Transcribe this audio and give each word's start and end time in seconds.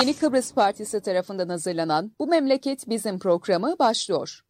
Yeni 0.00 0.16
Kıbrıs 0.16 0.54
Partisi 0.54 1.02
tarafından 1.02 1.48
hazırlanan 1.48 2.12
Bu 2.18 2.26
Memleket 2.26 2.88
Bizim 2.88 3.18
programı 3.18 3.76
başlıyor. 3.78 4.40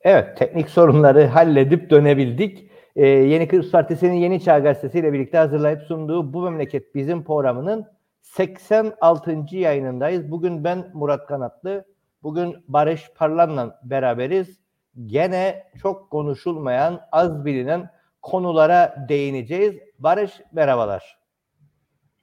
Evet, 0.00 0.36
teknik 0.36 0.70
sorunları 0.70 1.26
halledip 1.26 1.90
dönebildik. 1.90 2.70
Ee, 2.96 3.06
Yeni 3.06 3.48
Kıbrıs 3.48 3.70
Partisi'nin 3.70 4.14
Yeni 4.14 4.42
Çağ 4.42 4.58
Gazetesi 4.58 4.98
ile 4.98 5.12
birlikte 5.12 5.38
hazırlayıp 5.38 5.82
sunduğu 5.82 6.32
Bu 6.32 6.42
Memleket 6.42 6.94
Bizim 6.94 7.24
programının 7.24 7.86
86. 8.22 9.44
yayınındayız. 9.50 10.30
Bugün 10.30 10.64
ben 10.64 10.90
Murat 10.94 11.26
Kanatlı, 11.26 11.84
bugün 12.22 12.56
Barış 12.68 13.10
Parlan'la 13.14 13.80
beraberiz. 13.84 14.59
Gene 15.06 15.64
çok 15.82 16.10
konuşulmayan, 16.10 17.00
az 17.12 17.44
bilinen 17.44 17.90
konulara 18.22 19.06
değineceğiz. 19.08 19.74
Barış 19.98 20.32
merhabalar. 20.52 21.20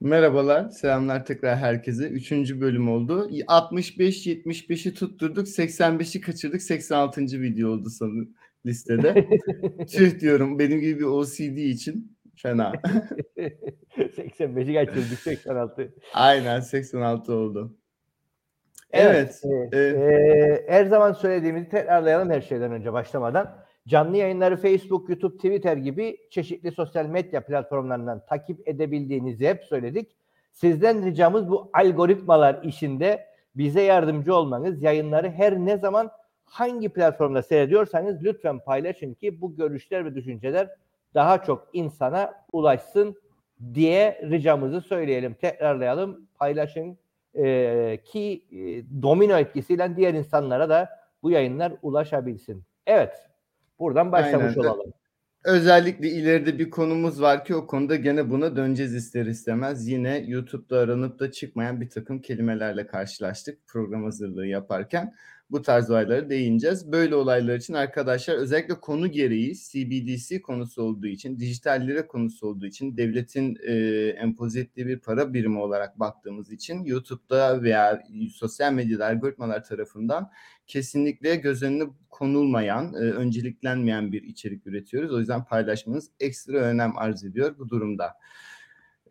Merhabalar, 0.00 0.68
selamlar 0.68 1.26
tekrar 1.26 1.56
herkese. 1.56 2.08
Üçüncü 2.08 2.60
bölüm 2.60 2.88
oldu. 2.88 3.30
65-75'i 3.30 4.94
tutturduk, 4.94 5.46
85'i 5.46 6.20
kaçırdık. 6.20 6.62
86. 6.62 7.20
video 7.20 7.70
oldu 7.70 7.90
sanırım 7.90 8.34
listede. 8.66 9.28
Tüh 9.90 10.20
diyorum 10.20 10.58
benim 10.58 10.80
gibi 10.80 11.00
bir 11.00 11.04
OCD 11.04 11.56
için 11.56 12.16
fena. 12.36 12.72
85'i 13.96 14.74
kaçırdık, 14.74 15.18
86. 15.18 15.94
Aynen 16.14 16.60
86 16.60 17.32
oldu. 17.32 17.77
Evet. 18.92 19.40
evet, 19.44 19.68
evet. 19.72 19.96
E, 19.96 20.72
her 20.72 20.84
zaman 20.84 21.12
söylediğimizi 21.12 21.68
tekrarlayalım 21.68 22.30
her 22.30 22.40
şeyden 22.40 22.72
önce 22.72 22.92
başlamadan. 22.92 23.56
Canlı 23.88 24.16
yayınları 24.16 24.56
Facebook, 24.56 25.08
YouTube, 25.08 25.36
Twitter 25.36 25.76
gibi 25.76 26.16
çeşitli 26.30 26.70
sosyal 26.70 27.06
medya 27.06 27.44
platformlarından 27.44 28.26
takip 28.26 28.68
edebildiğinizi 28.68 29.48
hep 29.48 29.64
söyledik. 29.64 30.16
Sizden 30.52 31.04
ricamız 31.04 31.50
bu 31.50 31.70
algoritmalar 31.72 32.62
işinde 32.62 33.26
bize 33.56 33.82
yardımcı 33.82 34.34
olmanız. 34.34 34.82
Yayınları 34.82 35.30
her 35.30 35.56
ne 35.58 35.76
zaman 35.76 36.10
hangi 36.44 36.88
platformda 36.88 37.42
seyrediyorsanız 37.42 38.24
lütfen 38.24 38.58
paylaşın 38.58 39.14
ki 39.14 39.40
bu 39.40 39.56
görüşler 39.56 40.04
ve 40.04 40.14
düşünceler 40.14 40.70
daha 41.14 41.42
çok 41.42 41.68
insana 41.72 42.34
ulaşsın 42.52 43.16
diye 43.74 44.20
ricamızı 44.22 44.80
söyleyelim. 44.80 45.34
Tekrarlayalım, 45.34 46.28
paylaşın 46.38 46.98
e, 47.38 47.98
ki 48.04 48.44
e, 48.52 48.56
domino 49.02 49.36
etkisiyle 49.36 49.96
diğer 49.96 50.14
insanlara 50.14 50.68
da 50.68 50.88
bu 51.22 51.30
yayınlar 51.30 51.72
ulaşabilsin. 51.82 52.64
Evet, 52.86 53.28
Buradan 53.78 54.12
başlamış 54.12 54.56
Aynen. 54.56 54.68
olalım. 54.68 54.92
Özellikle 55.44 56.10
ileride 56.10 56.58
bir 56.58 56.70
konumuz 56.70 57.20
var 57.20 57.44
ki 57.44 57.54
o 57.54 57.66
konuda 57.66 57.96
gene 57.96 58.30
buna 58.30 58.56
döneceğiz 58.56 58.94
ister 58.94 59.26
istemez. 59.26 59.88
Yine 59.88 60.24
YouTube'da 60.26 60.78
aranıp 60.78 61.18
da 61.18 61.32
çıkmayan 61.32 61.80
bir 61.80 61.90
takım 61.90 62.20
kelimelerle 62.20 62.86
karşılaştık 62.86 63.66
program 63.66 64.04
hazırlığı 64.04 64.46
yaparken 64.46 65.14
bu 65.50 65.62
tarz 65.62 65.90
olaylara 65.90 66.30
değineceğiz. 66.30 66.92
Böyle 66.92 67.14
olaylar 67.14 67.56
için 67.56 67.74
arkadaşlar 67.74 68.34
özellikle 68.34 68.74
konu 68.74 69.10
gereği 69.10 69.54
CBDC 69.54 70.42
konusu 70.42 70.82
olduğu 70.82 71.06
için, 71.06 71.38
dijital 71.38 71.86
lira 71.86 72.06
konusu 72.06 72.46
olduğu 72.46 72.66
için, 72.66 72.96
devletin 72.96 73.56
e, 73.66 73.74
empoze 74.08 74.60
ettiği 74.60 74.86
bir 74.86 74.98
para 74.98 75.34
birimi 75.34 75.58
olarak 75.58 76.00
baktığımız 76.00 76.52
için 76.52 76.84
YouTube'da 76.84 77.62
veya 77.62 78.02
sosyal 78.34 78.72
medyada 78.72 79.06
algoritmalar 79.06 79.64
tarafından 79.64 80.30
kesinlikle 80.66 81.36
göz 81.36 81.62
önüne 81.62 81.84
konulmayan, 82.18 82.94
e, 82.94 82.96
önceliklenmeyen 82.96 84.12
bir 84.12 84.22
içerik 84.22 84.66
üretiyoruz. 84.66 85.12
O 85.12 85.18
yüzden 85.18 85.44
paylaşmanız 85.44 86.10
ekstra 86.20 86.58
önem 86.58 86.98
arz 86.98 87.24
ediyor 87.24 87.54
bu 87.58 87.68
durumda. 87.68 88.14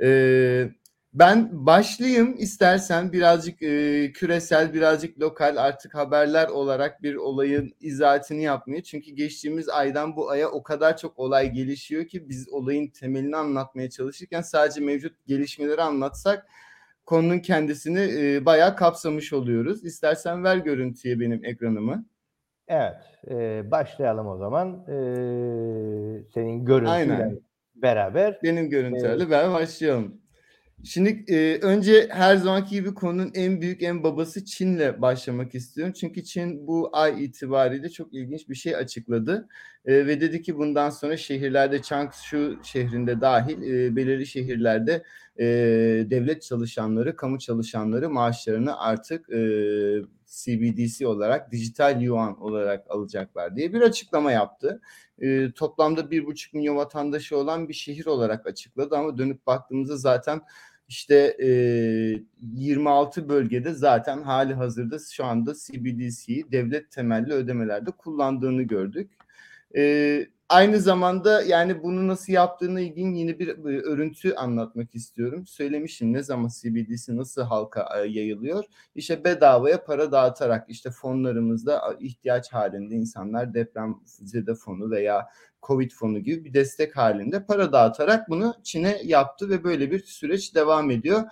Ee, 0.02 0.70
ben 1.14 1.50
başlayayım 1.66 2.36
istersen 2.38 3.14
birazcık 3.14 3.62
e, 3.62 4.12
küresel, 4.12 4.74
birazcık 4.74 5.20
lokal 5.20 5.58
artık 5.58 5.96
haberler 5.96 6.48
olarak 6.48 7.04
bir 7.04 7.16
olayın 7.16 7.74
izahatını 7.82 8.42
yapmaya. 8.42 8.84
Çünkü 8.84 9.12
geçtiğimiz 9.12 9.70
aydan 9.70 10.16
bu 10.16 10.30
aya 10.30 10.50
o 10.52 10.64
kadar 10.64 10.98
çok 10.98 11.20
olay 11.20 11.52
gelişiyor 11.52 12.08
ki 12.08 12.30
biz 12.30 12.50
olayın 12.50 12.88
temelini 12.88 13.36
anlatmaya 13.38 13.90
çalışırken 13.90 14.42
sadece 14.42 14.82
mevcut 14.82 15.26
gelişmeleri 15.28 15.82
anlatsak 15.82 16.48
konunun 17.06 17.40
kendisini 17.40 18.00
e, 18.00 18.46
bayağı 18.46 18.76
kapsamış 18.76 19.34
oluyoruz. 19.34 19.86
İstersen 19.86 20.44
ver 20.44 20.58
görüntüye 20.58 21.20
benim 21.20 21.46
ekranımı. 21.46 22.06
Evet, 22.68 22.96
e, 23.30 23.72
başlayalım 23.72 24.28
o 24.28 24.38
zaman. 24.38 24.86
E, 24.88 24.96
senin 26.34 26.66
görüntüyle 26.66 26.92
Aynen. 26.92 27.40
beraber. 27.76 28.40
Benim 28.44 28.70
görüntülerle 28.70 29.24
ee, 29.24 29.30
beraber 29.30 29.54
başlayalım. 29.54 30.22
Şimdi 30.84 31.26
e, 31.28 31.60
önce 31.62 32.08
her 32.12 32.36
zamanki 32.36 32.70
gibi 32.70 32.94
konunun 32.94 33.32
en 33.36 33.62
büyük 33.62 33.84
en 33.84 34.04
babası 34.04 34.46
Çin'le 34.46 35.02
başlamak 35.02 35.56
istiyorum. 35.56 35.94
Çünkü 36.00 36.24
Çin 36.24 36.68
bu 36.68 36.90
ay 36.94 37.26
itibariyle 37.26 37.90
çok 37.90 38.14
ilginç 38.14 38.50
bir 38.50 38.56
şey 38.56 38.76
açıkladı. 38.76 39.48
E, 39.86 40.08
ve 40.08 40.22
dedi 40.22 40.42
ki 40.42 40.58
bundan 40.58 40.90
sonra 40.90 41.18
şehirlerde 41.18 41.82
Changshu 41.82 42.60
şehrinde 42.64 43.22
dahil 43.22 43.62
e, 43.62 43.96
belirli 43.96 44.26
şehirlerde 44.26 45.04
e, 45.40 45.46
devlet 46.10 46.42
çalışanları, 46.42 47.16
kamu 47.16 47.40
çalışanları 47.40 48.10
maaşlarını 48.10 48.80
artık 48.80 49.30
e, 49.30 49.40
CBDC 50.28 51.08
olarak, 51.08 51.52
dijital 51.52 52.02
yuan 52.02 52.42
olarak 52.42 52.86
alacaklar 52.92 53.56
diye 53.56 53.74
bir 53.74 53.82
açıklama 53.82 54.32
yaptı. 54.32 54.82
E, 55.20 55.52
toplamda 55.52 56.12
bir 56.12 56.26
buçuk 56.26 56.54
milyon 56.54 56.76
vatandaşı 56.76 57.38
olan 57.38 57.70
bir 57.70 57.74
şehir 57.74 58.06
olarak 58.06 58.48
açıkladı 58.48 58.98
ama 58.98 59.18
dönüp 59.18 59.48
baktığımızda 59.48 59.98
zaten 59.98 60.42
işte 60.88 61.38
e, 61.44 61.50
26 62.42 63.30
bölgede 63.30 63.74
zaten 63.74 64.22
hali 64.24 64.54
hazırda 64.54 64.98
şu 65.12 65.26
anda 65.26 65.54
CBDC'yi 65.54 66.52
devlet 66.52 66.92
temelli 66.92 67.34
ödemelerde 67.34 67.92
kullandığını 67.92 68.64
gördük. 68.64 69.12
E, 69.76 70.28
aynı 70.50 70.80
zamanda 70.80 71.42
yani 71.42 71.84
bunu 71.84 72.08
nasıl 72.08 72.34
yaptığına 72.34 72.82
ilgin 72.82 73.14
yeni 73.14 73.40
bir, 73.40 73.48
örüntü 73.84 74.34
anlatmak 74.34 74.96
istiyorum. 74.96 75.48
Söylemişim 75.48 76.14
ne 76.14 76.24
zaman 76.24 76.50
CBDC 76.62 77.16
nasıl 77.16 77.42
halka 77.42 77.90
e, 77.98 78.08
yayılıyor? 78.08 78.64
İşte 78.96 79.24
bedavaya 79.24 79.84
para 79.84 80.12
dağıtarak 80.12 80.70
işte 80.70 80.92
fonlarımızda 80.92 81.98
ihtiyaç 82.00 82.54
halinde 82.54 82.96
insanlar 82.96 83.54
deprem 83.54 83.96
zede 84.06 84.56
fonu 84.56 84.92
veya 84.92 85.28
Covid 85.64 85.92
fonu 85.92 86.20
gibi 86.20 86.46
bir 86.46 86.54
destek 86.54 86.98
halinde 86.98 87.46
para 87.46 87.72
dağıtarak 87.72 88.30
bunu 88.30 88.56
Çin'e 88.64 89.02
yaptı 89.04 89.50
ve 89.50 89.64
böyle 89.64 89.92
bir 89.92 90.00
süreç 90.00 90.56
devam 90.56 90.92
ediyor. 90.92 91.24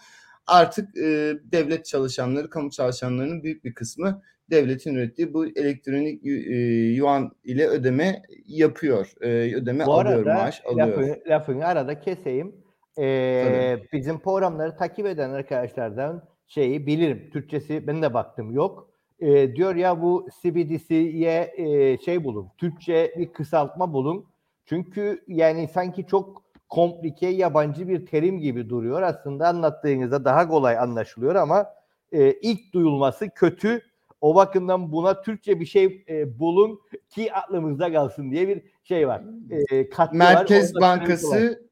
Artık 0.48 0.98
e, 0.98 1.34
devlet 1.44 1.86
çalışanları, 1.86 2.50
kamu 2.50 2.72
çalışanlarının 2.72 3.44
büyük 3.44 3.64
bir 3.64 3.74
kısmı 3.74 4.22
devletin 4.52 4.96
ürettiği 4.96 5.34
bu 5.34 5.46
elektronik 5.46 6.26
e, 6.26 6.56
yuan 6.94 7.32
ile 7.44 7.68
ödeme 7.68 8.22
yapıyor. 8.48 9.14
E, 9.22 9.56
ödeme 9.56 9.86
bu 9.86 9.94
alıyor, 9.94 10.20
arada, 10.20 10.34
maaş 10.34 10.62
alıyor. 10.66 10.88
Lafını, 10.88 11.20
lafını 11.28 11.66
arada 11.66 12.00
keseyim. 12.00 12.66
Ee, 13.00 13.78
bizim 13.94 14.20
programları 14.20 14.78
takip 14.78 15.06
eden 15.06 15.30
arkadaşlardan 15.30 16.24
şeyi 16.48 16.88
bilirim. 16.88 17.30
Türkçesi 17.34 17.88
ben 17.88 18.02
de 18.02 18.14
baktım 18.14 18.52
yok. 18.52 18.90
Ee, 19.20 19.56
diyor 19.56 19.76
ya 19.76 20.02
bu 20.02 20.28
CBDC'ye 20.42 21.54
e, 21.58 21.98
şey 21.98 22.24
bulun. 22.24 22.48
Türkçe 22.58 23.14
bir 23.18 23.34
kısaltma 23.34 23.94
bulun. 23.94 24.26
Çünkü 24.66 25.24
yani 25.28 25.68
sanki 25.68 26.08
çok 26.08 26.44
komplike 26.70 27.28
yabancı 27.28 27.88
bir 27.88 28.06
terim 28.06 28.40
gibi 28.40 28.70
duruyor. 28.70 29.02
Aslında 29.02 29.48
anlattığınızda 29.48 30.26
daha 30.26 30.48
kolay 30.48 30.78
anlaşılıyor 30.78 31.36
ama 31.36 31.66
e, 32.12 32.32
ilk 32.32 32.74
duyulması 32.74 33.30
kötü 33.30 33.82
o 34.26 34.36
bakımdan 34.36 34.92
buna 34.92 35.22
Türkçe 35.22 35.60
bir 35.60 35.66
şey 35.66 36.06
e, 36.10 36.40
bulun 36.40 36.80
ki 37.10 37.34
aklımızda 37.34 37.94
kalsın 37.94 38.32
diye 38.32 38.48
bir 38.48 38.62
şey 38.84 39.08
var. 39.08 39.24
E, 39.72 39.88
Merkez 40.12 40.76
var, 40.76 40.82
Bankası 40.82 41.70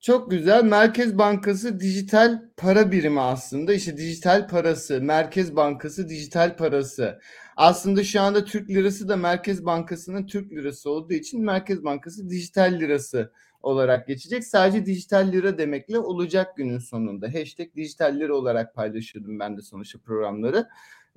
çok 0.00 0.30
güzel. 0.30 0.64
Merkez 0.64 1.18
Bankası 1.18 1.80
dijital 1.80 2.42
para 2.56 2.92
birimi 2.92 3.20
aslında. 3.20 3.74
İşte 3.74 3.96
dijital 3.96 4.48
parası, 4.48 5.02
Merkez 5.02 5.56
Bankası 5.56 6.08
dijital 6.08 6.56
parası. 6.56 7.20
Aslında 7.56 8.04
şu 8.04 8.20
anda 8.20 8.44
Türk 8.44 8.70
lirası 8.70 9.08
da 9.08 9.16
Merkez 9.16 9.66
Bankası'nın 9.66 10.26
Türk 10.26 10.52
lirası 10.52 10.90
olduğu 10.90 11.14
için 11.14 11.44
Merkez 11.44 11.84
Bankası 11.84 12.30
dijital 12.30 12.72
lirası 12.80 13.32
olarak 13.62 14.06
geçecek. 14.06 14.44
Sadece 14.44 14.86
dijital 14.86 15.32
lira 15.32 15.58
demekle 15.58 15.98
olacak 15.98 16.56
günün 16.56 16.78
sonunda. 16.78 17.26
Hashtag 17.34 17.74
dijital 17.76 18.14
lira 18.20 18.34
olarak 18.34 18.74
paylaşıyordum 18.74 19.38
ben 19.38 19.56
de 19.56 19.62
sonuçta 19.62 19.98
programları. 19.98 20.66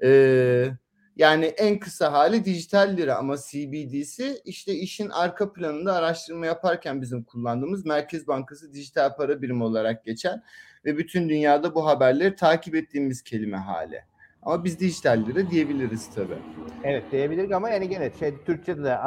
Ee, 0.04 0.68
yani 1.16 1.46
en 1.46 1.80
kısa 1.80 2.12
hali 2.14 2.46
dijital 2.46 2.98
lira 2.98 3.16
ama 3.16 3.36
CBDC 3.38 4.38
işte 4.46 4.74
işin 4.74 5.10
arka 5.10 5.54
planında 5.54 5.94
araştırma 5.94 6.46
yaparken 6.46 7.02
bizim 7.02 7.24
kullandığımız 7.24 7.86
Merkez 7.86 8.28
Bankası 8.28 8.74
dijital 8.74 9.16
para 9.16 9.42
birimi 9.42 9.64
olarak 9.64 10.06
geçen 10.06 10.44
ve 10.86 10.98
bütün 10.98 11.30
dünyada 11.30 11.76
bu 11.76 11.86
haberleri 11.86 12.36
takip 12.36 12.76
ettiğimiz 12.76 13.24
kelime 13.24 13.58
hali. 13.58 14.02
Ama 14.44 14.64
biz 14.64 14.80
dijital 14.80 15.24
lira 15.28 15.52
diyebiliriz 15.52 16.10
tabii. 16.16 16.38
Evet 16.84 17.04
diyebiliriz 17.12 17.52
ama 17.52 17.70
yani 17.70 17.90
gene 17.90 18.12
şey 18.20 18.34
Türkçe'de 18.46 18.98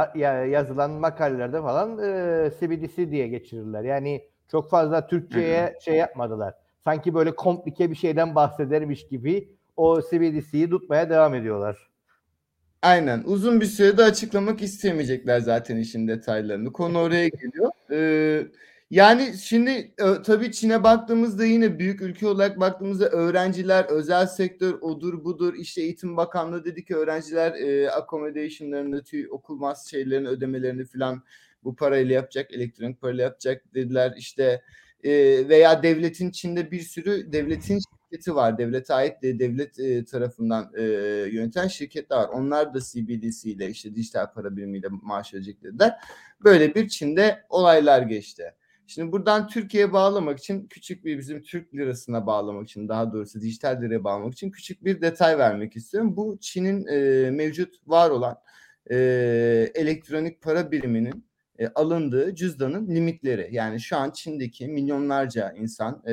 yazılan 0.48 0.90
makalelerde 0.90 1.62
falan 1.62 1.98
e, 1.98 2.50
CBDC 2.60 3.10
diye 3.10 3.28
geçirirler. 3.28 3.82
Yani 3.82 4.24
çok 4.50 4.70
fazla 4.70 5.06
Türkçe'ye 5.06 5.74
şey 5.84 5.96
yapmadılar. 5.96 6.54
Sanki 6.84 7.14
böyle 7.14 7.34
komplike 7.34 7.90
bir 7.90 7.96
şeyden 7.96 8.34
bahsedermiş 8.34 9.08
gibi 9.08 9.48
o 9.76 10.00
CBDC'yi 10.02 10.70
tutmaya 10.70 11.10
devam 11.10 11.34
ediyorlar. 11.34 11.92
Aynen. 12.82 13.22
Uzun 13.26 13.60
bir 13.60 13.66
sürede 13.66 14.04
açıklamak 14.04 14.62
istemeyecekler 14.62 15.40
zaten 15.40 15.76
işin 15.76 16.08
detaylarını. 16.08 16.72
Konu 16.72 16.98
oraya 16.98 17.28
geliyor. 17.28 17.70
Ee, 17.90 18.46
yani 18.90 19.34
şimdi 19.42 19.70
e, 19.70 20.22
tabii 20.24 20.52
Çin'e 20.52 20.84
baktığımızda 20.84 21.44
yine 21.44 21.78
büyük 21.78 22.02
ülke 22.02 22.26
olarak 22.26 22.60
baktığımızda 22.60 23.08
öğrenciler, 23.08 23.84
özel 23.84 24.26
sektör 24.26 24.74
odur 24.80 25.24
budur 25.24 25.54
işte 25.54 25.82
Eğitim 25.82 26.16
Bakanlığı 26.16 26.64
dedi 26.64 26.84
ki 26.84 26.96
öğrenciler 26.96 27.52
e, 27.52 27.90
accommodation'larını, 27.90 29.02
okul 29.30 29.56
mas 29.56 29.90
şeylerini 29.90 30.28
ödemelerini 30.28 30.84
falan 30.84 31.22
bu 31.64 31.76
parayla 31.76 32.14
yapacak, 32.14 32.52
elektronik 32.52 33.00
parayla 33.00 33.22
yapacak 33.22 33.74
dediler 33.74 34.14
işte 34.16 34.62
e, 35.04 35.12
veya 35.48 35.82
devletin 35.82 36.30
Çin'de 36.30 36.70
bir 36.70 36.80
sürü 36.80 37.32
devletin 37.32 37.80
şirketi 38.12 38.34
var. 38.34 38.58
Devlete 38.58 38.94
ait 38.94 39.22
de 39.22 39.38
devlet 39.38 39.78
e, 39.80 40.04
tarafından 40.04 40.72
e, 40.76 40.82
yöneten 41.32 41.68
şirketler 41.68 42.16
var. 42.16 42.28
Onlar 42.28 42.74
da 42.74 42.80
CBDC 42.80 43.50
ile 43.50 43.70
işte 43.70 43.94
dijital 43.94 44.32
para 44.32 44.56
birimiyle 44.56 44.88
maaş 44.90 45.34
verecek 45.34 45.62
dediler. 45.62 45.94
Böyle 46.44 46.74
bir 46.74 46.88
Çin'de 46.88 47.44
olaylar 47.48 48.02
geçti. 48.02 48.54
Şimdi 48.86 49.12
buradan 49.12 49.48
Türkiye'ye 49.48 49.92
bağlamak 49.92 50.38
için 50.38 50.66
küçük 50.66 51.04
bir 51.04 51.18
bizim 51.18 51.42
Türk 51.42 51.74
lirasına 51.74 52.26
bağlamak 52.26 52.68
için 52.68 52.88
daha 52.88 53.12
doğrusu 53.12 53.40
dijital 53.40 53.82
liraya 53.82 54.04
bağlamak 54.04 54.32
için 54.32 54.50
küçük 54.50 54.84
bir 54.84 55.00
detay 55.00 55.38
vermek 55.38 55.76
istiyorum. 55.76 56.16
Bu 56.16 56.38
Çin'in 56.40 56.86
e, 56.86 57.30
mevcut 57.30 57.74
var 57.86 58.10
olan 58.10 58.38
e, 58.90 58.96
elektronik 59.74 60.42
para 60.42 60.72
biriminin 60.72 61.24
e, 61.62 61.68
alındığı 61.74 62.34
cüzdanın 62.34 62.94
limitleri. 62.94 63.48
Yani 63.52 63.80
şu 63.80 63.96
an 63.96 64.10
Çin'deki 64.10 64.68
milyonlarca 64.68 65.52
insan 65.52 66.02
e, 66.06 66.12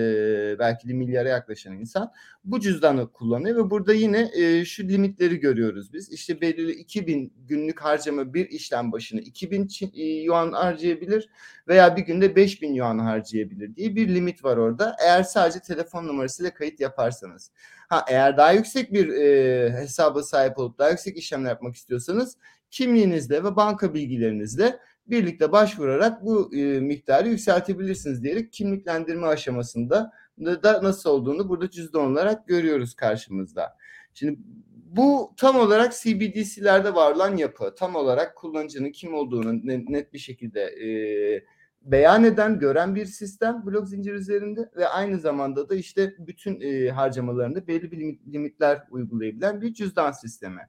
belki 0.60 0.90
de 0.90 0.94
milyara 0.94 1.30
yaklaşan 1.30 1.74
insan 1.74 2.12
bu 2.44 2.60
cüzdanı 2.60 3.12
kullanıyor 3.12 3.66
ve 3.66 3.70
burada 3.70 3.94
yine 3.94 4.32
e, 4.34 4.66
şu 4.66 4.84
limitleri 4.84 5.40
görüyoruz 5.40 5.94
biz. 5.94 6.12
İşte 6.12 6.42
belirli 6.42 6.72
2000 6.72 7.34
günlük 7.48 7.82
harcama 7.82 8.34
bir 8.34 8.50
işlem 8.50 8.92
başına 8.92 9.20
2000 9.20 9.68
Çin, 9.68 9.92
e, 9.96 10.04
yuan 10.04 10.52
harcayabilir 10.52 11.30
veya 11.68 11.98
bir 11.98 12.02
günde 12.02 12.36
5000 12.36 12.74
yuan 12.74 13.00
harcayabilir 13.00 13.76
diye 13.76 13.96
bir 13.96 14.16
limit 14.16 14.44
var 14.44 14.58
orada. 14.58 14.96
Eğer 15.04 15.24
sadece 15.24 15.60
telefon 15.60 16.08
numarasıyla 16.08 16.54
kayıt 16.54 16.80
yaparsanız. 16.80 17.52
Ha 17.90 18.06
eğer 18.08 18.38
daha 18.38 18.52
yüksek 18.52 18.94
bir 18.94 19.10
e, 19.10 19.72
hesaba 19.74 20.24
sahip 20.24 20.60
olup 20.60 20.80
daha 20.80 20.90
yüksek 20.90 21.18
işlemler 21.18 21.50
yapmak 21.50 21.76
istiyorsanız 21.76 22.38
kimliğinizle 22.72 23.44
ve 23.44 23.56
banka 23.56 23.94
bilgilerinizle 23.94 24.80
birlikte 25.10 25.52
başvurarak 25.52 26.26
bu 26.26 26.56
e, 26.56 26.80
miktarı 26.80 27.30
yükseltebilirsiniz 27.30 28.24
diyerek 28.24 28.54
kimliklendirme 28.54 29.28
aşamasında 29.28 30.12
da, 30.40 30.84
nasıl 30.84 31.10
olduğunu 31.10 31.50
burada 31.50 31.70
cüzdan 31.70 32.12
olarak 32.12 32.48
görüyoruz 32.48 32.94
karşımızda. 32.94 33.78
Şimdi 34.14 34.40
bu 34.86 35.34
tam 35.38 35.56
olarak 35.56 35.94
CBDC'lerde 35.94 36.96
var 36.96 37.12
olan 37.16 37.38
yapı. 37.38 37.76
Tam 37.76 37.96
olarak 37.96 38.36
kullanıcının 38.36 38.92
kim 38.92 39.14
olduğunu 39.14 39.54
ne- 39.64 39.86
net 39.88 40.14
bir 40.14 40.20
şekilde 40.20 40.62
e, 40.62 40.90
beyan 41.82 42.24
eden, 42.24 42.60
gören 42.60 42.96
bir 42.96 43.06
sistem 43.06 43.66
blok 43.66 43.88
zincir 43.88 44.14
üzerinde 44.14 44.70
ve 44.76 44.88
aynı 44.88 45.20
zamanda 45.20 45.70
da 45.70 45.76
işte 45.76 46.14
bütün 46.20 46.62
e, 46.62 46.90
harcamalarında 46.90 47.68
belli 47.68 47.92
bir 47.92 47.98
limit- 47.98 48.34
limitler 48.34 48.84
uygulayabilen 48.92 49.62
bir 49.62 49.74
cüzdan 49.74 50.12
sistemi. 50.12 50.62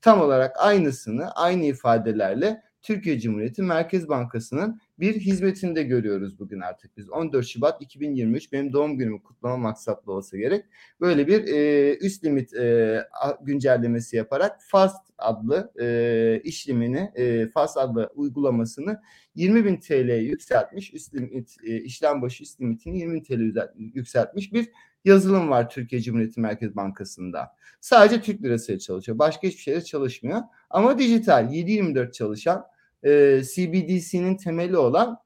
Tam 0.00 0.20
olarak 0.20 0.56
aynısını 0.58 1.30
aynı 1.30 1.64
ifadelerle 1.64 2.62
Türkiye 2.82 3.20
Cumhuriyeti 3.20 3.62
Merkez 3.62 4.08
Bankası'nın 4.08 4.80
bir 4.98 5.14
hizmetinde 5.14 5.82
görüyoruz 5.82 6.38
bugün 6.38 6.60
artık 6.60 6.96
biz. 6.96 7.10
14 7.10 7.46
Şubat 7.46 7.82
2023 7.82 8.52
benim 8.52 8.72
doğum 8.72 8.98
günümü 8.98 9.22
kutlama 9.22 9.56
maksatlı 9.56 10.12
olsa 10.12 10.36
gerek. 10.36 10.64
Böyle 11.00 11.26
bir 11.26 11.44
e, 11.54 11.94
üst 11.96 12.24
limit 12.24 12.54
e, 12.54 13.04
güncellemesi 13.42 14.16
yaparak 14.16 14.56
FAST 14.62 15.10
adlı 15.18 15.72
e, 15.80 16.40
işlemini, 16.44 17.10
e, 17.14 17.48
FAST 17.48 17.76
adlı 17.76 18.10
uygulamasını 18.14 19.00
20.000 19.36 19.80
TL'ye 19.80 20.22
yükseltmiş. 20.22 20.94
Üst 20.94 21.14
limit, 21.14 21.56
e, 21.64 21.76
işlem 21.80 22.22
başı 22.22 22.42
üst 22.42 22.60
limitini 22.60 22.98
20.000 22.98 23.22
TL 23.22 23.40
yüzel- 23.40 23.72
yükseltmiş 23.76 24.52
bir 24.52 24.68
yazılım 25.04 25.50
var 25.50 25.70
Türkiye 25.70 26.02
Cumhuriyeti 26.02 26.40
Merkez 26.40 26.76
Bankası'nda. 26.76 27.56
Sadece 27.80 28.22
Türk 28.22 28.42
lirasıyla 28.42 28.78
çalışıyor. 28.78 29.18
Başka 29.18 29.48
hiçbir 29.48 29.62
şeyle 29.62 29.84
çalışmıyor. 29.84 30.40
Ama 30.70 30.98
dijital 30.98 31.52
7-24 31.52 32.12
çalışan 32.12 32.66
e, 33.02 33.42
CBDC'nin 33.54 34.36
temeli 34.36 34.76
olan 34.76 35.18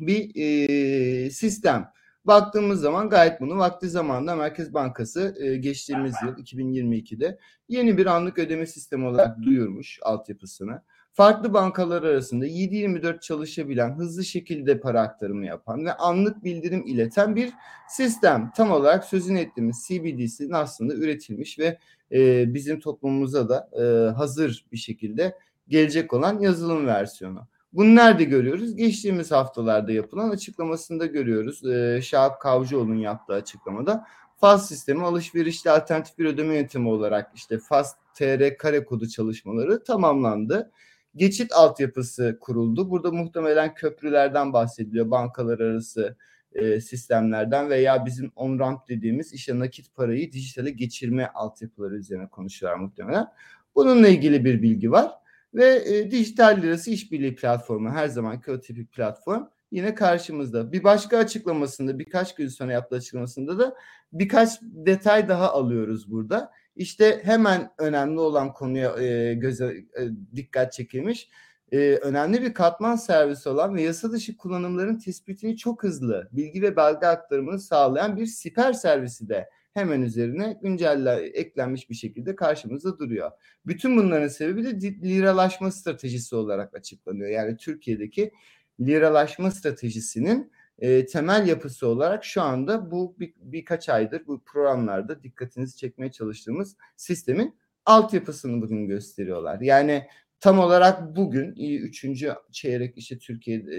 bir 0.00 0.32
e, 0.34 1.30
sistem. 1.30 1.92
Baktığımız 2.24 2.80
zaman 2.80 3.08
gayet 3.08 3.40
bunu 3.40 3.58
vakti 3.58 3.88
zamanında 3.88 4.36
Merkez 4.36 4.74
Bankası 4.74 5.36
e, 5.40 5.56
geçtiğimiz 5.56 6.14
yıl 6.22 6.36
2022'de 6.36 7.38
yeni 7.68 7.98
bir 7.98 8.06
anlık 8.06 8.38
ödeme 8.38 8.66
sistemi 8.66 9.06
olarak 9.06 9.42
duyurmuş 9.42 9.98
altyapısını. 10.02 10.82
Farklı 11.12 11.54
bankalar 11.54 12.02
arasında 12.02 12.46
7-24 12.46 13.20
çalışabilen, 13.20 13.94
hızlı 13.98 14.24
şekilde 14.24 14.80
para 14.80 15.00
aktarımı 15.00 15.46
yapan 15.46 15.84
ve 15.84 15.92
anlık 15.92 16.44
bildirim 16.44 16.86
ileten 16.86 17.36
bir 17.36 17.52
sistem. 17.88 18.50
Tam 18.56 18.70
olarak 18.70 19.04
sözünü 19.04 19.38
ettiğimiz 19.38 19.84
CBDC'nin 19.88 20.52
aslında 20.52 20.94
üretilmiş 20.94 21.58
ve 21.58 21.78
e, 22.12 22.54
bizim 22.54 22.80
toplumumuza 22.80 23.48
da 23.48 23.70
e, 23.72 24.12
hazır 24.12 24.64
bir 24.72 24.76
şekilde 24.76 25.38
gelecek 25.68 26.12
olan 26.12 26.38
yazılım 26.38 26.86
versiyonu. 26.86 27.48
Bunu 27.72 27.94
nerede 27.94 28.24
görüyoruz? 28.24 28.76
Geçtiğimiz 28.76 29.30
haftalarda 29.30 29.92
yapılan 29.92 30.30
açıklamasında 30.30 31.06
görüyoruz. 31.06 31.64
Ee, 31.64 32.00
Şahap 32.02 32.40
Kavcıoğlu'nun 32.40 32.98
yaptığı 32.98 33.32
açıklamada 33.32 34.06
FAS 34.36 34.68
sistemi 34.68 35.04
alışverişli 35.04 35.70
alternatif 35.70 36.18
bir 36.18 36.24
ödeme 36.24 36.54
yöntemi 36.54 36.88
olarak 36.88 37.30
işte 37.34 37.58
FAS 37.58 37.94
TR 38.14 38.56
kare 38.56 38.84
kodu 38.84 39.08
çalışmaları 39.08 39.84
tamamlandı. 39.84 40.72
Geçit 41.16 41.52
altyapısı 41.52 42.38
kuruldu. 42.40 42.90
Burada 42.90 43.10
muhtemelen 43.10 43.74
köprülerden 43.74 44.52
bahsediliyor. 44.52 45.10
Bankalar 45.10 45.60
arası 45.60 46.16
e, 46.54 46.80
sistemlerden 46.80 47.70
veya 47.70 48.06
bizim 48.06 48.32
on-ramp 48.36 48.88
dediğimiz 48.88 49.32
işte 49.32 49.58
nakit 49.58 49.94
parayı 49.94 50.32
dijitale 50.32 50.70
geçirme 50.70 51.30
altyapıları 51.34 51.96
üzerine 51.96 52.28
konuşuyorlar 52.28 52.80
muhtemelen. 52.80 53.26
Bununla 53.74 54.08
ilgili 54.08 54.44
bir 54.44 54.62
bilgi 54.62 54.90
var. 54.90 55.10
Ve 55.54 55.82
e, 55.86 56.10
dijital 56.10 56.62
lirası 56.62 56.90
işbirliği 56.90 57.34
platformu 57.34 57.90
her 57.90 58.08
zamanki 58.08 58.50
o 58.50 58.60
tipik 58.60 58.92
platform 58.92 59.44
yine 59.70 59.94
karşımızda. 59.94 60.72
Bir 60.72 60.84
başka 60.84 61.18
açıklamasında 61.18 61.98
birkaç 61.98 62.34
gün 62.34 62.48
sonra 62.48 62.72
yaptığı 62.72 62.96
açıklamasında 62.96 63.58
da 63.58 63.74
birkaç 64.12 64.62
detay 64.62 65.28
daha 65.28 65.52
alıyoruz 65.52 66.10
burada. 66.10 66.50
İşte 66.76 67.20
hemen 67.24 67.70
önemli 67.78 68.20
olan 68.20 68.52
konuya 68.52 69.02
e, 69.02 69.34
göze 69.34 69.66
e, 69.66 70.02
dikkat 70.36 70.72
çekilmiş. 70.72 71.28
E, 71.72 71.78
önemli 71.78 72.42
bir 72.42 72.54
katman 72.54 72.96
servisi 72.96 73.48
olan 73.48 73.74
ve 73.74 73.82
yasa 73.82 74.12
dışı 74.12 74.36
kullanımların 74.36 74.98
tespitini 74.98 75.56
çok 75.56 75.82
hızlı 75.82 76.28
bilgi 76.32 76.62
ve 76.62 76.76
belge 76.76 77.06
aktarımını 77.06 77.60
sağlayan 77.60 78.16
bir 78.16 78.26
siper 78.26 78.72
servisi 78.72 79.28
de 79.28 79.48
hemen 79.74 80.02
üzerine 80.02 80.58
güncelle 80.62 81.14
eklenmiş 81.14 81.90
bir 81.90 81.94
şekilde 81.94 82.36
karşımızda 82.36 82.98
duruyor. 82.98 83.30
Bütün 83.66 83.96
bunların 83.96 84.28
sebebi 84.28 84.64
de 84.64 84.94
liralaşma 85.08 85.70
stratejisi 85.70 86.36
olarak 86.36 86.74
açıklanıyor. 86.74 87.30
Yani 87.30 87.56
Türkiye'deki 87.56 88.32
liralaşma 88.80 89.50
stratejisinin 89.50 90.52
e, 90.78 91.06
temel 91.06 91.48
yapısı 91.48 91.86
olarak 91.86 92.24
şu 92.24 92.42
anda 92.42 92.90
bu 92.90 93.16
bir, 93.18 93.34
birkaç 93.36 93.88
aydır 93.88 94.26
bu 94.26 94.42
programlarda 94.44 95.22
dikkatinizi 95.22 95.76
çekmeye 95.76 96.12
çalıştığımız 96.12 96.76
sistemin 96.96 97.54
altyapısını 97.86 98.62
bugün 98.62 98.86
gösteriyorlar. 98.86 99.60
Yani 99.60 100.06
tam 100.40 100.58
olarak 100.58 101.16
bugün 101.16 101.54
3. 101.56 102.06
çeyrek 102.52 102.98
işte 102.98 103.18
Türkiye'de 103.18 103.70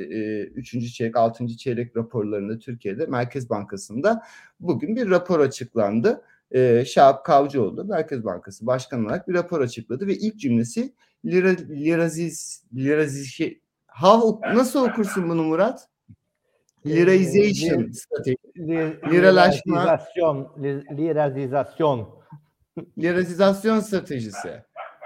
3. 0.45 0.93
çeyrek 0.93 1.17
6. 1.17 1.47
çeyrek 1.57 1.97
raporlarında 1.97 2.59
Türkiye'de 2.59 3.05
Merkez 3.05 3.49
Bankası'nda 3.49 4.23
bugün 4.59 4.95
bir 4.95 5.09
rapor 5.09 5.39
açıklandı 5.39 6.21
e, 6.51 6.85
Şahap 6.85 7.25
Kavcıoğlu 7.25 7.85
Merkez 7.85 8.25
Bankası 8.25 8.65
Başkanı 8.65 9.05
olarak 9.05 9.27
bir 9.27 9.33
rapor 9.33 9.61
açıkladı 9.61 10.07
ve 10.07 10.15
ilk 10.15 10.39
cümlesi 10.39 10.93
lira, 11.25 11.49
liraziz, 11.69 12.63
liraziz 12.75 13.27
şey, 13.27 13.61
how, 13.87 14.55
nasıl 14.55 14.89
okursun 14.89 15.29
bunu 15.29 15.43
Murat? 15.43 15.89
Liraization 16.85 17.79
Lir- 17.81 17.93
strateji. 17.93 18.37
Lir- 18.57 19.11
Liralaşma. 19.11 19.83
Lirazizasyon, 19.83 20.37
lir- 20.63 20.97
lirazizasyon. 20.97 22.09
Lirazizasyon 22.97 23.79
stratejisi. 23.79 24.49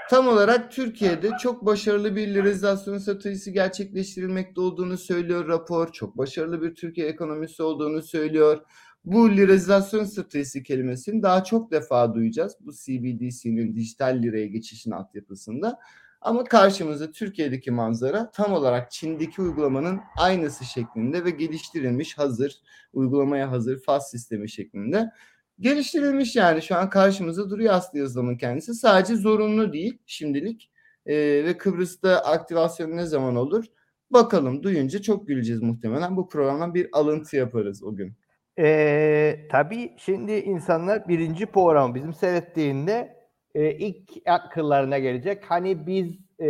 Tam 0.09 0.27
olarak 0.27 0.71
Türkiye'de 0.71 1.29
çok 1.41 1.65
başarılı 1.65 2.15
bir 2.15 2.27
lirazizasyon 2.27 2.97
stratejisi 2.97 3.53
gerçekleştirilmekte 3.53 4.61
olduğunu 4.61 4.97
söylüyor 4.97 5.47
rapor. 5.47 5.91
Çok 5.91 6.17
başarılı 6.17 6.61
bir 6.61 6.75
Türkiye 6.75 7.07
ekonomisi 7.07 7.63
olduğunu 7.63 8.01
söylüyor. 8.01 8.59
bu 9.05 9.31
lirazasyon 9.31 10.03
stratejisi 10.03 10.63
kelimesini 10.63 11.23
daha 11.23 11.43
çok 11.43 11.71
defa 11.71 12.13
duyacağız. 12.13 12.55
Bu 12.59 12.71
CBDC'nin 12.73 13.75
dijital 13.75 14.19
liraya 14.23 14.47
geçişin 14.47 14.91
altyapısında. 14.91 15.79
Ama 16.21 16.43
karşımızda 16.43 17.11
Türkiye'deki 17.11 17.71
manzara 17.71 18.31
tam 18.31 18.53
olarak 18.53 18.91
Çin'deki 18.91 19.41
uygulamanın 19.41 19.99
aynısı 20.17 20.65
şeklinde 20.65 21.25
ve 21.25 21.29
geliştirilmiş 21.29 22.17
hazır, 22.17 22.61
uygulamaya 22.93 23.51
hazır 23.51 23.83
faz 23.83 24.09
sistemi 24.09 24.49
şeklinde. 24.49 25.11
Geliştirilmiş 25.59 26.35
yani 26.35 26.61
şu 26.61 26.75
an 26.75 26.89
karşımızda 26.89 27.49
duruyor 27.49 27.73
aslında 27.73 28.03
yazılımın 28.03 28.37
kendisi. 28.37 28.73
Sadece 28.73 29.15
zorunlu 29.15 29.73
değil 29.73 29.97
şimdilik. 30.05 30.71
Ee, 31.05 31.15
ve 31.45 31.57
Kıbrıs'ta 31.57 32.19
aktivasyon 32.19 32.97
ne 32.97 33.05
zaman 33.05 33.35
olur? 33.35 33.65
Bakalım 34.11 34.63
duyunca 34.63 35.01
çok 35.01 35.27
güleceğiz 35.27 35.61
muhtemelen. 35.61 36.17
Bu 36.17 36.29
programdan 36.29 36.73
bir 36.73 36.89
alıntı 36.93 37.35
yaparız 37.35 37.83
o 37.83 37.95
gün. 37.95 38.13
Ee, 38.59 39.47
tabii 39.51 39.93
şimdi 39.97 40.31
insanlar 40.31 41.07
birinci 41.07 41.45
programı 41.45 41.95
bizim 41.95 42.13
seyrettiğinde 42.13 43.16
e, 43.57 43.71
ilk 43.71 44.11
akıllarına 44.25 44.99
gelecek. 44.99 45.43
Hani 45.45 45.87
biz 45.87 46.19
e, 46.39 46.49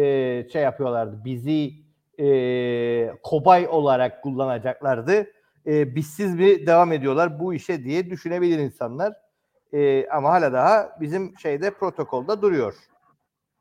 şey 0.53 0.61
yapıyorlardı, 0.61 1.25
bizi 1.25 1.73
e, 2.19 3.11
kobay 3.23 3.67
olarak 3.67 4.23
kullanacaklardı. 4.23 5.27
E, 5.67 5.95
bizsiz 5.95 6.35
mi 6.35 6.67
devam 6.67 6.91
ediyorlar 6.91 7.39
bu 7.39 7.53
işe 7.53 7.83
diye 7.83 8.09
düşünebilir 8.09 8.59
insanlar. 8.59 9.13
E, 9.73 10.07
ama 10.09 10.29
hala 10.29 10.53
daha 10.53 10.97
bizim 11.01 11.37
şeyde 11.37 11.71
protokolda 11.71 12.41
duruyor. 12.41 12.75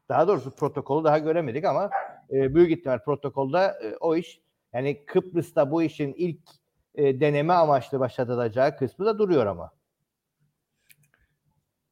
Daha 0.08 0.28
doğrusu 0.28 0.50
protokolü 0.50 1.04
daha 1.04 1.18
göremedik 1.18 1.64
ama 1.64 1.90
e, 2.30 2.54
büyük 2.54 2.70
ihtimal 2.70 2.98
protokolda 2.98 3.66
e, 3.68 3.96
o 4.00 4.16
iş 4.16 4.40
yani 4.72 5.06
Kıbrıs'ta 5.06 5.70
bu 5.70 5.82
işin 5.82 6.14
ilk 6.16 6.40
e, 6.94 7.20
deneme 7.20 7.52
amaçlı 7.52 8.00
başlatılacağı 8.00 8.76
kısmı 8.76 9.06
da 9.06 9.18
duruyor 9.18 9.46
ama. 9.46 9.75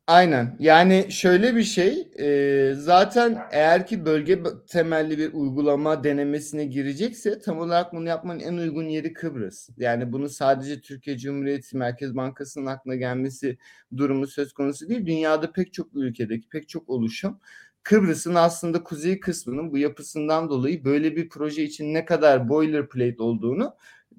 Aynen. 0.06 0.56
Yani 0.58 1.06
şöyle 1.10 1.56
bir 1.56 1.62
şey, 1.62 2.08
e, 2.18 2.74
zaten 2.74 3.38
eğer 3.50 3.86
ki 3.86 4.04
bölge 4.04 4.42
temelli 4.68 5.18
bir 5.18 5.32
uygulama 5.32 6.04
denemesine 6.04 6.64
girecekse 6.64 7.38
tam 7.38 7.58
olarak 7.58 7.92
bunu 7.92 8.08
yapmanın 8.08 8.40
en 8.40 8.54
uygun 8.54 8.84
yeri 8.84 9.12
Kıbrıs. 9.12 9.68
Yani 9.76 10.12
bunu 10.12 10.28
sadece 10.28 10.80
Türkiye 10.80 11.18
Cumhuriyeti 11.18 11.76
Merkez 11.76 12.16
Bankası'nın 12.16 12.66
aklına 12.66 12.94
gelmesi 12.96 13.58
durumu 13.96 14.26
söz 14.26 14.52
konusu 14.52 14.88
değil. 14.88 15.06
Dünyada 15.06 15.52
pek 15.52 15.72
çok 15.72 15.88
ülkedeki 15.94 16.48
pek 16.48 16.68
çok 16.68 16.88
oluşum 16.88 17.40
Kıbrıs'ın 17.82 18.34
aslında 18.34 18.82
kuzey 18.84 19.20
kısmının 19.20 19.72
bu 19.72 19.78
yapısından 19.78 20.48
dolayı 20.48 20.84
böyle 20.84 21.16
bir 21.16 21.28
proje 21.28 21.62
için 21.62 21.94
ne 21.94 22.04
kadar 22.04 22.48
boilerplate 22.48 23.22
olduğunu 23.22 23.74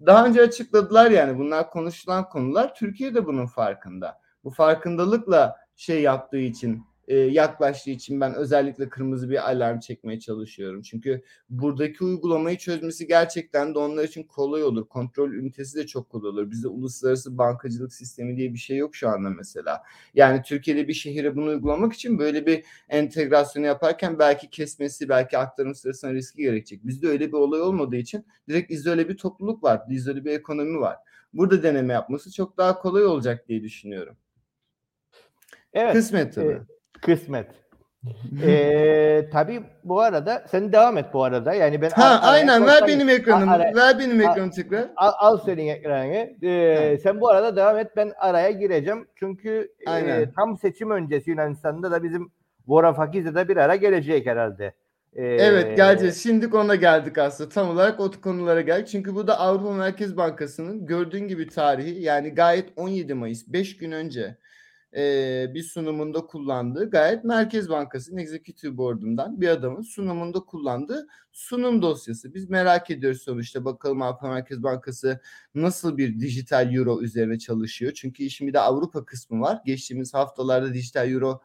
daha 0.05 0.25
önce 0.27 0.41
açıkladılar 0.41 1.11
yani 1.11 1.37
bunlar 1.39 1.69
konuşulan 1.69 2.29
konular. 2.29 2.75
Türkiye 2.75 3.15
de 3.15 3.25
bunun 3.25 3.45
farkında. 3.45 4.19
Bu 4.43 4.49
farkındalıkla 4.49 5.64
şey 5.75 6.01
yaptığı 6.01 6.37
için 6.37 6.83
e, 7.07 7.15
yaklaştığı 7.15 7.89
için 7.89 8.21
ben 8.21 8.33
özellikle 8.33 8.89
kırmızı 8.89 9.29
bir 9.29 9.49
alarm 9.49 9.79
çekmeye 9.79 10.19
çalışıyorum. 10.19 10.81
Çünkü 10.81 11.21
buradaki 11.49 12.03
uygulamayı 12.03 12.57
çözmesi 12.57 13.07
gerçekten 13.07 13.75
de 13.75 13.79
onlar 13.79 14.03
için 14.03 14.23
kolay 14.23 14.63
olur. 14.63 14.87
Kontrol 14.87 15.31
ünitesi 15.31 15.77
de 15.77 15.87
çok 15.87 16.09
kolay 16.09 16.29
olur. 16.29 16.51
Bizde 16.51 16.67
uluslararası 16.67 17.37
bankacılık 17.37 17.93
sistemi 17.93 18.37
diye 18.37 18.53
bir 18.53 18.57
şey 18.59 18.77
yok 18.77 18.95
şu 18.95 19.09
anda 19.09 19.29
mesela. 19.29 19.83
Yani 20.13 20.41
Türkiye'de 20.41 20.87
bir 20.87 20.93
şehire 20.93 21.35
bunu 21.35 21.49
uygulamak 21.49 21.93
için 21.93 22.19
böyle 22.19 22.45
bir 22.45 22.63
entegrasyonu 22.89 23.65
yaparken 23.65 24.19
belki 24.19 24.49
kesmesi, 24.49 25.09
belki 25.09 25.37
aktarım 25.37 25.75
sırasında 25.75 26.13
riski 26.13 26.41
gerekecek. 26.41 26.85
Bizde 26.85 27.07
öyle 27.07 27.27
bir 27.27 27.37
olay 27.37 27.61
olmadığı 27.61 27.95
için 27.95 28.25
direkt 28.49 28.71
izole 28.71 29.09
bir 29.09 29.17
topluluk 29.17 29.63
var, 29.63 29.81
izole 29.89 30.25
bir 30.25 30.31
ekonomi 30.31 30.79
var. 30.79 30.97
Burada 31.33 31.63
deneme 31.63 31.93
yapması 31.93 32.31
çok 32.33 32.57
daha 32.57 32.79
kolay 32.79 33.05
olacak 33.05 33.47
diye 33.47 33.63
düşünüyorum. 33.63 34.17
Evet. 35.75 35.93
Kısmet 35.93 36.35
tabii. 36.35 36.57
E, 36.97 37.01
kısmet. 37.01 37.47
ee, 38.45 39.29
tabii 39.31 39.63
bu 39.83 40.01
arada 40.01 40.45
sen 40.47 40.71
devam 40.73 40.97
et 40.97 41.05
bu 41.13 41.23
arada. 41.23 41.53
Yani 41.53 41.81
ben 41.81 41.89
Ha 41.89 42.19
ar- 42.23 42.33
aynen 42.33 42.65
ver 42.65 42.87
benim 42.87 43.09
ekranımı. 43.09 43.51
Ara- 43.51 43.75
ver 43.75 43.99
benim 43.99 44.21
ekranı 44.21 44.51
tekrar. 44.51 44.89
Al, 44.95 45.11
al 45.19 45.37
senin 45.45 45.67
ekranını. 45.67 46.29
Ee, 46.43 46.97
sen 47.03 47.21
bu 47.21 47.29
arada 47.29 47.55
devam 47.55 47.77
et. 47.77 47.87
Ben 47.97 48.11
araya 48.17 48.51
gireceğim. 48.51 49.07
Çünkü 49.15 49.71
e, 49.87 50.31
tam 50.35 50.57
seçim 50.57 50.91
öncesi 50.91 51.29
Yunanistan'da 51.29 51.91
da 51.91 52.03
bizim 52.03 52.31
Varoufakis'le 52.67 53.35
de 53.35 53.47
bir 53.47 53.57
ara 53.57 53.75
gelecek 53.75 54.25
herhalde. 54.25 54.73
Ee, 55.15 55.23
Evet 55.25 55.77
geleceğiz. 55.77 56.23
Şimdi 56.23 56.55
ona 56.57 56.75
geldik 56.75 57.17
aslında. 57.17 57.49
Tam 57.49 57.69
olarak 57.69 57.99
o 57.99 58.11
konulara 58.23 58.61
geldik. 58.61 58.87
Çünkü 58.87 59.15
bu 59.15 59.27
da 59.27 59.39
Avrupa 59.39 59.71
Merkez 59.71 60.17
Bankası'nın 60.17 60.85
gördüğün 60.85 61.27
gibi 61.27 61.47
tarihi 61.47 62.01
yani 62.01 62.29
gayet 62.29 62.65
17 62.75 63.13
Mayıs 63.13 63.47
5 63.47 63.77
gün 63.77 63.91
önce 63.91 64.37
e, 64.95 65.45
bir 65.53 65.63
sunumunda 65.63 66.21
kullandığı 66.25 66.89
gayet 66.89 67.23
Merkez 67.23 67.69
Bankası'nın 67.69 68.17
Executive 68.17 68.77
Board'undan 68.77 69.41
bir 69.41 69.47
adamın 69.47 69.81
sunumunda 69.81 70.39
kullandığı 70.39 71.07
sunum 71.31 71.81
dosyası. 71.81 72.33
Biz 72.33 72.49
merak 72.49 72.91
ediyoruz 72.91 73.21
sonuçta 73.21 73.65
bakalım 73.65 74.01
Avrupa 74.01 74.27
Merkez 74.27 74.63
Bankası 74.63 75.21
nasıl 75.55 75.97
bir 75.97 76.19
dijital 76.19 76.73
euro 76.75 77.01
üzerine 77.01 77.39
çalışıyor. 77.39 77.91
Çünkü 77.95 78.23
işin 78.23 78.47
bir 78.47 78.53
de 78.53 78.59
Avrupa 78.59 79.05
kısmı 79.05 79.41
var. 79.41 79.61
Geçtiğimiz 79.65 80.13
haftalarda 80.13 80.73
dijital 80.73 81.11
euro 81.11 81.41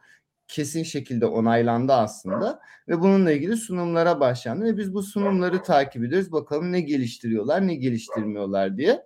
kesin 0.47 0.83
şekilde 0.83 1.25
onaylandı 1.25 1.93
aslında 1.93 2.59
ve 2.87 2.99
bununla 2.99 3.31
ilgili 3.31 3.57
sunumlara 3.57 4.19
başlandı 4.19 4.65
ve 4.65 4.77
biz 4.77 4.93
bu 4.93 5.03
sunumları 5.03 5.63
takip 5.63 6.03
ediyoruz. 6.03 6.31
Bakalım 6.31 6.71
ne 6.71 6.81
geliştiriyorlar, 6.81 7.67
ne 7.67 7.75
geliştirmiyorlar 7.75 8.77
diye. 8.77 9.05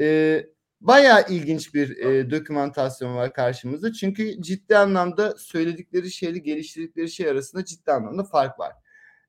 Ee, 0.00 0.46
bayağı 0.80 1.24
ilginç 1.28 1.74
bir 1.74 1.96
e, 1.96 2.30
dokümantasyon 2.30 3.16
var 3.16 3.32
karşımızda. 3.32 3.92
Çünkü 3.92 4.42
ciddi 4.42 4.76
anlamda 4.76 5.34
söyledikleri 5.38 6.10
şeyle 6.10 6.38
geliştirdikleri 6.38 7.10
şey 7.10 7.28
arasında 7.28 7.64
ciddi 7.64 7.92
anlamda 7.92 8.24
fark 8.24 8.58
var. 8.58 8.72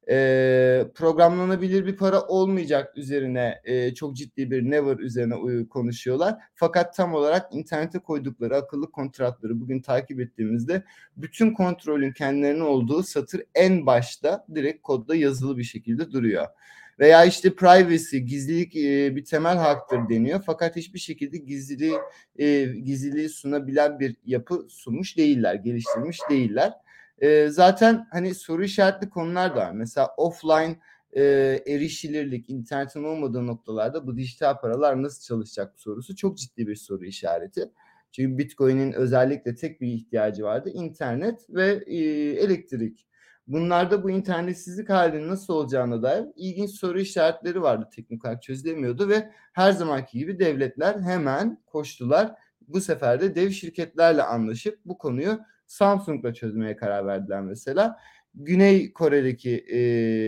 E, 0.09 0.85
programlanabilir 0.95 1.85
bir 1.85 1.95
para 1.97 2.21
olmayacak 2.21 2.97
üzerine 2.97 3.61
e, 3.63 3.93
çok 3.93 4.15
ciddi 4.15 4.51
bir 4.51 4.71
never 4.71 4.97
üzerine 4.97 5.67
konuşuyorlar. 5.67 6.35
Fakat 6.55 6.95
tam 6.95 7.13
olarak 7.13 7.55
internete 7.55 7.99
koydukları 7.99 8.55
akıllı 8.55 8.91
kontratları 8.91 9.61
bugün 9.61 9.81
takip 9.81 10.19
ettiğimizde 10.19 10.83
bütün 11.17 11.53
kontrolün 11.53 12.11
kendilerine 12.11 12.63
olduğu 12.63 13.03
satır 13.03 13.41
en 13.55 13.85
başta 13.85 14.45
direkt 14.55 14.81
kodda 14.83 15.15
yazılı 15.15 15.57
bir 15.57 15.63
şekilde 15.63 16.11
duruyor. 16.11 16.47
Veya 16.99 17.25
işte 17.25 17.55
privacy, 17.55 18.17
gizlilik 18.17 18.75
e, 18.75 19.15
bir 19.15 19.25
temel 19.25 19.57
haktır 19.57 20.09
deniyor. 20.09 20.41
Fakat 20.45 20.75
hiçbir 20.75 20.99
şekilde 20.99 21.37
gizliliği, 21.37 21.97
e, 22.39 22.63
gizliliği 22.65 23.29
sunabilen 23.29 23.99
bir 23.99 24.15
yapı 24.25 24.65
sunmuş 24.69 25.17
değiller, 25.17 25.55
geliştirmiş 25.55 26.19
değiller. 26.29 26.73
E, 27.19 27.47
zaten 27.47 28.07
hani 28.11 28.35
soru 28.35 28.63
işaretli 28.63 29.09
konular 29.09 29.55
da 29.55 29.59
var. 29.59 29.71
Mesela 29.71 30.09
offline 30.17 30.79
e, 31.11 31.23
erişilirlik, 31.67 32.49
internetin 32.49 33.03
olmadığı 33.03 33.47
noktalarda 33.47 34.07
bu 34.07 34.17
dijital 34.17 34.59
paralar 34.59 35.03
nasıl 35.03 35.23
çalışacak 35.23 35.79
sorusu 35.79 36.15
çok 36.15 36.37
ciddi 36.37 36.67
bir 36.67 36.75
soru 36.75 37.05
işareti. 37.05 37.71
Çünkü 38.11 38.37
Bitcoin'in 38.37 38.91
özellikle 38.91 39.55
tek 39.55 39.81
bir 39.81 39.87
ihtiyacı 39.87 40.43
vardı. 40.43 40.69
internet 40.73 41.49
ve 41.49 41.83
e, 41.87 41.97
elektrik. 42.43 43.07
Bunlarda 43.47 44.03
bu 44.03 44.11
internetsizlik 44.11 44.89
halinin 44.89 45.27
nasıl 45.27 45.53
olacağına 45.53 46.03
dair 46.03 46.25
ilginç 46.35 46.69
soru 46.71 46.99
işaretleri 46.99 47.61
vardı 47.61 47.89
teknik 47.95 48.25
olarak 48.25 48.43
çözülemiyordu 48.43 49.09
ve 49.09 49.29
her 49.53 49.71
zamanki 49.71 50.19
gibi 50.19 50.39
devletler 50.39 50.99
hemen 50.99 51.61
koştular. 51.65 52.31
Bu 52.67 52.81
sefer 52.81 53.21
de 53.21 53.35
dev 53.35 53.49
şirketlerle 53.49 54.23
anlaşıp 54.23 54.79
bu 54.85 54.97
konuyu 54.97 55.39
Samsung'la 55.67 56.33
çözmeye 56.33 56.75
karar 56.75 57.05
verdiler 57.05 57.41
mesela. 57.41 57.97
Güney 58.35 58.93
Kore'deki 58.93 59.65
e, 59.69 59.77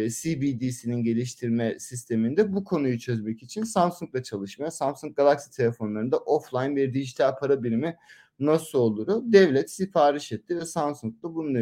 CBDC'nin 0.09 1.03
geliştirme 1.03 1.79
sisteminde 1.79 2.53
bu 2.53 2.63
konuyu 2.63 2.99
çözmek 2.99 3.43
için 3.43 3.63
Samsung'la 3.63 4.23
çalışmaya, 4.23 4.71
Samsung 4.71 5.15
Galaxy 5.15 5.49
telefonlarında 5.61 6.17
offline 6.17 6.75
bir 6.75 6.93
dijital 6.93 7.39
para 7.39 7.63
birimi 7.63 7.95
nasıl 8.39 8.79
oluru 8.79 9.23
devlet 9.25 9.71
sipariş 9.71 10.31
etti 10.31 10.57
ve 10.57 10.65
Samsung 10.65 11.23
da 11.23 11.35
bununla 11.35 11.59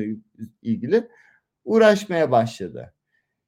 ilgili 0.62 1.08
uğraşmaya 1.68 2.32
başladı. 2.32 2.94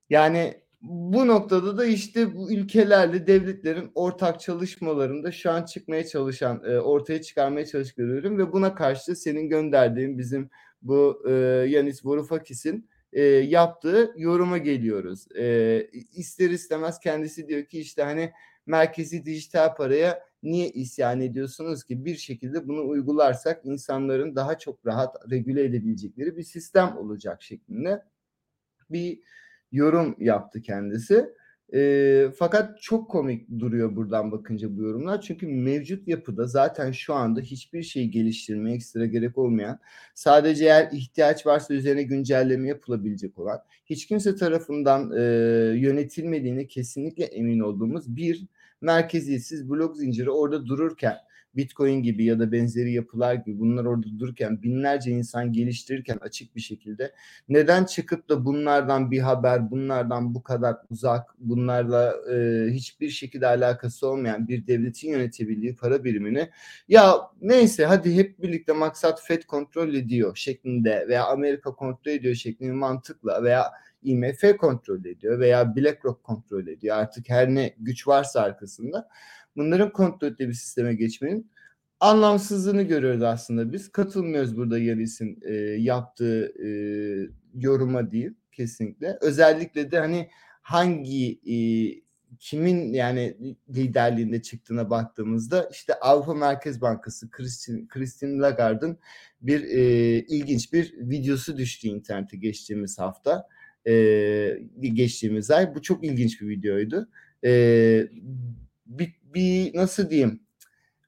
Yani 0.10 0.62
bu 0.82 1.28
noktada 1.28 1.78
da 1.78 1.86
işte 1.86 2.36
bu 2.36 2.52
ülkelerle 2.52 3.28
devletlerin 3.28 3.92
ortak 3.96 4.40
çalışmalarında 4.40 5.32
şu 5.32 5.52
an 5.52 5.66
çıkmaya 5.66 6.08
çalışan, 6.08 6.64
e, 6.66 6.80
ortaya 6.80 7.22
çıkarmaya 7.22 7.66
çalıştıkları 7.66 8.38
ve 8.38 8.52
buna 8.52 8.76
karşı 8.76 9.16
senin 9.16 9.50
gönderdiğin 9.50 10.18
bizim 10.18 10.50
bu 10.82 11.24
e, 11.28 11.32
Yanis 11.70 12.06
Varoufakis'in 12.06 12.90
e, 13.14 13.22
yaptığı 13.24 14.14
yoruma 14.18 14.58
geliyoruz. 14.58 15.28
E, 15.38 15.88
ister 16.14 16.50
istemez 16.50 17.00
kendisi 17.00 17.48
diyor 17.48 17.66
ki 17.66 17.80
işte 17.80 18.04
hani 18.04 18.32
merkezi 18.66 19.26
dijital 19.26 19.76
paraya 19.76 20.29
niye 20.44 20.70
isyan 20.70 21.22
ediyorsunuz 21.22 21.84
ki 21.84 22.06
bir 22.06 22.16
şekilde 22.16 22.68
bunu 22.68 22.88
uygularsak 22.88 23.66
insanların 23.66 24.36
daha 24.36 24.58
çok 24.58 24.86
rahat 24.86 25.16
regüle 25.32 25.64
edebilecekleri 25.64 26.38
bir 26.38 26.44
sistem 26.44 26.98
olacak 26.98 27.42
şeklinde 27.42 28.04
bir 28.90 29.20
yorum 29.72 30.16
yaptı 30.20 30.62
kendisi. 30.62 31.26
E, 31.74 32.32
fakat 32.38 32.82
çok 32.82 33.12
komik 33.12 33.60
duruyor 33.60 33.96
buradan 33.96 34.32
bakınca 34.32 34.78
bu 34.78 34.82
yorumlar. 34.82 35.22
Çünkü 35.22 35.48
mevcut 35.48 36.08
yapıda 36.08 36.48
zaten 36.48 36.92
şu 36.92 37.14
anda 37.14 37.42
hiçbir 37.42 37.84
şeyi 37.84 38.12
geliştirmeye 38.12 38.76
ekstra 38.76 39.06
gerek 39.06 39.38
olmayan, 39.38 39.80
sadece 40.16 40.66
eğer 40.66 40.90
ihtiyaç 40.92 41.46
varsa 41.46 41.74
üzerine 41.74 42.04
güncelleme 42.04 42.68
yapılabilecek 42.68 43.40
olan, 43.40 43.60
hiç 43.86 44.08
kimse 44.08 44.36
tarafından 44.36 45.12
e, 45.18 45.22
yönetilmediğine 45.80 46.68
kesinlikle 46.68 47.24
emin 47.24 47.60
olduğumuz 47.60 48.16
bir 48.16 48.48
merkeziyetsiz 48.82 49.70
blok 49.70 49.98
zinciri 49.98 50.32
orada 50.32 50.66
dururken 50.66 51.18
Bitcoin 51.56 52.04
gibi 52.04 52.26
ya 52.26 52.40
da 52.40 52.52
benzeri 52.52 52.94
yapılar 52.94 53.34
gibi 53.34 53.60
bunlar 53.60 53.86
orada 53.86 54.20
dururken 54.20 54.64
binlerce 54.64 55.12
insan 55.12 55.54
geliştirirken 55.54 56.18
açık 56.22 56.56
bir 56.56 56.62
şekilde 56.62 57.14
neden 57.50 57.86
çıkıp 57.86 58.30
da 58.30 58.46
bunlardan 58.46 59.12
bir 59.12 59.20
haber, 59.20 59.72
bunlardan 59.72 60.36
bu 60.36 60.44
kadar 60.44 60.76
uzak, 60.90 61.36
bunlarla 61.40 62.16
e, 62.34 62.68
hiçbir 62.72 63.10
şekilde 63.10 63.48
alakası 63.48 64.08
olmayan 64.08 64.48
bir 64.48 64.68
devletin 64.68 65.10
yönetebildiği 65.10 65.76
para 65.76 66.04
birimini 66.04 66.50
ya 66.88 67.16
neyse 67.42 67.86
hadi 67.86 68.16
hep 68.16 68.42
birlikte 68.42 68.74
maksat 68.74 69.22
FED 69.22 69.44
kontrol 69.44 69.94
ediyor 69.94 70.36
şeklinde 70.36 71.06
veya 71.08 71.26
Amerika 71.26 71.76
kontrol 71.76 72.12
ediyor 72.12 72.36
şeklinde 72.36 72.72
mantıkla 72.72 73.44
veya 73.44 73.64
IMF 74.02 74.58
kontrol 74.58 75.06
ediyor 75.06 75.40
veya 75.40 75.76
BlackRock 75.76 76.24
kontrol 76.24 76.68
ediyor. 76.68 76.98
Artık 76.98 77.30
her 77.30 77.50
ne 77.56 77.76
güç 77.80 78.08
varsa 78.08 78.42
arkasında 78.42 79.10
bunların 79.56 79.94
kontrol 79.94 80.28
ettiği 80.28 80.50
bir 80.50 80.54
sisteme 80.54 80.94
geçmenin 80.94 81.52
anlamsızlığını 82.00 82.84
görüyoruz 82.84 83.22
aslında 83.24 83.74
biz. 83.74 83.92
Katılmıyoruz 83.92 84.58
burada 84.58 84.80
Yanis'in 84.80 85.40
e, 85.42 85.54
yaptığı 85.82 86.54
e, 86.66 86.70
yoruma 87.54 88.12
değil 88.12 88.32
kesinlikle. 88.52 89.18
Özellikle 89.22 89.92
de 89.92 90.00
hani 90.00 90.30
hangi 90.62 91.40
e, 91.46 91.56
kimin 92.40 92.94
yani 92.94 93.38
liderliğinde 93.70 94.42
çıktığına 94.42 94.90
baktığımızda 94.90 95.70
işte 95.72 95.94
Avrupa 95.94 96.34
Merkez 96.34 96.82
Bankası 96.82 97.32
Christine, 97.32 97.88
Christine 97.88 98.38
Lagarde'ın 98.38 98.98
bir 99.42 99.64
e, 99.64 99.82
ilginç 100.20 100.74
bir 100.74 100.94
videosu 100.98 101.58
düştü 101.58 101.88
internete 101.88 102.38
geçtiğimiz 102.38 103.00
hafta 103.00 103.48
geçtiğimiz 104.82 105.52
ay. 105.52 105.76
Bu 105.76 105.82
çok 105.82 106.04
ilginç 106.04 106.42
bir 106.42 106.48
videoydu. 106.48 107.10
E, 107.46 107.52
bir, 108.86 109.16
bir 109.34 109.76
nasıl 109.76 110.10
diyeyim 110.10 110.40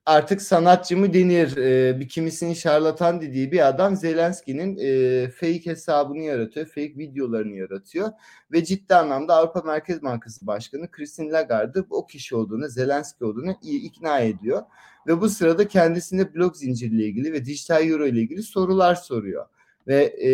artık 0.05 0.41
sanatçı 0.41 0.97
mı 0.97 1.13
denir 1.13 1.57
e, 1.57 1.99
bir 1.99 2.09
kimisinin 2.09 2.53
şarlatan 2.53 3.21
dediği 3.21 3.51
bir 3.51 3.67
adam 3.67 3.95
Zelenski'nin 3.95 4.77
e, 4.77 5.29
fake 5.29 5.65
hesabını 5.65 6.21
yaratıyor. 6.21 6.65
Fake 6.65 6.97
videolarını 6.97 7.55
yaratıyor. 7.55 8.09
Ve 8.51 8.63
ciddi 8.63 8.95
anlamda 8.95 9.35
Avrupa 9.35 9.61
Merkez 9.61 10.03
Bankası 10.03 10.47
Başkanı 10.47 10.91
Christine 10.91 11.31
Lagarde 11.31 11.83
o 11.89 12.05
kişi 12.07 12.35
olduğunu, 12.35 12.67
Zelenski 12.67 13.25
olduğunu 13.25 13.55
ikna 13.61 14.19
ediyor. 14.19 14.61
Ve 15.07 15.21
bu 15.21 15.29
sırada 15.29 15.67
kendisine 15.67 16.33
blok 16.33 16.57
zincirle 16.57 17.05
ilgili 17.05 17.33
ve 17.33 17.45
dijital 17.45 17.89
euro 17.89 18.07
ile 18.07 18.19
ilgili 18.19 18.43
sorular 18.43 18.95
soruyor. 18.95 19.45
Ve 19.87 20.03
e, 20.03 20.31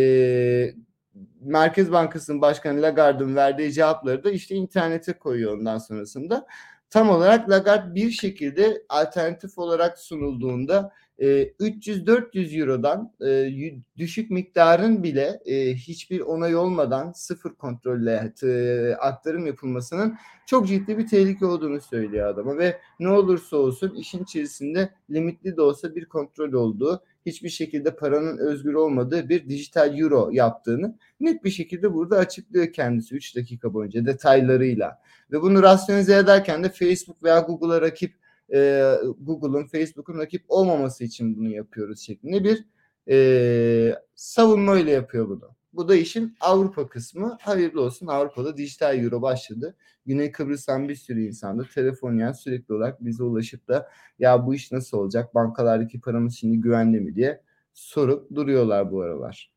Merkez 1.42 1.92
Bankası'nın 1.92 2.42
başkanı 2.42 2.82
Lagarde'ın 2.82 3.36
verdiği 3.36 3.74
cevapları 3.74 4.24
da 4.24 4.32
işte 4.32 4.56
internete 4.56 5.14
koyuyor 5.14 5.58
ondan 5.58 5.78
sonrasında. 5.78 6.48
Tam 6.90 7.10
olarak 7.10 7.50
Lagarde 7.50 7.96
bir 7.96 8.12
şekilde 8.12 8.84
alternatif 8.90 9.58
olarak 9.58 10.00
sunulduğunda 10.00 10.94
e, 11.20 11.26
300-400 11.26 12.60
Euro'dan 12.60 13.14
e, 13.28 13.52
düşük 13.98 14.32
miktarın 14.32 15.04
bile 15.04 15.40
e, 15.46 15.76
hiçbir 15.76 16.20
onay 16.20 16.56
olmadan 16.56 17.12
sıfır 17.12 17.54
kontrolle 17.54 18.34
e, 18.44 18.96
aktarım 18.96 19.46
yapılmasının 19.46 20.18
çok 20.46 20.68
ciddi 20.68 20.98
bir 20.98 21.08
tehlike 21.08 21.46
olduğunu 21.46 21.82
söylüyor 21.82 22.28
adama 22.28 22.58
ve 22.58 22.80
ne 23.00 23.10
olursa 23.10 23.58
olsun 23.58 23.96
işin 23.96 24.24
içerisinde 24.24 24.90
limitli 25.10 25.58
de 25.58 25.62
olsa 25.62 25.96
bir 25.96 26.06
kontrol 26.06 26.54
olduğu 26.54 27.04
hiçbir 27.28 27.50
şekilde 27.50 27.96
paranın 27.96 28.38
özgür 28.38 28.74
olmadığı 28.74 29.30
bir 29.30 29.50
dijital 29.50 30.00
euro 30.00 30.30
yaptığını 30.32 30.98
net 31.20 31.44
bir 31.44 31.50
şekilde 31.50 31.94
burada 31.94 32.18
açıklıyor 32.18 32.74
kendisi 32.74 33.16
3 33.16 33.36
dakika 33.36 33.74
boyunca 33.74 34.06
detaylarıyla. 34.06 35.02
Ve 35.32 35.42
bunu 35.42 35.64
rasyonize 35.64 36.18
ederken 36.18 36.64
de 36.64 36.70
Facebook 36.70 37.24
veya 37.24 37.40
Google'a 37.40 37.82
rakip 37.82 38.14
e, 38.54 38.92
Google'un, 39.20 39.68
Facebook'un 39.68 40.18
rakip 40.18 40.44
olmaması 40.48 41.04
için 41.04 41.38
bunu 41.38 41.50
yapıyoruz 41.50 42.00
şeklinde 42.00 42.44
bir 42.44 42.66
e, 43.10 43.96
savunma 44.16 44.80
ile 44.80 44.92
yapıyor 44.92 45.30
bunu. 45.30 45.57
Bu 45.78 45.88
da 45.88 45.96
işin 45.96 46.36
Avrupa 46.40 46.88
kısmı. 46.88 47.38
Hayırlı 47.42 47.82
olsun 47.82 48.08
Avrupa'da 48.08 48.58
dijital 48.58 49.04
euro 49.04 49.22
başladı. 49.22 49.76
Güney 50.06 50.32
Kıbrıs'tan 50.32 50.90
bir 50.90 50.96
sürü 50.96 51.28
insan 51.28 51.60
da 51.60 51.64
telefon 51.76 52.18
yani 52.18 52.36
sürekli 52.36 52.74
olarak 52.74 53.06
bize 53.06 53.24
ulaşıp 53.24 53.68
da 53.68 53.90
ya 54.20 54.46
bu 54.46 54.56
iş 54.56 54.72
nasıl 54.72 54.98
olacak? 54.98 55.36
Bankalardaki 55.36 56.02
paramız 56.02 56.36
şimdi 56.36 56.58
güvenli 56.58 57.00
mi 57.00 57.16
diye 57.16 57.42
sorup 57.74 58.36
duruyorlar 58.36 58.92
bu 58.92 59.02
aralar. 59.02 59.52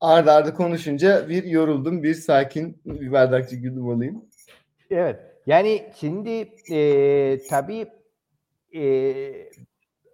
Arda 0.00 0.32
arda 0.32 0.54
konuşunca 0.54 1.28
bir 1.28 1.44
yoruldum, 1.44 2.02
bir 2.02 2.14
sakin 2.14 2.80
bir 2.84 3.12
bardakçı 3.12 3.56
güdüm 3.56 3.88
alayım. 3.88 4.24
Evet. 4.90 5.20
Yani 5.46 5.92
şimdi 5.96 6.54
e, 6.70 7.38
tabii 7.50 7.88
e, 8.74 8.82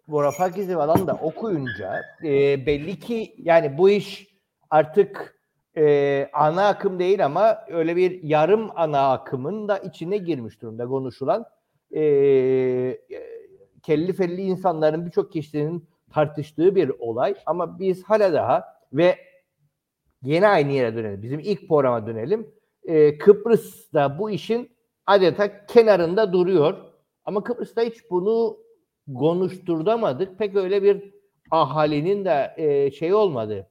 Vorafakiz'i 0.09 0.75
falan 0.75 1.07
da 1.07 1.15
okuyunca 1.15 2.03
e, 2.25 2.67
belli 2.67 2.99
ki 2.99 3.35
yani 3.39 3.79
bu 3.79 3.91
iş 3.91 4.35
artık 4.71 5.41
e, 5.77 6.29
ana 6.33 6.69
akım 6.69 6.99
değil 6.99 7.25
ama 7.25 7.59
öyle 7.69 7.97
bir 7.97 8.23
yarım 8.23 8.71
ana 8.77 9.13
akımın 9.13 9.69
da 9.69 9.79
içine 9.79 10.19
girmiş 10.19 10.63
durumda 10.63 10.87
konuşulan 10.87 11.45
e, 11.95 12.03
kelli 13.83 14.13
felli 14.13 14.43
insanların 14.43 15.07
birçok 15.07 15.33
kişinin 15.33 15.89
tartıştığı 16.13 16.75
bir 16.75 16.89
olay 16.99 17.35
ama 17.47 17.79
biz 17.79 18.05
hala 18.05 18.33
daha 18.33 18.65
ve 18.93 19.19
yine 20.23 20.49
aynı 20.49 20.73
yere 20.73 20.95
dönelim. 20.97 21.23
Bizim 21.23 21.41
ilk 21.41 21.69
programa 21.69 22.07
dönelim. 22.07 22.55
E, 22.85 23.19
Kıbrıs'ta 23.19 24.19
bu 24.19 24.31
işin 24.31 24.71
adeta 25.07 25.67
kenarında 25.67 26.33
duruyor. 26.33 26.75
Ama 27.25 27.45
Kıbrıs'ta 27.45 27.83
hiç 27.83 28.11
bunu 28.11 28.64
konuşturamadık. 29.19 30.39
Pek 30.39 30.57
öyle 30.57 30.83
bir 30.83 31.15
ahalinin 31.51 32.25
de 32.25 32.55
e, 32.57 32.91
şey 32.91 33.15
olmadı. 33.15 33.71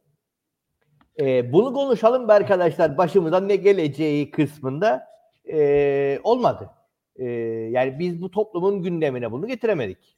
E, 1.19 1.53
bunu 1.53 1.73
konuşalım 1.73 2.27
be 2.27 2.33
arkadaşlar 2.33 2.97
başımıza 2.97 3.39
ne 3.39 3.55
geleceği 3.55 4.31
kısmında 4.31 5.07
e, 5.51 6.19
olmadı. 6.23 6.69
E, 7.15 7.25
yani 7.71 7.99
biz 7.99 8.21
bu 8.21 8.31
toplumun 8.31 8.81
gündemine 8.81 9.31
bunu 9.31 9.47
getiremedik. 9.47 10.17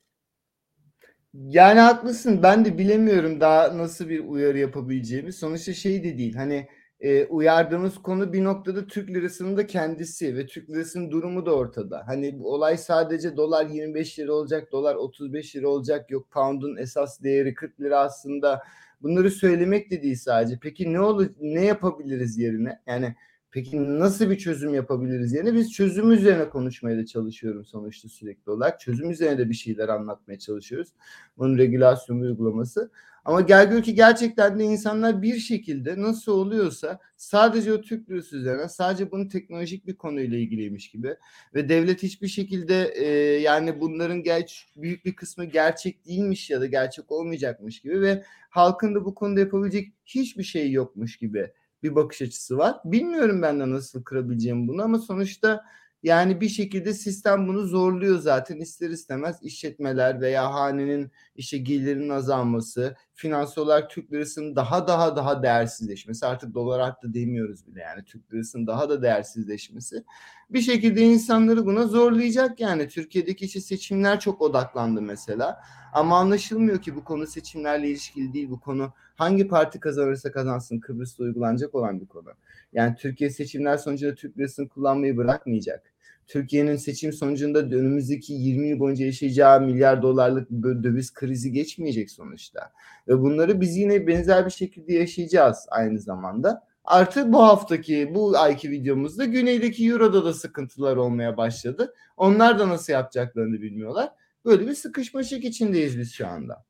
Yani 1.33 1.79
haklısın. 1.79 2.43
Ben 2.43 2.65
de 2.65 2.77
bilemiyorum 2.77 3.41
daha 3.41 3.77
nasıl 3.77 4.09
bir 4.09 4.19
uyarı 4.19 4.57
yapabileceğimi. 4.57 5.33
Sonuçta 5.33 5.73
şey 5.73 6.03
de 6.03 6.17
değil. 6.17 6.35
Hani 6.35 6.67
e, 6.99 7.25
uyardığımız 7.25 8.01
konu 8.01 8.33
bir 8.33 8.43
noktada 8.43 8.87
Türk 8.87 9.09
lirasının 9.09 9.57
da 9.57 9.67
kendisi 9.67 10.37
ve 10.37 10.45
Türk 10.45 10.69
lirasının 10.69 11.11
durumu 11.11 11.45
da 11.45 11.55
ortada. 11.55 12.03
Hani 12.07 12.39
bu 12.39 12.53
olay 12.53 12.77
sadece 12.77 13.37
dolar 13.37 13.65
25 13.65 14.19
lira 14.19 14.33
olacak, 14.33 14.71
dolar 14.71 14.95
35 14.95 15.55
lira 15.55 15.67
olacak, 15.67 16.11
yok 16.11 16.31
pound'un 16.31 16.77
esas 16.77 17.23
değeri 17.23 17.53
40 17.53 17.81
lira 17.81 17.99
aslında. 17.99 18.63
Bunları 19.01 19.31
söylemek 19.31 19.91
de 19.91 20.01
değil 20.03 20.15
sadece. 20.15 20.59
Peki 20.61 20.93
ne 20.93 20.99
olur 20.99 21.29
ne 21.39 21.65
yapabiliriz 21.65 22.37
yerine? 22.37 22.81
Yani 22.87 23.15
Peki 23.55 23.99
nasıl 23.99 24.29
bir 24.29 24.37
çözüm 24.37 24.73
yapabiliriz 24.73 25.33
yerine 25.33 25.53
biz 25.53 25.71
çözüm 25.71 26.11
üzerine 26.11 26.49
konuşmaya 26.49 26.97
da 26.97 27.05
çalışıyorum 27.05 27.65
sonuçta 27.65 28.09
sürekli 28.09 28.51
olarak. 28.51 28.79
Çözüm 28.79 29.11
üzerine 29.11 29.37
de 29.37 29.49
bir 29.49 29.53
şeyler 29.53 29.89
anlatmaya 29.89 30.39
çalışıyoruz. 30.39 30.89
Bunun 31.37 31.57
regülasyon 31.57 32.19
uygulaması. 32.19 32.91
Ama 33.25 33.41
gel 33.41 33.69
gör 33.69 33.83
ki 33.83 33.95
gerçekten 33.95 34.59
de 34.59 34.63
insanlar 34.63 35.21
bir 35.21 35.37
şekilde 35.37 36.01
nasıl 36.01 36.31
oluyorsa 36.31 36.99
sadece 37.17 37.73
o 37.73 37.81
Türk 37.81 38.09
lirası 38.09 38.37
üzerine 38.37 38.69
sadece 38.69 39.11
bunu 39.11 39.27
teknolojik 39.27 39.87
bir 39.87 39.95
konuyla 39.95 40.37
ilgiliymiş 40.37 40.91
gibi 40.91 41.15
ve 41.55 41.69
devlet 41.69 42.03
hiçbir 42.03 42.27
şekilde 42.27 42.93
e, 42.95 43.07
yani 43.41 43.81
bunların 43.81 44.23
geç 44.23 44.67
büyük 44.75 45.05
bir 45.05 45.15
kısmı 45.15 45.45
gerçek 45.45 46.05
değilmiş 46.05 46.49
ya 46.49 46.61
da 46.61 46.65
gerçek 46.65 47.11
olmayacakmış 47.11 47.81
gibi 47.81 48.01
ve 48.01 48.23
halkın 48.49 48.95
da 48.95 49.05
bu 49.05 49.15
konuda 49.15 49.39
yapabilecek 49.39 49.93
hiçbir 50.05 50.43
şey 50.43 50.71
yokmuş 50.71 51.17
gibi 51.17 51.51
bir 51.85 51.95
bakış 51.95 52.21
açısı 52.21 52.57
var. 52.57 52.75
Bilmiyorum 52.85 53.41
ben 53.41 53.59
de 53.59 53.69
nasıl 53.69 54.03
kırabileceğim 54.03 54.67
bunu 54.67 54.83
ama 54.83 54.99
sonuçta 54.99 55.65
yani 56.03 56.41
bir 56.41 56.49
şekilde 56.49 56.93
sistem 56.93 57.47
bunu 57.47 57.65
zorluyor 57.65 58.19
zaten 58.19 58.57
ister 58.57 58.89
istemez 58.89 59.37
işletmeler 59.41 60.21
veya 60.21 60.53
hanenin 60.53 61.11
işte 61.35 61.57
gelirinin 61.57 62.09
azalması, 62.09 62.95
finansal 63.13 63.61
olarak 63.61 63.89
Türk 63.89 64.11
lirasının 64.13 64.55
daha 64.55 64.87
daha 64.87 65.15
daha 65.15 65.43
değersizleşmesi 65.43 66.25
artık 66.25 66.53
dolar 66.53 66.79
arttı 66.79 67.13
demiyoruz 67.13 67.67
bile 67.67 67.81
yani 67.81 68.03
Türk 68.03 68.33
lirasının 68.33 68.67
daha 68.67 68.89
da 68.89 69.01
değersizleşmesi 69.01 70.03
bir 70.49 70.61
şekilde 70.61 71.01
insanları 71.01 71.65
buna 71.65 71.87
zorlayacak 71.87 72.59
yani 72.59 72.87
Türkiye'deki 72.87 73.45
işte 73.45 73.61
seçimler 73.61 74.19
çok 74.19 74.41
odaklandı 74.41 75.01
mesela 75.01 75.61
ama 75.93 76.19
anlaşılmıyor 76.19 76.81
ki 76.81 76.95
bu 76.95 77.03
konu 77.03 77.27
seçimlerle 77.27 77.89
ilişkili 77.89 78.33
değil 78.33 78.49
bu 78.49 78.59
konu 78.59 78.93
hangi 79.15 79.47
parti 79.47 79.79
kazanırsa 79.79 80.31
kazansın 80.31 80.79
Kıbrıs'ta 80.79 81.23
uygulanacak 81.23 81.75
olan 81.75 82.01
bir 82.01 82.05
konu. 82.05 82.29
Yani 82.73 82.95
Türkiye 82.95 83.29
seçimler 83.29 83.77
sonucunda 83.77 84.15
Türk 84.15 84.37
lirasını 84.37 84.69
kullanmayı 84.69 85.17
bırakmayacak. 85.17 85.95
Türkiye'nin 86.27 86.75
seçim 86.75 87.13
sonucunda 87.13 87.59
önümüzdeki 87.59 88.33
20 88.33 88.67
yıl 88.67 88.79
boyunca 88.79 89.05
yaşayacağı 89.05 89.61
milyar 89.61 90.01
dolarlık 90.01 90.51
döviz 90.51 91.13
krizi 91.13 91.51
geçmeyecek 91.51 92.11
sonuçta. 92.11 92.71
Ve 93.07 93.21
bunları 93.21 93.61
biz 93.61 93.77
yine 93.77 94.07
benzer 94.07 94.45
bir 94.45 94.51
şekilde 94.51 94.93
yaşayacağız 94.93 95.65
aynı 95.69 95.99
zamanda. 95.99 96.63
Artı 96.83 97.33
bu 97.33 97.43
haftaki 97.43 98.15
bu 98.15 98.37
ayki 98.37 98.71
videomuzda 98.71 99.25
güneydeki 99.25 99.89
Euro'da 99.89 100.25
da 100.25 100.33
sıkıntılar 100.33 100.95
olmaya 100.95 101.37
başladı. 101.37 101.93
Onlar 102.17 102.59
da 102.59 102.69
nasıl 102.69 102.93
yapacaklarını 102.93 103.61
bilmiyorlar. 103.61 104.09
Böyle 104.45 104.67
bir 104.67 104.73
sıkışmışlık 104.73 105.43
içindeyiz 105.43 105.99
biz 105.99 106.13
şu 106.13 106.27
anda. 106.27 106.65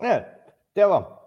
Evet. 0.00 0.24
Devam. 0.76 1.17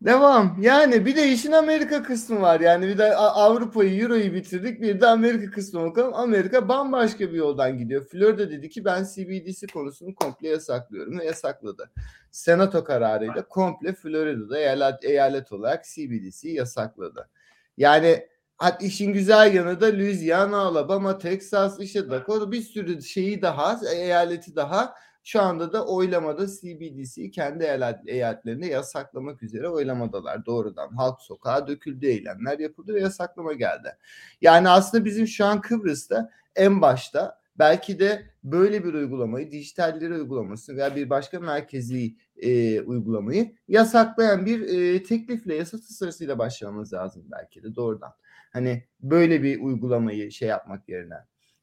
Devam. 0.00 0.56
Yani 0.60 1.06
bir 1.06 1.16
de 1.16 1.28
işin 1.28 1.52
Amerika 1.52 2.02
kısmı 2.02 2.40
var. 2.40 2.60
Yani 2.60 2.88
bir 2.88 2.98
de 2.98 3.16
Avrupa'yı, 3.16 4.02
Euro'yu 4.02 4.34
bitirdik. 4.34 4.82
Bir 4.82 5.00
de 5.00 5.06
Amerika 5.06 5.50
kısmı 5.50 5.82
bakalım. 5.82 6.14
Amerika 6.14 6.68
bambaşka 6.68 7.32
bir 7.32 7.36
yoldan 7.36 7.78
gidiyor. 7.78 8.04
Florida 8.04 8.50
dedi 8.50 8.68
ki 8.68 8.84
ben 8.84 9.04
CBDC 9.14 9.66
konusunu 9.66 10.14
komple 10.14 10.48
yasaklıyorum 10.48 11.18
ve 11.18 11.24
yasakladı. 11.24 11.90
Senato 12.30 12.84
kararıyla 12.84 13.48
komple 13.48 13.92
Florida'da 13.92 14.58
eyalet, 14.58 15.04
eyalet 15.04 15.52
olarak 15.52 15.84
CBDC'yi 15.84 16.54
yasakladı. 16.54 17.28
Yani 17.76 18.26
Hatta 18.58 18.86
işin 18.86 19.12
güzel 19.12 19.54
yanı 19.54 19.80
da 19.80 19.86
Louisiana, 19.86 20.58
Alabama, 20.58 21.18
Texas, 21.18 21.80
işte 21.80 22.10
Dakota 22.10 22.52
bir 22.52 22.62
sürü 22.62 23.02
şeyi 23.02 23.42
daha, 23.42 23.80
eyaleti 23.94 24.56
daha 24.56 24.94
şu 25.26 25.42
anda 25.42 25.72
da 25.72 25.86
oylamada 25.86 26.46
CBDC'yi 26.46 27.30
kendi 27.30 27.64
eyaletlerinde 28.06 28.66
yasaklamak 28.66 29.42
üzere 29.42 29.68
oylamadalar 29.68 30.46
doğrudan. 30.46 30.96
Halk 30.96 31.20
sokağa 31.20 31.68
döküldü 31.68 32.06
eylemler 32.06 32.58
yapıldı 32.58 32.94
ve 32.94 33.00
yasaklama 33.00 33.52
geldi. 33.52 33.96
Yani 34.40 34.68
aslında 34.68 35.04
bizim 35.04 35.26
şu 35.26 35.44
an 35.44 35.60
Kıbrıs'ta 35.60 36.30
en 36.56 36.82
başta 36.82 37.40
belki 37.58 37.98
de 37.98 38.30
böyle 38.44 38.84
bir 38.84 38.94
uygulamayı, 38.94 39.50
dijitalleri 39.50 40.14
uygulaması 40.14 40.76
veya 40.76 40.96
bir 40.96 41.10
başka 41.10 41.40
merkezi 41.40 42.16
e, 42.36 42.80
uygulamayı 42.80 43.54
yasaklayan 43.68 44.46
bir 44.46 44.60
e, 44.60 45.02
teklifle, 45.02 45.54
yasa 45.54 45.76
tasarısıyla 45.76 46.38
başlamamız 46.38 46.92
lazım 46.92 47.24
belki 47.30 47.62
de 47.62 47.74
doğrudan. 47.74 48.12
Hani 48.52 48.84
böyle 49.00 49.42
bir 49.42 49.60
uygulamayı 49.60 50.32
şey 50.32 50.48
yapmak 50.48 50.88
yerine. 50.88 51.18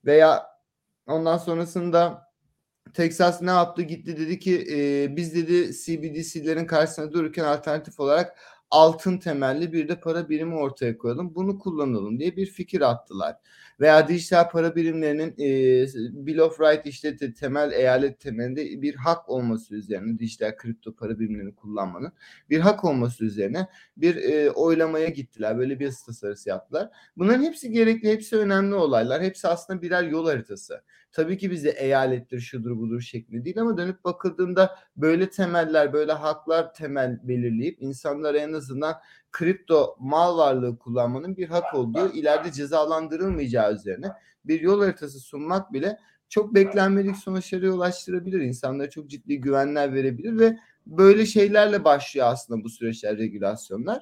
Veya 0.06 0.48
ondan 1.08 1.38
sonrasında 1.38 2.33
Texas 2.94 3.42
ne 3.42 3.52
yaptı? 3.52 3.82
Gitti 3.82 4.18
dedi 4.18 4.40
ki 4.40 4.68
e, 4.72 5.16
biz 5.16 5.36
dedi 5.36 5.72
CBDC'lerin 5.74 6.66
karşısına 6.66 7.14
dururken 7.14 7.44
alternatif 7.44 8.00
olarak 8.00 8.38
altın 8.72 9.18
temelli 9.18 9.74
bir 9.74 9.88
de 9.88 10.00
para 10.00 10.30
birimi 10.30 10.56
ortaya 10.56 10.98
koyalım. 10.98 11.36
Bunu 11.36 11.60
kullanalım 11.60 12.20
diye 12.20 12.36
bir 12.36 12.46
fikir 12.46 12.82
attılar. 12.82 13.36
Veya 13.80 14.08
dijital 14.08 14.50
para 14.50 14.76
birimlerinin 14.76 15.32
e, 15.40 16.26
Bill 16.26 16.38
of 16.38 16.62
Right 16.62 16.86
işte 16.86 17.34
temel 17.34 17.72
eyalet 17.72 18.20
temelinde 18.20 18.82
bir 18.82 18.96
hak 18.96 19.30
olması 19.30 19.76
üzerine 19.76 20.20
dijital 20.20 20.56
kripto 20.56 20.96
para 20.96 21.20
birimlerini 21.20 21.56
kullanmanın 21.56 22.14
bir 22.50 22.60
hak 22.60 22.86
olması 22.86 23.26
üzerine 23.26 23.68
bir 23.98 24.16
e, 24.16 24.52
oylamaya 24.52 25.08
gittiler. 25.10 25.58
Böyle 25.58 25.80
bir 25.80 25.86
yasa 25.86 26.06
tasarısı 26.06 26.50
yaptılar. 26.50 26.90
Bunların 27.18 27.44
hepsi 27.44 27.72
gerekli, 27.72 28.12
hepsi 28.12 28.38
önemli 28.38 28.76
olaylar. 28.76 29.24
Hepsi 29.24 29.48
aslında 29.48 29.82
birer 29.82 30.04
yol 30.04 30.26
haritası. 30.26 30.84
Tabii 31.12 31.38
ki 31.38 31.52
bize 31.52 31.70
eyalettir, 31.70 32.40
şudur 32.40 32.78
budur 32.78 33.02
şeklinde 33.02 33.46
değil 33.46 33.62
ama 33.62 33.78
dönüp 33.78 34.04
bakıldığında 34.04 34.76
böyle 34.98 35.30
temeller, 35.30 35.94
böyle 35.94 36.12
haklar 36.12 36.74
temel 36.74 37.20
belirleyip 37.24 37.82
insanlara 37.82 38.38
en 38.38 38.54
azından 38.54 38.96
kripto 39.34 39.96
mal 40.00 40.38
varlığı 40.38 40.78
kullanmanın 40.78 41.38
bir 41.38 41.48
hak 41.48 41.74
olduğu, 41.74 42.12
ileride 42.14 42.52
cezalandırılmayacağı 42.52 43.74
üzerine 43.74 44.08
bir 44.46 44.62
yol 44.62 44.82
haritası 44.82 45.20
sunmak 45.20 45.74
bile 45.74 45.98
çok 46.30 46.56
beklenmedik 46.56 47.18
sonuçlara 47.18 47.66
yol 47.66 47.80
açtırabilir. 47.80 48.42
İnsanlara 48.42 48.90
çok 48.90 49.10
ciddi 49.10 49.42
güvenler 49.42 49.94
verebilir 49.94 50.40
ve 50.40 50.58
böyle 50.88 51.26
şeylerle 51.26 51.84
başlıyor 51.84 52.28
aslında 52.28 52.64
bu 52.64 52.70
süreçler, 52.70 53.18
regülasyonlar. 53.18 54.02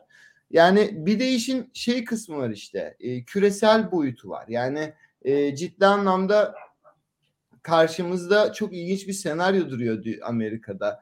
Yani 0.52 0.92
bir 0.94 1.20
de 1.20 1.30
işin 1.30 1.70
şey 1.74 2.04
kısmı 2.04 2.38
var 2.38 2.50
işte, 2.50 2.98
e, 3.00 3.24
küresel 3.24 3.92
boyutu 3.92 4.30
var. 4.30 4.46
Yani 4.48 4.94
e, 5.22 5.56
ciddi 5.56 5.86
anlamda 5.86 6.56
karşımızda 7.62 8.54
çok 8.54 8.74
ilginç 8.74 9.08
bir 9.08 9.14
senaryo 9.14 9.70
duruyor 9.70 10.04
Amerika'da. 10.24 11.00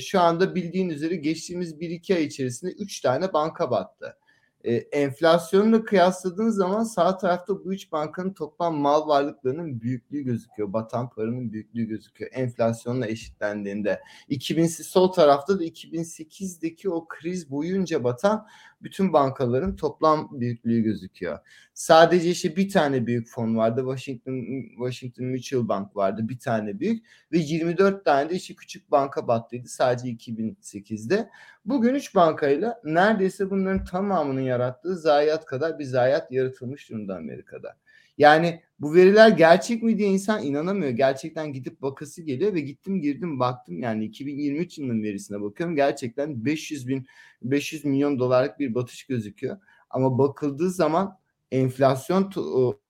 Şu 0.00 0.20
anda 0.20 0.54
bildiğin 0.54 0.88
üzere 0.88 1.16
geçtiğimiz 1.16 1.80
1-2 1.80 2.14
ay 2.14 2.24
içerisinde 2.24 2.72
3 2.72 3.00
tane 3.00 3.32
banka 3.32 3.70
battı. 3.70 4.16
E, 4.64 4.74
enflasyonla 4.74 5.84
kıyasladığın 5.84 6.48
zaman 6.48 6.84
sağ 6.84 7.16
tarafta 7.16 7.64
bu 7.64 7.72
üç 7.72 7.92
bankanın 7.92 8.32
toplam 8.32 8.74
mal 8.76 9.08
varlıklarının 9.08 9.80
büyüklüğü 9.80 10.22
gözüküyor. 10.22 10.72
Batan 10.72 11.10
paranın 11.10 11.52
büyüklüğü 11.52 11.84
gözüküyor. 11.84 12.30
Enflasyonla 12.34 13.06
eşitlendiğinde. 13.06 14.00
2000 14.28 14.66
sol 14.66 15.08
tarafta 15.08 15.58
da 15.58 15.64
2008'deki 15.64 16.90
o 16.90 17.08
kriz 17.08 17.50
boyunca 17.50 18.04
batan 18.04 18.46
bütün 18.82 19.12
bankaların 19.12 19.76
toplam 19.76 20.28
büyüklüğü 20.32 20.82
gözüküyor. 20.82 21.38
Sadece 21.74 22.30
işte 22.30 22.56
bir 22.56 22.68
tane 22.68 23.06
büyük 23.06 23.28
fon 23.28 23.56
vardı. 23.56 23.80
Washington 23.80 24.44
Washington 24.76 25.26
Mutual 25.26 25.68
Bank 25.68 25.96
vardı 25.96 26.28
bir 26.28 26.38
tane 26.38 26.80
büyük 26.80 27.06
ve 27.32 27.38
24 27.38 28.04
tane 28.04 28.30
de 28.30 28.34
işte 28.34 28.54
küçük 28.54 28.90
banka 28.90 29.28
battıydı 29.28 29.68
sadece 29.68 30.08
2008'de. 30.08 31.30
Bugün 31.64 31.94
3 31.94 32.14
bankayla 32.14 32.80
neredeyse 32.84 33.50
bunların 33.50 33.84
tamamının 33.84 34.40
yarattığı 34.54 34.96
zayiat 34.96 35.46
kadar 35.46 35.78
bir 35.78 35.84
zayiat 35.84 36.32
yaratılmış 36.32 36.90
durumda 36.90 37.16
Amerika'da. 37.16 37.76
Yani 38.18 38.62
bu 38.80 38.94
veriler 38.94 39.28
gerçek 39.28 39.82
mi 39.82 39.98
diye 39.98 40.08
insan 40.08 40.42
inanamıyor. 40.42 40.90
Gerçekten 40.90 41.52
gidip 41.52 41.82
bakası 41.82 42.22
geliyor 42.22 42.54
ve 42.54 42.60
gittim 42.60 43.00
girdim 43.00 43.40
baktım 43.40 43.82
yani 43.82 44.04
2023 44.04 44.78
yılının 44.78 45.02
verisine 45.02 45.40
bakıyorum. 45.42 45.76
Gerçekten 45.76 46.44
500 46.44 46.88
bin 46.88 47.06
500 47.42 47.84
milyon 47.84 48.18
dolarlık 48.18 48.58
bir 48.58 48.74
batış 48.74 49.06
gözüküyor. 49.06 49.56
Ama 49.90 50.18
bakıldığı 50.18 50.70
zaman 50.70 51.18
enflasyon 51.54 52.30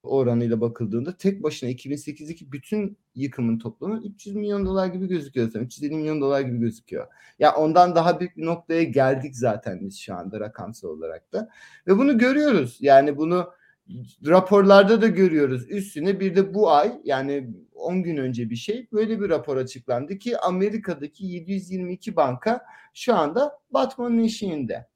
oranıyla 0.03 0.61
bakıldığında 0.61 1.17
tek 1.17 1.43
başına 1.43 1.71
2008'deki 1.71 2.53
bütün 2.53 2.99
yıkımın 3.15 3.59
toplamı 3.59 4.01
300 4.05 4.37
milyon 4.37 4.67
dolar 4.67 4.87
gibi 4.87 5.09
gözüküyor 5.09 5.47
zaten. 5.47 5.67
350 5.67 5.95
milyon 5.95 6.21
dolar 6.21 6.41
gibi 6.41 6.59
gözüküyor. 6.59 7.07
Ya 7.39 7.55
ondan 7.55 7.95
daha 7.95 8.21
büyük 8.21 8.37
bir 8.37 8.47
noktaya 8.47 8.83
geldik 8.83 9.37
zaten 9.37 9.81
biz 9.81 9.99
şu 9.99 10.15
anda 10.15 10.41
rakamsal 10.41 10.89
olarak 10.89 11.33
da. 11.33 11.49
Ve 11.87 11.99
bunu 11.99 12.19
görüyoruz. 12.19 12.79
Yani 12.81 13.17
bunu 13.17 13.51
raporlarda 14.27 15.03
da 15.03 15.07
görüyoruz. 15.07 15.71
Üstüne 15.71 16.21
bir 16.21 16.37
de 16.37 16.55
bu 16.55 16.71
ay 16.71 17.01
yani 17.05 17.55
10 17.75 18.03
gün 18.03 18.17
önce 18.17 18.51
bir 18.51 18.57
şey 18.57 18.89
böyle 18.93 19.21
bir 19.21 19.29
rapor 19.29 19.57
açıklandı 19.57 20.19
ki 20.19 20.39
Amerika'daki 20.39 21.27
722 21.27 22.17
banka 22.17 22.63
şu 22.95 23.15
anda 23.15 23.59
batmanın 23.71 24.19
eşiğinde. 24.19 24.94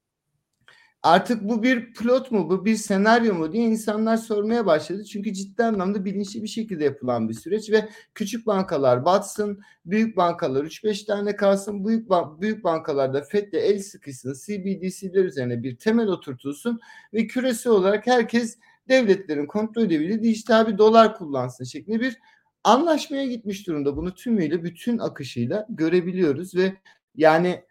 Artık 1.02 1.42
bu 1.42 1.62
bir 1.62 1.92
pilot 1.92 2.30
mu, 2.32 2.50
bu 2.50 2.64
bir 2.64 2.76
senaryo 2.76 3.34
mu 3.34 3.52
diye 3.52 3.64
insanlar 3.64 4.16
sormaya 4.16 4.66
başladı. 4.66 5.04
Çünkü 5.04 5.32
ciddi 5.32 5.64
anlamda 5.64 6.04
bilinçli 6.04 6.42
bir 6.42 6.48
şekilde 6.48 6.84
yapılan 6.84 7.28
bir 7.28 7.34
süreç 7.34 7.70
ve 7.70 7.88
küçük 8.14 8.46
bankalar 8.46 9.04
batsın, 9.04 9.60
büyük 9.86 10.16
bankalar 10.16 10.64
3-5 10.64 11.06
tane 11.06 11.36
kalsın, 11.36 11.84
büyük, 11.84 12.10
büyük 12.40 12.64
bankalarda 12.64 13.22
FED'le 13.22 13.54
el 13.54 13.82
sıkışsın, 13.82 14.34
CBDC'ler 14.46 15.24
üzerine 15.24 15.62
bir 15.62 15.76
temel 15.76 16.08
oturtulsun 16.08 16.80
ve 17.14 17.26
küresi 17.26 17.70
olarak 17.70 18.06
herkes 18.06 18.58
devletlerin 18.88 19.46
kontrol 19.46 19.82
edebildiği 19.82 20.22
dijital 20.22 20.66
bir 20.66 20.78
dolar 20.78 21.18
kullansın 21.18 21.64
şeklinde 21.64 22.00
bir 22.00 22.18
anlaşmaya 22.64 23.26
gitmiş 23.26 23.66
durumda. 23.66 23.96
Bunu 23.96 24.14
tümüyle 24.14 24.64
bütün 24.64 24.98
akışıyla 24.98 25.66
görebiliyoruz 25.68 26.54
ve 26.54 26.72
yani 27.16 27.64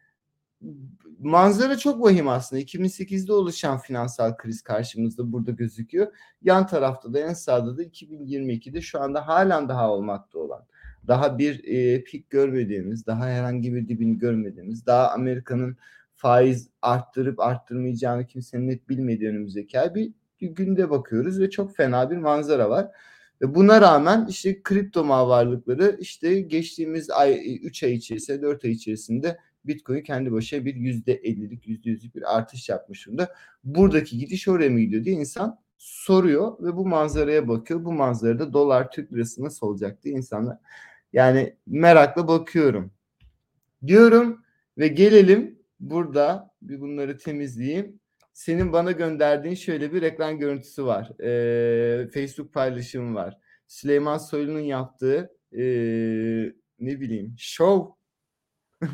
manzara 1.20 1.78
çok 1.78 2.04
vahim 2.04 2.28
aslında. 2.28 2.62
2008'de 2.62 3.34
oluşan 3.34 3.78
finansal 3.80 4.38
kriz 4.38 4.62
karşımızda 4.62 5.32
burada 5.32 5.52
gözüküyor. 5.52 6.08
Yan 6.42 6.68
tarafta 6.68 7.14
da 7.14 7.20
en 7.20 7.34
sağda 7.34 7.78
da 7.78 7.84
2022'de 7.84 8.82
şu 8.82 9.02
anda 9.02 9.28
halen 9.28 9.70
daha 9.70 9.92
olmakta 9.92 10.40
olan 10.40 10.66
daha 11.08 11.38
bir 11.38 11.64
e, 11.64 12.04
pik 12.04 12.30
görmediğimiz, 12.30 13.06
daha 13.06 13.28
herhangi 13.28 13.74
bir 13.74 13.88
dibini 13.88 14.18
görmediğimiz, 14.18 14.86
daha 14.86 15.12
Amerika'nın 15.12 15.78
faiz 16.16 16.70
arttırıp 16.82 17.40
arttırmayacağını 17.40 18.28
kimsenin 18.28 18.68
net 18.68 18.90
bilmediği 18.90 19.30
önümüzdeki 19.30 19.80
ay 19.80 19.96
bir 19.96 20.12
günde 20.42 20.90
bakıyoruz 20.90 21.40
ve 21.40 21.50
çok 21.50 21.76
fena 21.76 22.12
bir 22.12 22.18
manzara 22.18 22.70
var. 22.70 22.88
Ve 23.42 23.56
buna 23.56 23.82
rağmen 23.82 24.26
işte 24.30 24.64
kripto 24.64 25.04
mal 25.04 25.30
varlıkları 25.30 25.98
işte 26.00 26.42
geçtiğimiz 26.42 27.10
ay 27.10 27.60
3 27.64 27.84
ay 27.84 27.94
içerisinde 27.94 28.42
4 28.42 28.66
ay 28.66 28.72
içerisinde 28.72 29.38
Bitcoin 29.68 30.02
kendi 30.02 30.32
başına 30.32 30.66
bir 30.66 30.76
%50'lik, 30.76 31.68
%100'lük 31.68 32.16
bir 32.16 32.38
artış 32.38 32.70
yapmış 32.70 33.06
durumda. 33.06 33.34
Buradaki 33.64 34.18
gidiş 34.18 34.48
oraya 34.48 34.70
mı 34.70 34.80
gidiyor 34.80 35.04
diye 35.04 35.16
insan 35.16 35.60
soruyor 35.78 36.64
ve 36.64 36.76
bu 36.76 36.88
manzaraya 36.88 37.48
bakıyor. 37.48 37.86
Bu 37.86 37.94
manzarada 37.94 38.54
dolar 38.54 38.92
Türk 38.92 39.14
lirası 39.14 39.44
nasıl 39.44 39.68
olacak 39.68 40.04
diye 40.04 40.16
insanlar 40.16 40.58
yani 41.14 41.56
merakla 41.68 42.28
bakıyorum. 42.28 42.92
Diyorum 43.88 44.44
ve 44.78 44.88
gelelim 44.88 45.60
burada 45.80 46.52
bir 46.62 46.82
bunları 46.82 47.18
temizleyeyim. 47.18 48.00
Senin 48.34 48.74
bana 48.74 48.92
gönderdiğin 48.92 49.56
şöyle 49.56 49.94
bir 49.94 50.02
ekran 50.02 50.40
görüntüsü 50.40 50.86
var. 50.86 51.22
Ee, 51.22 52.10
Facebook 52.14 52.54
paylaşımı 52.54 53.16
var. 53.16 53.38
Süleyman 53.68 54.18
Soylu'nun 54.18 54.60
yaptığı 54.60 55.38
ee, 55.54 56.54
ne 56.80 57.00
bileyim 57.00 57.36
show. 57.38 57.97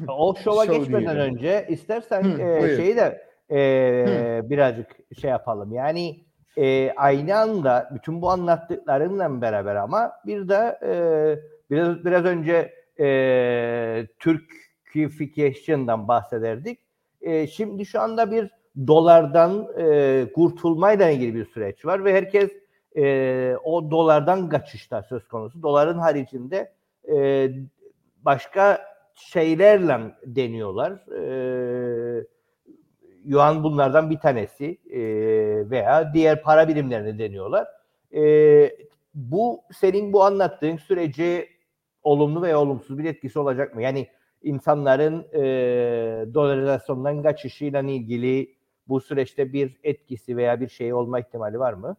O 0.07 0.35
şova 0.35 0.65
Şov 0.65 0.73
geçmeden 0.73 1.15
diyelim. 1.15 1.35
önce 1.35 1.65
istersen 1.69 2.23
Hı, 2.23 2.41
e, 2.41 2.61
buyur. 2.61 2.77
şeyi 2.77 2.95
de 2.95 3.27
e, 3.51 4.41
birazcık 4.49 4.87
şey 5.21 5.29
yapalım. 5.29 5.73
Yani 5.73 6.19
e, 6.57 6.91
aynı 6.91 7.37
anda 7.37 7.89
bütün 7.95 8.21
bu 8.21 8.29
anlattıklarınla 8.29 9.41
beraber 9.41 9.75
ama 9.75 10.11
bir 10.25 10.49
de 10.49 10.79
e, 10.85 10.93
biraz 11.71 12.05
biraz 12.05 12.25
önce 12.25 12.73
e, 12.99 14.07
Türkification'dan 14.19 16.07
bahsederdik. 16.07 16.79
E, 17.21 17.47
şimdi 17.47 17.85
şu 17.85 18.01
anda 18.01 18.31
bir 18.31 18.49
dolardan 18.87 19.67
e, 19.77 20.25
kurtulmayla 20.35 21.09
ilgili 21.09 21.35
bir 21.35 21.45
süreç 21.45 21.85
var 21.85 22.05
ve 22.05 22.13
herkes 22.13 22.51
e, 22.97 23.55
o 23.63 23.91
dolardan 23.91 24.49
kaçışta 24.49 25.03
söz 25.03 25.27
konusu. 25.27 25.63
Doların 25.63 25.99
haricinde 25.99 26.71
e, 27.11 27.49
başka 28.25 28.92
şeylerle 29.15 29.99
deniyorlar. 30.25 30.91
E, 30.91 32.25
Yuan 33.25 33.63
bunlardan 33.63 34.09
bir 34.09 34.19
tanesi 34.19 34.77
e, 34.89 34.99
veya 35.69 36.13
diğer 36.13 36.43
para 36.43 36.67
birimlerini 36.67 37.19
deniyorlar. 37.19 37.67
E, 38.15 38.23
bu 39.13 39.61
senin 39.71 40.13
bu 40.13 40.23
anlattığın 40.23 40.77
süreci 40.77 41.49
olumlu 42.03 42.41
veya 42.41 42.59
olumsuz 42.59 42.97
bir 42.97 43.05
etkisi 43.05 43.39
olacak 43.39 43.75
mı? 43.75 43.81
Yani 43.81 44.07
insanların 44.43 45.27
e, 45.33 45.43
dolarizasyondan 46.33 47.23
kaçışıyla 47.23 47.81
ilgili 47.81 48.55
bu 48.87 49.01
süreçte 49.01 49.53
bir 49.53 49.77
etkisi 49.83 50.37
veya 50.37 50.61
bir 50.61 50.67
şey 50.67 50.93
olma 50.93 51.19
ihtimali 51.19 51.59
var 51.59 51.73
mı? 51.73 51.95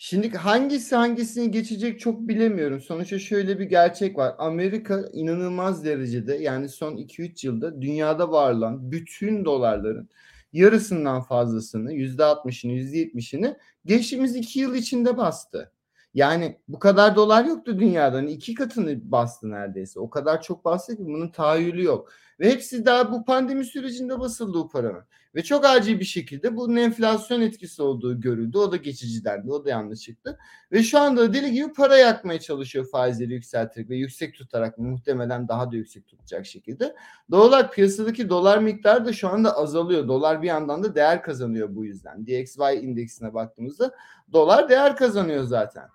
Şimdi 0.00 0.30
hangisi 0.36 0.96
hangisini 0.96 1.50
geçecek 1.50 2.00
çok 2.00 2.28
bilemiyorum. 2.28 2.80
Sonuçta 2.80 3.18
şöyle 3.18 3.58
bir 3.58 3.64
gerçek 3.64 4.18
var. 4.18 4.34
Amerika 4.38 5.04
inanılmaz 5.12 5.84
derecede 5.84 6.34
yani 6.34 6.68
son 6.68 6.96
2-3 6.96 7.46
yılda 7.46 7.82
dünyada 7.82 8.30
var 8.32 8.52
olan 8.52 8.92
bütün 8.92 9.44
dolarların 9.44 10.08
yarısından 10.52 11.22
fazlasını 11.22 11.92
%60'ını 11.92 12.72
%70'ini 12.72 13.56
geçtiğimiz 13.84 14.36
2 14.36 14.60
yıl 14.60 14.74
içinde 14.74 15.16
bastı. 15.16 15.72
Yani 16.14 16.58
bu 16.68 16.78
kadar 16.78 17.16
dolar 17.16 17.44
yoktu 17.44 17.78
dünyada. 17.78 18.16
Hani 18.16 18.32
iki 18.32 18.54
katını 18.54 19.12
bastı 19.12 19.50
neredeyse. 19.50 20.00
O 20.00 20.10
kadar 20.10 20.42
çok 20.42 20.64
bastı 20.64 20.96
ki 20.96 21.06
bunun 21.06 21.28
tahayyülü 21.28 21.84
yok. 21.84 22.12
Ve 22.40 22.50
hepsi 22.50 22.86
daha 22.86 23.12
bu 23.12 23.24
pandemi 23.24 23.64
sürecinde 23.64 24.20
basıldı 24.20 24.58
o 24.58 24.68
paranın. 24.68 25.04
Ve 25.34 25.42
çok 25.42 25.64
acil 25.64 26.00
bir 26.00 26.04
şekilde 26.04 26.56
bunun 26.56 26.76
enflasyon 26.76 27.40
etkisi 27.40 27.82
olduğu 27.82 28.20
görüldü. 28.20 28.58
O 28.58 28.72
da 28.72 28.76
geçicidendi. 28.76 29.50
O 29.50 29.64
da 29.64 29.70
yanlış 29.70 30.00
çıktı. 30.00 30.38
Ve 30.72 30.82
şu 30.82 30.98
anda 30.98 31.32
deli 31.32 31.52
gibi 31.52 31.72
para 31.72 31.96
yakmaya 31.96 32.40
çalışıyor 32.40 32.88
faizleri 32.92 33.32
yükselterek 33.32 33.90
ve 33.90 33.96
yüksek 33.96 34.34
tutarak 34.34 34.78
muhtemelen 34.78 35.48
daha 35.48 35.72
da 35.72 35.76
yüksek 35.76 36.06
tutacak 36.06 36.46
şekilde. 36.46 36.94
Doğal 37.30 37.48
olarak 37.48 37.74
piyasadaki 37.74 38.28
dolar 38.28 38.58
miktarı 38.58 39.04
da 39.04 39.12
şu 39.12 39.28
anda 39.28 39.56
azalıyor. 39.56 40.08
Dolar 40.08 40.42
bir 40.42 40.48
yandan 40.48 40.82
da 40.82 40.94
değer 40.94 41.22
kazanıyor 41.22 41.74
bu 41.74 41.84
yüzden. 41.84 42.26
DXY 42.26 42.78
indeksine 42.80 43.34
baktığımızda 43.34 43.94
dolar 44.32 44.68
değer 44.68 44.96
kazanıyor 44.96 45.44
zaten. 45.44 45.88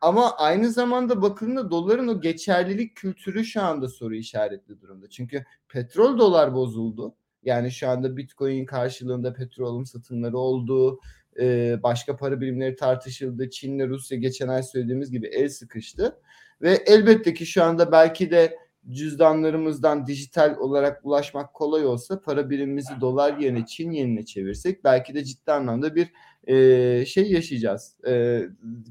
Ama 0.00 0.36
aynı 0.36 0.70
zamanda 0.70 1.22
bakıldığında 1.22 1.70
doların 1.70 2.08
o 2.08 2.20
geçerlilik 2.20 2.96
kültürü 2.96 3.44
şu 3.44 3.62
anda 3.62 3.88
soru 3.88 4.14
işaretli 4.14 4.80
durumda. 4.80 5.08
Çünkü 5.10 5.44
petrol 5.68 6.18
dolar 6.18 6.54
bozuldu. 6.54 7.14
Yani 7.42 7.70
şu 7.70 7.88
anda 7.88 8.16
Bitcoin 8.16 8.64
karşılığında 8.64 9.32
petrol 9.32 9.66
alım 9.66 9.86
satımları 9.86 10.38
oldu. 10.38 11.00
Ee, 11.40 11.78
başka 11.82 12.16
para 12.16 12.40
birimleri 12.40 12.76
tartışıldı. 12.76 13.50
Çin'le 13.50 13.88
Rusya 13.88 14.18
geçen 14.18 14.48
ay 14.48 14.62
söylediğimiz 14.62 15.10
gibi 15.10 15.26
el 15.26 15.48
sıkıştı. 15.48 16.16
Ve 16.62 16.82
elbette 16.86 17.34
ki 17.34 17.46
şu 17.46 17.64
anda 17.64 17.92
belki 17.92 18.30
de 18.30 18.58
cüzdanlarımızdan 18.88 20.06
dijital 20.06 20.56
olarak 20.56 21.00
ulaşmak 21.06 21.54
kolay 21.54 21.86
olsa 21.86 22.20
para 22.20 22.50
birimimizi 22.50 23.00
dolar 23.00 23.38
yerine 23.38 23.66
Çin 23.66 23.90
yenine 23.90 24.24
çevirsek 24.24 24.84
belki 24.84 25.14
de 25.14 25.24
ciddi 25.24 25.52
anlamda 25.52 25.94
bir 25.94 26.12
e, 26.46 27.04
şey 27.06 27.32
yaşayacağız. 27.32 27.96
E, 28.06 28.42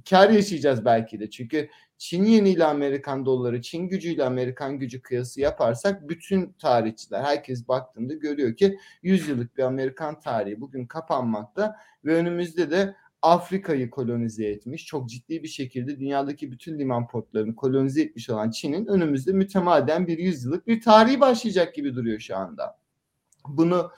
kar 0.09 0.29
yaşayacağız 0.29 0.85
belki 0.85 1.19
de. 1.19 1.29
Çünkü 1.29 1.69
Çin 1.97 2.25
yeniyle 2.25 2.65
Amerikan 2.65 3.25
doları, 3.25 3.61
Çin 3.61 3.87
gücüyle 3.87 4.23
Amerikan 4.23 4.79
gücü 4.79 5.01
kıyası 5.01 5.41
yaparsak 5.41 6.09
bütün 6.09 6.53
tarihçiler, 6.53 7.23
herkes 7.23 7.67
baktığında 7.67 8.13
görüyor 8.13 8.55
ki 8.55 8.79
100 9.03 9.27
yıllık 9.27 9.57
bir 9.57 9.63
Amerikan 9.63 10.19
tarihi 10.19 10.61
bugün 10.61 10.85
kapanmakta 10.85 11.75
ve 12.05 12.15
önümüzde 12.15 12.71
de 12.71 12.95
Afrika'yı 13.21 13.89
kolonize 13.89 14.45
etmiş, 14.45 14.85
çok 14.85 15.09
ciddi 15.09 15.43
bir 15.43 15.47
şekilde 15.47 15.99
dünyadaki 15.99 16.51
bütün 16.51 16.79
liman 16.79 17.07
portlarını 17.07 17.55
kolonize 17.55 18.01
etmiş 18.01 18.29
olan 18.29 18.51
Çin'in 18.51 18.85
önümüzde 18.85 19.31
mütemadiyen 19.31 20.07
bir 20.07 20.17
yüzyıllık 20.17 20.67
bir 20.67 20.81
tarihi 20.81 21.19
başlayacak 21.19 21.75
gibi 21.75 21.95
duruyor 21.95 22.19
şu 22.19 22.37
anda. 22.37 22.79
Bunu 23.47 23.91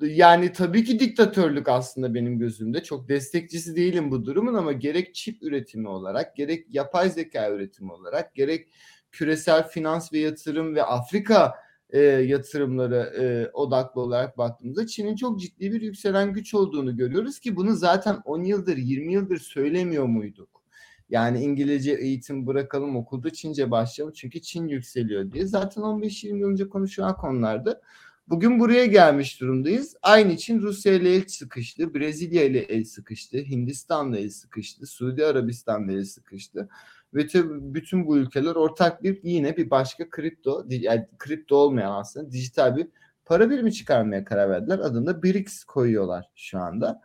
yani 0.00 0.52
tabii 0.52 0.84
ki 0.84 1.00
diktatörlük 1.00 1.68
aslında 1.68 2.14
benim 2.14 2.38
gözümde. 2.38 2.82
Çok 2.82 3.08
destekçisi 3.08 3.76
değilim 3.76 4.10
bu 4.10 4.24
durumun 4.24 4.54
ama 4.54 4.72
gerek 4.72 5.14
çip 5.14 5.42
üretimi 5.42 5.88
olarak, 5.88 6.36
gerek 6.36 6.66
yapay 6.74 7.10
zeka 7.10 7.50
üretimi 7.50 7.92
olarak, 7.92 8.34
gerek 8.34 8.68
küresel 9.12 9.68
finans 9.68 10.12
ve 10.12 10.18
yatırım 10.18 10.74
ve 10.74 10.82
Afrika 10.82 11.54
e, 11.90 12.00
yatırımları 12.00 12.96
e, 12.96 13.50
odaklı 13.52 14.00
olarak 14.00 14.38
baktığımızda 14.38 14.86
Çin'in 14.86 15.16
çok 15.16 15.40
ciddi 15.40 15.72
bir 15.72 15.80
yükselen 15.80 16.32
güç 16.32 16.54
olduğunu 16.54 16.96
görüyoruz 16.96 17.38
ki 17.38 17.56
bunu 17.56 17.72
zaten 17.72 18.16
10 18.24 18.44
yıldır 18.44 18.76
20 18.76 19.12
yıldır 19.12 19.38
söylemiyor 19.38 20.04
muyduk? 20.04 20.62
Yani 21.10 21.42
İngilizce 21.42 21.92
eğitim 21.92 22.46
bırakalım 22.46 22.96
okulda 22.96 23.30
Çince 23.30 23.70
başlayalım 23.70 24.14
çünkü 24.16 24.42
Çin 24.42 24.68
yükseliyor 24.68 25.32
diye. 25.32 25.46
Zaten 25.46 25.82
15-20 25.82 26.38
yıl 26.38 26.48
önce 26.50 26.68
konuşulan 26.68 27.16
konulardı. 27.16 27.80
Bugün 28.28 28.60
buraya 28.60 28.86
gelmiş 28.86 29.40
durumdayız. 29.40 29.96
Aynı 30.02 30.32
için 30.32 30.62
Rusya 30.62 30.92
ile 30.92 31.14
el 31.14 31.24
sıkıştı, 31.28 31.94
Brezilya 31.94 32.44
ile 32.44 32.58
el 32.58 32.84
sıkıştı, 32.84 33.38
Hindistan'la 33.38 34.18
el 34.18 34.30
sıkıştı, 34.30 34.86
Suudi 34.86 35.26
Arabistan'la 35.26 35.92
el 35.92 36.04
sıkıştı. 36.04 36.68
Ve 37.14 37.26
tabii 37.26 37.74
bütün 37.74 38.06
bu 38.06 38.16
ülkeler 38.16 38.54
ortak 38.54 39.02
bir 39.02 39.20
yine 39.22 39.56
bir 39.56 39.70
başka 39.70 40.10
kripto, 40.10 40.64
yani 40.68 41.08
kripto 41.18 41.56
olmayan 41.56 41.92
aslında 41.92 42.32
dijital 42.32 42.76
bir 42.76 42.88
para 43.24 43.50
birimi 43.50 43.72
çıkarmaya 43.72 44.24
karar 44.24 44.50
verdiler. 44.50 44.78
Adını 44.78 45.22
BRICS 45.22 45.64
koyuyorlar 45.64 46.30
şu 46.34 46.58
anda. 46.58 47.00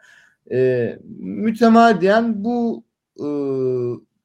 Ee, 0.52 1.00
mütemadiyen 1.20 2.44
bu 2.44 2.84
e, 3.20 3.28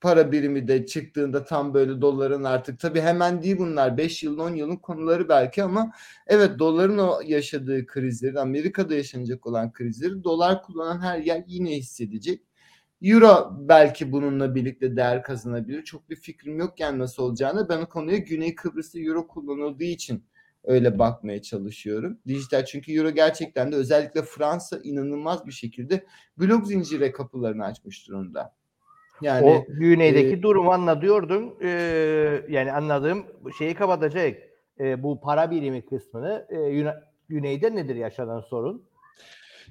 para 0.04 0.32
birimi 0.32 0.68
de 0.68 0.86
çıktığında 0.86 1.44
tam 1.44 1.74
böyle 1.74 2.00
doların 2.00 2.44
artık 2.44 2.80
tabii 2.80 3.00
hemen 3.00 3.42
değil 3.42 3.58
bunlar 3.58 3.96
5 3.96 4.22
yılın 4.22 4.38
10 4.38 4.54
yılın 4.54 4.76
konuları 4.76 5.28
belki 5.28 5.62
ama 5.62 5.92
evet 6.26 6.58
doların 6.58 6.98
o 6.98 7.20
yaşadığı 7.26 7.86
krizleri 7.86 8.40
Amerika'da 8.40 8.94
yaşanacak 8.94 9.46
olan 9.46 9.72
krizleri 9.72 10.24
dolar 10.24 10.62
kullanan 10.62 11.00
her 11.00 11.18
yer 11.18 11.44
yine 11.46 11.76
hissedecek. 11.76 12.42
Euro 13.02 13.56
belki 13.60 14.12
bununla 14.12 14.54
birlikte 14.54 14.96
değer 14.96 15.22
kazanabilir. 15.22 15.84
Çok 15.84 16.10
bir 16.10 16.16
fikrim 16.16 16.58
yok 16.58 16.80
yani 16.80 16.98
nasıl 16.98 17.22
olacağını. 17.22 17.68
Ben 17.68 17.80
o 17.80 17.88
konuya 17.88 18.18
Güney 18.18 18.54
Kıbrıs'ta 18.54 19.00
Euro 19.00 19.26
kullanıldığı 19.26 19.84
için 19.84 20.24
öyle 20.64 20.98
bakmaya 20.98 21.42
çalışıyorum. 21.42 22.18
Dijital 22.26 22.64
çünkü 22.64 22.92
Euro 22.92 23.10
gerçekten 23.10 23.72
de 23.72 23.76
özellikle 23.76 24.22
Fransa 24.22 24.78
inanılmaz 24.82 25.46
bir 25.46 25.52
şekilde 25.52 26.06
blok 26.38 26.66
zincire 26.66 27.12
kapılarını 27.12 27.64
açmış 27.64 28.08
durumda. 28.08 28.54
Yani 29.24 29.46
o 29.46 29.64
güneydeki 29.68 30.34
e, 30.34 30.42
durumu 30.42 30.70
anlatıyordun. 30.72 31.54
E, 31.62 31.68
yani 32.48 32.72
anladığım 32.72 33.24
şeyi 33.58 33.74
kapatacak. 33.74 34.36
E, 34.80 35.02
bu 35.02 35.20
para 35.20 35.50
birimi 35.50 35.82
kısmını 35.86 36.46
e, 36.50 36.56
Yuna- 36.60 37.02
güneyde 37.28 37.74
nedir 37.74 37.96
yaşanan 37.96 38.40
sorun? 38.40 38.82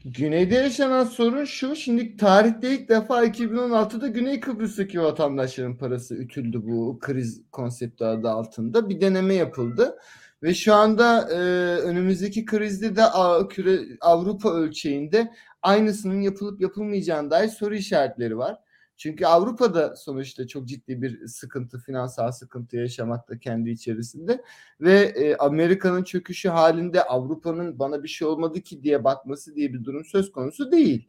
Güneyde 0.06 0.56
yaşanan 0.56 1.04
sorun 1.04 1.46
şu. 1.46 1.76
Şimdi 1.76 2.18
tarihte 2.18 2.70
ilk 2.72 2.90
defa 2.90 3.26
2016'da 3.26 4.08
Güney 4.08 4.40
Kıbrıs'taki 4.40 5.02
vatandaşların 5.02 5.78
parası 5.78 6.16
ütüldü 6.16 6.62
bu 6.64 7.00
kriz 7.02 7.42
konsepti 7.52 8.06
adı 8.06 8.30
altında. 8.30 8.90
Bir 8.90 9.02
deneme 9.02 9.34
yapıldı. 9.34 9.98
Ve 10.44 10.54
şu 10.54 10.74
anda 10.74 11.30
e, 11.32 11.36
önümüzdeki 11.82 12.46
krizde 12.46 12.96
de 12.96 13.04
A- 13.04 13.48
küre, 13.48 13.80
Avrupa 14.02 14.54
ölçeğinde 14.54 15.32
aynısının 15.62 16.22
yapılıp 16.22 16.62
yapılmayacağına 16.62 17.32
dair 17.32 17.48
soru 17.50 17.76
işaretleri 17.76 18.38
var. 18.38 18.58
Çünkü 19.04 19.26
Avrupa'da 19.26 19.96
sonuçta 19.96 20.48
çok 20.48 20.68
ciddi 20.68 21.02
bir 21.02 21.28
sıkıntı, 21.28 21.80
finansal 21.80 22.32
sıkıntı 22.32 22.78
yaşamakta 22.78 23.40
kendi 23.40 23.70
içerisinde 23.70 24.44
ve 24.82 24.94
e, 25.00 25.36
Amerika'nın 25.36 26.04
çöküşü 26.04 26.50
halinde 26.50 27.04
Avrupa'nın 27.04 27.80
bana 27.80 28.04
bir 28.04 28.08
şey 28.08 28.28
olmadı 28.28 28.62
ki 28.62 28.84
diye 28.84 29.04
bakması 29.04 29.56
diye 29.56 29.74
bir 29.74 29.84
durum 29.84 30.06
söz 30.06 30.32
konusu 30.32 30.72
değil. 30.72 31.08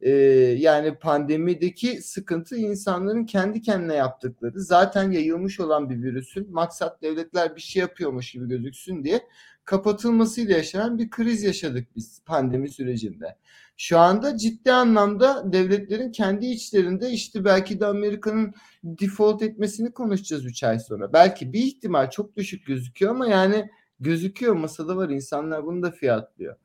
E, 0.00 0.10
yani 0.58 0.98
pandemideki 0.98 2.02
sıkıntı 2.02 2.56
insanların 2.56 3.24
kendi 3.24 3.62
kendine 3.62 3.94
yaptıkları 3.94 4.60
zaten 4.60 5.10
yayılmış 5.10 5.60
olan 5.60 5.90
bir 5.90 6.02
virüsün 6.02 6.52
maksat 6.52 7.02
devletler 7.02 7.56
bir 7.56 7.60
şey 7.60 7.80
yapıyormuş 7.80 8.32
gibi 8.32 8.48
gözüksün 8.48 9.04
diye 9.04 9.20
kapatılmasıyla 9.64 10.56
yaşanan 10.56 10.98
bir 10.98 11.10
kriz 11.10 11.42
yaşadık 11.42 11.88
biz 11.96 12.22
pandemi 12.26 12.68
sürecinde. 12.68 13.36
Şu 13.76 13.98
anda 13.98 14.36
ciddi 14.36 14.72
anlamda 14.72 15.52
devletlerin 15.52 16.12
kendi 16.12 16.46
içlerinde 16.46 17.10
işte 17.10 17.44
belki 17.44 17.80
de 17.80 17.86
Amerika'nın 17.86 18.54
default 18.84 19.42
etmesini 19.42 19.92
konuşacağız 19.92 20.44
3 20.46 20.62
ay 20.62 20.78
sonra. 20.78 21.12
Belki 21.12 21.52
bir 21.52 21.62
ihtimal 21.62 22.10
çok 22.10 22.36
düşük 22.36 22.66
gözüküyor 22.66 23.10
ama 23.10 23.26
yani 23.28 23.70
gözüküyor 24.00 24.54
masada 24.54 24.96
var 24.96 25.08
insanlar 25.08 25.66
bunu 25.66 25.82
da 25.82 25.90
fiyatlıyor. 25.90 26.56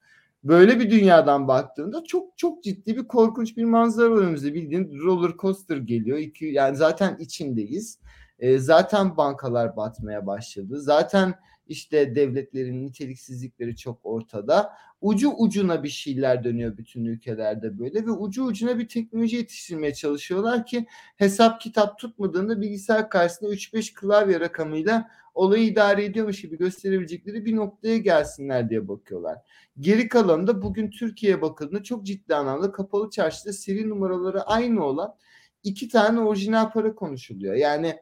Böyle 0.43 0.79
bir 0.79 0.91
dünyadan 0.91 1.47
baktığında 1.47 2.03
çok 2.03 2.37
çok 2.37 2.63
ciddi 2.63 2.97
bir 2.97 3.07
korkunç 3.07 3.57
bir 3.57 3.63
manzara 3.63 4.13
önümüzde. 4.17 4.53
Bildiğin 4.53 4.99
roller 4.99 5.31
coaster 5.37 5.77
geliyor. 5.77 6.17
İki, 6.17 6.45
yani 6.45 6.75
zaten 6.75 7.17
içindeyiz. 7.19 7.99
E, 8.39 8.57
zaten 8.57 9.17
bankalar 9.17 9.77
batmaya 9.77 10.27
başladı. 10.27 10.81
Zaten 10.81 11.33
işte 11.71 12.15
devletlerin 12.15 12.85
niteliksizlikleri 12.85 13.75
çok 13.75 13.99
ortada. 14.03 14.73
Ucu 15.01 15.31
ucuna 15.37 15.83
bir 15.83 15.89
şeyler 15.89 16.43
dönüyor 16.43 16.77
bütün 16.77 17.05
ülkelerde 17.05 17.79
böyle 17.79 18.05
ve 18.05 18.11
ucu 18.11 18.43
ucuna 18.43 18.79
bir 18.79 18.87
teknoloji 18.87 19.35
yetiştirmeye 19.35 19.93
çalışıyorlar 19.93 20.65
ki 20.65 20.85
hesap 21.17 21.61
kitap 21.61 21.99
tutmadığında 21.99 22.61
bilgisayar 22.61 23.09
karşısında 23.09 23.53
3-5 23.53 23.93
klavye 23.93 24.39
rakamıyla 24.39 25.09
olayı 25.33 25.63
idare 25.63 26.05
ediyormuş 26.05 26.41
gibi 26.41 26.57
gösterebilecekleri 26.57 27.45
bir 27.45 27.55
noktaya 27.55 27.97
gelsinler 27.97 28.69
diye 28.69 28.87
bakıyorlar. 28.87 29.37
Geri 29.79 30.09
kalanında 30.09 30.61
bugün 30.61 30.89
Türkiye'ye 30.89 31.41
bakıldığında 31.41 31.83
çok 31.83 32.05
ciddi 32.05 32.35
anlamda 32.35 32.71
kapalı 32.71 33.09
çarşıda 33.09 33.53
seri 33.53 33.89
numaraları 33.89 34.41
aynı 34.41 34.85
olan 34.85 35.15
iki 35.63 35.87
tane 35.87 36.19
orijinal 36.19 36.71
para 36.71 36.95
konuşuluyor. 36.95 37.53
Yani 37.53 37.99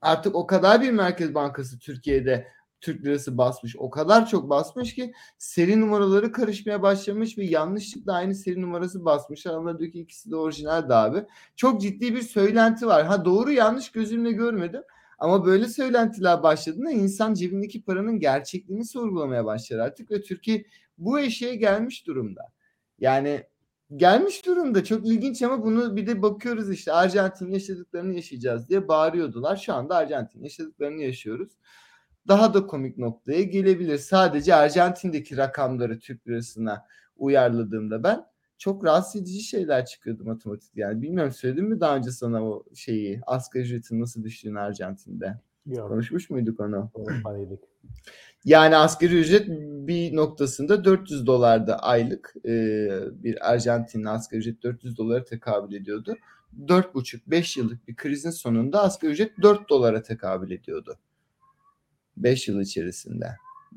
artık 0.00 0.34
o 0.34 0.46
kadar 0.46 0.82
bir 0.82 0.90
Merkez 0.90 1.34
Bankası 1.34 1.78
Türkiye'de 1.78 2.48
Türk 2.84 3.04
lirası 3.04 3.38
basmış. 3.38 3.76
O 3.78 3.90
kadar 3.90 4.26
çok 4.28 4.50
basmış 4.50 4.94
ki 4.94 5.12
seri 5.38 5.80
numaraları 5.80 6.32
karışmaya 6.32 6.82
başlamış 6.82 7.38
ve 7.38 7.44
yanlışlıkla 7.44 8.12
aynı 8.12 8.34
seri 8.34 8.62
numarası 8.62 9.04
basmış. 9.04 9.46
Ama 9.46 9.78
diyor 9.78 9.92
ki 9.92 10.00
ikisi 10.00 10.30
de 10.30 10.36
orijinal 10.36 10.90
abi. 10.90 11.24
Çok 11.56 11.80
ciddi 11.80 12.14
bir 12.14 12.22
söylenti 12.22 12.86
var. 12.86 13.04
Ha 13.06 13.24
doğru 13.24 13.52
yanlış 13.52 13.92
gözümle 13.92 14.32
görmedim. 14.32 14.82
Ama 15.18 15.44
böyle 15.44 15.68
söylentiler 15.68 16.42
başladığında 16.42 16.90
insan 16.90 17.34
cebindeki 17.34 17.82
paranın 17.82 18.18
gerçekliğini 18.18 18.84
sorgulamaya 18.84 19.44
başlar 19.44 19.78
artık 19.78 20.10
ve 20.10 20.22
Türkiye 20.22 20.64
bu 20.98 21.20
eşeğe 21.20 21.54
gelmiş 21.54 22.06
durumda. 22.06 22.42
Yani 22.98 23.42
gelmiş 23.96 24.46
durumda 24.46 24.84
çok 24.84 25.06
ilginç 25.06 25.42
ama 25.42 25.64
bunu 25.64 25.96
bir 25.96 26.06
de 26.06 26.22
bakıyoruz 26.22 26.70
işte 26.70 26.92
Arjantin 26.92 27.50
yaşadıklarını 27.50 28.14
yaşayacağız 28.14 28.68
diye 28.68 28.88
bağırıyordular. 28.88 29.56
Şu 29.56 29.74
anda 29.74 29.96
Arjantin 29.96 30.42
yaşadıklarını 30.42 31.02
yaşıyoruz 31.02 31.52
daha 32.28 32.54
da 32.54 32.66
komik 32.66 32.98
noktaya 32.98 33.42
gelebilir. 33.42 33.98
Sadece 33.98 34.54
Arjantin'deki 34.54 35.36
rakamları 35.36 35.98
Türk 35.98 36.28
lirasına 36.28 36.86
uyarladığımda 37.16 38.02
ben 38.02 38.26
çok 38.58 38.84
rahatsız 38.84 39.22
edici 39.22 39.42
şeyler 39.42 39.86
çıkıyordu 39.86 40.24
matematik. 40.24 40.76
Yani 40.76 41.02
bilmiyorum 41.02 41.32
söyledim 41.32 41.68
mi 41.68 41.80
daha 41.80 41.96
önce 41.96 42.10
sana 42.10 42.44
o 42.44 42.64
şeyi 42.74 43.20
asgari 43.26 43.64
ücretin 43.64 44.00
nasıl 44.00 44.24
düştüğünü 44.24 44.60
Arjantin'de? 44.60 45.40
Yok. 45.66 45.88
Konuşmuş 45.88 46.30
muyduk 46.30 46.60
onu? 46.60 46.90
Yani 48.44 48.76
asgari 48.76 49.20
ücret 49.20 49.48
bir 49.88 50.16
noktasında 50.16 50.84
400 50.84 51.26
dolarda 51.26 51.78
aylık 51.78 52.34
e, 52.44 52.52
bir 53.12 53.52
Arjantin'in 53.52 54.04
asgari 54.04 54.40
ücret 54.40 54.62
400 54.62 54.98
dolara 54.98 55.24
tekabül 55.24 55.74
ediyordu. 55.74 56.16
4,5-5 56.66 57.58
yıllık 57.58 57.88
bir 57.88 57.96
krizin 57.96 58.30
sonunda 58.30 58.82
asgari 58.82 59.12
ücret 59.12 59.42
4 59.42 59.68
dolara 59.68 60.02
tekabül 60.02 60.50
ediyordu. 60.50 60.96
5 62.16 62.48
yıl 62.48 62.60
içerisinde. 62.60 63.26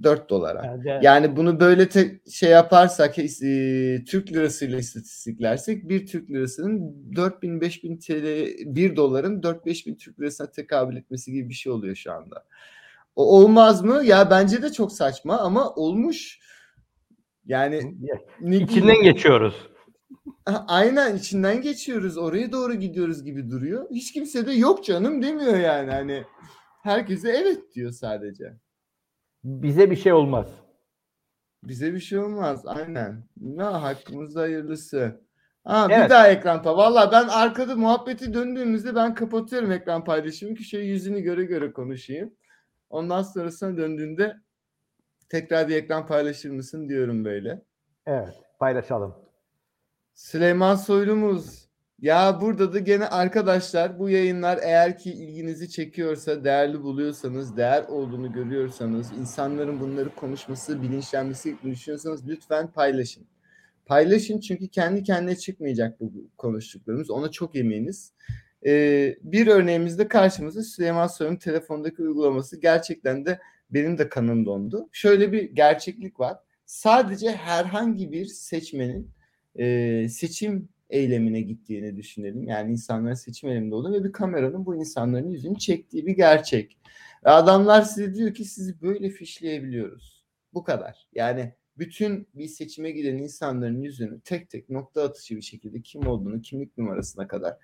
4 0.04 0.30
dolara. 0.30 0.80
Yani, 0.86 1.06
yani 1.06 1.36
bunu 1.36 1.60
böyle 1.60 1.90
te- 1.90 2.20
şey 2.32 2.50
yaparsak 2.50 3.20
e, 3.20 3.26
Türk 4.08 4.32
lirasıyla 4.32 4.80
istatistiklersek 4.80 5.90
bir 5.90 6.08
Türk 6.08 6.30
lirasının 6.30 6.96
4000 7.16 7.62
5000 7.62 7.98
TL 7.98 8.16
1 8.76 8.96
doların 8.96 9.42
4-5 9.42 9.86
bin 9.86 9.96
Türk 9.96 10.20
lirasına 10.20 10.52
tekabül 10.52 10.98
etmesi 10.98 11.32
gibi 11.32 11.50
bir 11.50 11.54
şey 11.54 11.72
oluyor 11.72 11.96
şu 11.96 12.14
anda. 12.14 12.44
O 13.16 13.40
olmaz 13.40 13.84
mı? 13.84 14.04
Ya 14.04 14.30
bence 14.30 14.62
de 14.62 14.72
çok 14.72 14.92
saçma 14.92 15.38
ama 15.38 15.70
olmuş. 15.70 16.40
Yani 17.46 17.96
içinden 18.42 19.02
geçiyoruz. 19.04 19.56
Aynen 20.46 21.16
içinden 21.16 21.62
geçiyoruz. 21.62 22.18
Oraya 22.18 22.52
doğru 22.52 22.74
gidiyoruz 22.74 23.24
gibi 23.24 23.50
duruyor. 23.50 23.88
Hiç 23.92 24.14
kimse 24.14 24.46
de 24.46 24.54
yok 24.54 24.86
canım 24.86 25.22
demiyor 25.22 25.58
yani. 25.58 25.92
Hani 25.92 26.24
Herkese 26.88 27.30
evet 27.30 27.74
diyor 27.76 27.92
sadece. 27.92 28.54
Bize 29.44 29.92
bir 29.92 29.96
şey 29.96 30.14
olmaz. 30.14 30.48
Bize 31.64 31.94
bir 31.94 32.00
şey 32.00 32.20
olmaz. 32.20 32.66
Aynen. 32.66 33.24
Ne 33.38 33.64
hakkımızda 33.64 34.42
hayırlısı. 34.42 35.22
Ha, 35.64 35.88
evet. 35.90 36.06
bir 36.06 36.10
daha 36.10 36.28
ekran 36.28 36.64
pa. 36.64 36.78
Valla 36.78 37.12
ben 37.12 37.28
arkada 37.28 37.76
muhabbeti 37.76 38.34
döndüğümüzde 38.34 38.96
ben 38.96 39.16
kapatıyorum 39.16 39.72
ekran 39.72 40.04
paylaşımı 40.04 40.56
ki 40.56 40.64
şey 40.64 40.86
yüzünü 40.86 41.22
göre 41.22 41.44
göre 41.44 41.74
konuşayım. 41.74 42.34
Ondan 42.90 43.22
sonrasına 43.22 43.78
döndüğünde 43.78 44.38
tekrar 45.30 45.68
bir 45.68 45.76
ekran 45.76 46.08
paylaşır 46.08 46.50
mısın 46.50 46.90
diyorum 46.90 47.26
böyle. 47.26 47.62
Evet 48.06 48.36
paylaşalım. 48.60 49.16
Süleyman 50.14 50.76
Soylumuz 50.76 51.67
ya 52.02 52.42
burada 52.42 52.74
da 52.74 52.80
gene 52.80 53.08
arkadaşlar 53.08 54.00
bu 54.00 54.10
yayınlar 54.10 54.60
eğer 54.62 54.98
ki 54.98 55.12
ilginizi 55.12 55.70
çekiyorsa, 55.70 56.44
değerli 56.44 56.82
buluyorsanız, 56.82 57.58
değer 57.58 57.84
olduğunu 57.84 58.34
görüyorsanız, 58.34 59.12
insanların 59.20 59.80
bunları 59.80 60.16
konuşması, 60.16 60.82
bilinçlenmesi 60.82 61.56
düşünüyorsanız 61.64 62.28
lütfen 62.28 62.72
paylaşın. 62.72 63.28
Paylaşın 63.86 64.40
çünkü 64.40 64.68
kendi 64.68 65.04
kendine 65.04 65.36
çıkmayacak 65.36 66.00
bu 66.00 66.12
konuştuklarımız. 66.38 67.10
Ona 67.10 67.32
çok 67.32 67.56
eminiz. 67.56 68.14
Ee, 68.66 69.18
bir 69.22 69.48
örneğimizde 69.48 70.08
karşımızda 70.08 70.64
Süleyman 70.64 71.08
Soylu'nun 71.08 71.38
telefondaki 71.38 72.02
uygulaması 72.02 72.62
gerçekten 72.62 73.26
de 73.26 73.40
benim 73.70 73.98
de 73.98 74.10
kanım 74.10 74.46
dondu. 74.46 74.90
Şöyle 74.92 75.32
bir 75.32 75.44
gerçeklik 75.44 76.20
var. 76.20 76.38
Sadece 76.66 77.32
herhangi 77.32 78.12
bir 78.12 78.26
seçmenin 78.26 79.12
e, 79.56 80.10
seçim 80.10 80.70
eylemine 80.90 81.42
gittiğini 81.42 81.98
düşünelim. 81.98 82.44
Yani 82.44 82.72
insanların 82.72 83.14
seçim 83.14 83.50
eyleminde 83.50 83.76
olduğu 83.76 83.94
ve 83.94 84.04
bir 84.04 84.12
kameranın 84.12 84.66
bu 84.66 84.76
insanların 84.76 85.30
yüzünü 85.30 85.58
çektiği 85.58 86.06
bir 86.06 86.16
gerçek. 86.16 86.78
Ve 87.26 87.30
adamlar 87.30 87.82
size 87.82 88.16
diyor 88.16 88.34
ki 88.34 88.46
sizi 88.46 88.82
böyle 88.82 89.10
fişleyebiliyoruz. 89.10 90.26
Bu 90.54 90.64
kadar. 90.64 91.08
Yani 91.14 91.54
bütün 91.78 92.28
bir 92.36 92.48
seçime 92.48 92.92
giden 92.92 93.18
insanların 93.18 93.82
yüzünü 93.82 94.22
tek 94.22 94.50
tek 94.50 94.70
nokta 94.70 95.04
atışı 95.04 95.36
bir 95.36 95.42
şekilde 95.42 95.82
kim 95.82 96.08
olduğunu, 96.08 96.42
kimlik 96.42 96.78
numarasına 96.78 97.28
kadar 97.28 97.58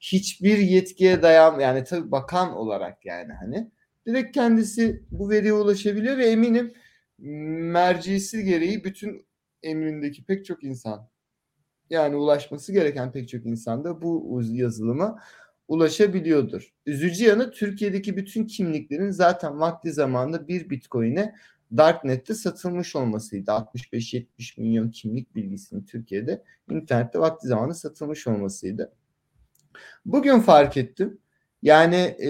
hiçbir 0.00 0.58
yetkiye 0.58 1.22
dayan 1.22 1.60
yani 1.60 1.84
tabii 1.84 2.10
bakan 2.10 2.52
olarak 2.52 3.06
yani 3.06 3.32
hani 3.32 3.70
direkt 4.06 4.34
kendisi 4.34 5.02
bu 5.10 5.30
veriye 5.30 5.52
ulaşabiliyor 5.52 6.18
ve 6.18 6.26
eminim 6.26 6.72
mercisi 7.18 8.44
gereği 8.44 8.84
bütün 8.84 9.26
emrindeki 9.62 10.24
pek 10.24 10.44
çok 10.44 10.64
insan 10.64 11.08
yani 11.90 12.16
ulaşması 12.16 12.72
gereken 12.72 13.12
pek 13.12 13.28
çok 13.28 13.46
insan 13.46 13.84
da 13.84 14.02
bu 14.02 14.42
yazılıma 14.50 15.18
ulaşabiliyordur. 15.68 16.72
Üzücü 16.86 17.24
yanı 17.24 17.50
Türkiye'deki 17.50 18.16
bütün 18.16 18.46
kimliklerin 18.46 19.10
zaten 19.10 19.60
vakti 19.60 19.92
zamanında 19.92 20.48
bir 20.48 20.70
bitcoin'e 20.70 21.34
Darknet'te 21.76 22.34
satılmış 22.34 22.96
olmasıydı. 22.96 23.50
65-70 23.50 24.60
milyon 24.60 24.90
kimlik 24.90 25.34
bilgisinin 25.34 25.84
Türkiye'de 25.84 26.42
internette 26.70 27.18
vakti 27.18 27.48
zamanında 27.48 27.74
satılmış 27.74 28.26
olmasıydı. 28.26 28.92
Bugün 30.06 30.40
fark 30.40 30.76
ettim. 30.76 31.18
Yani 31.62 32.16
e, 32.22 32.28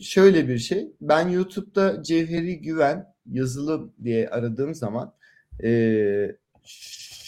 şöyle 0.00 0.48
bir 0.48 0.58
şey. 0.58 0.92
Ben 1.00 1.28
YouTube'da 1.28 2.02
Cevheri 2.02 2.60
Güven 2.60 3.14
yazılı 3.26 3.90
diye 4.04 4.28
aradığım 4.28 4.74
zaman 4.74 5.14
e, 5.64 6.36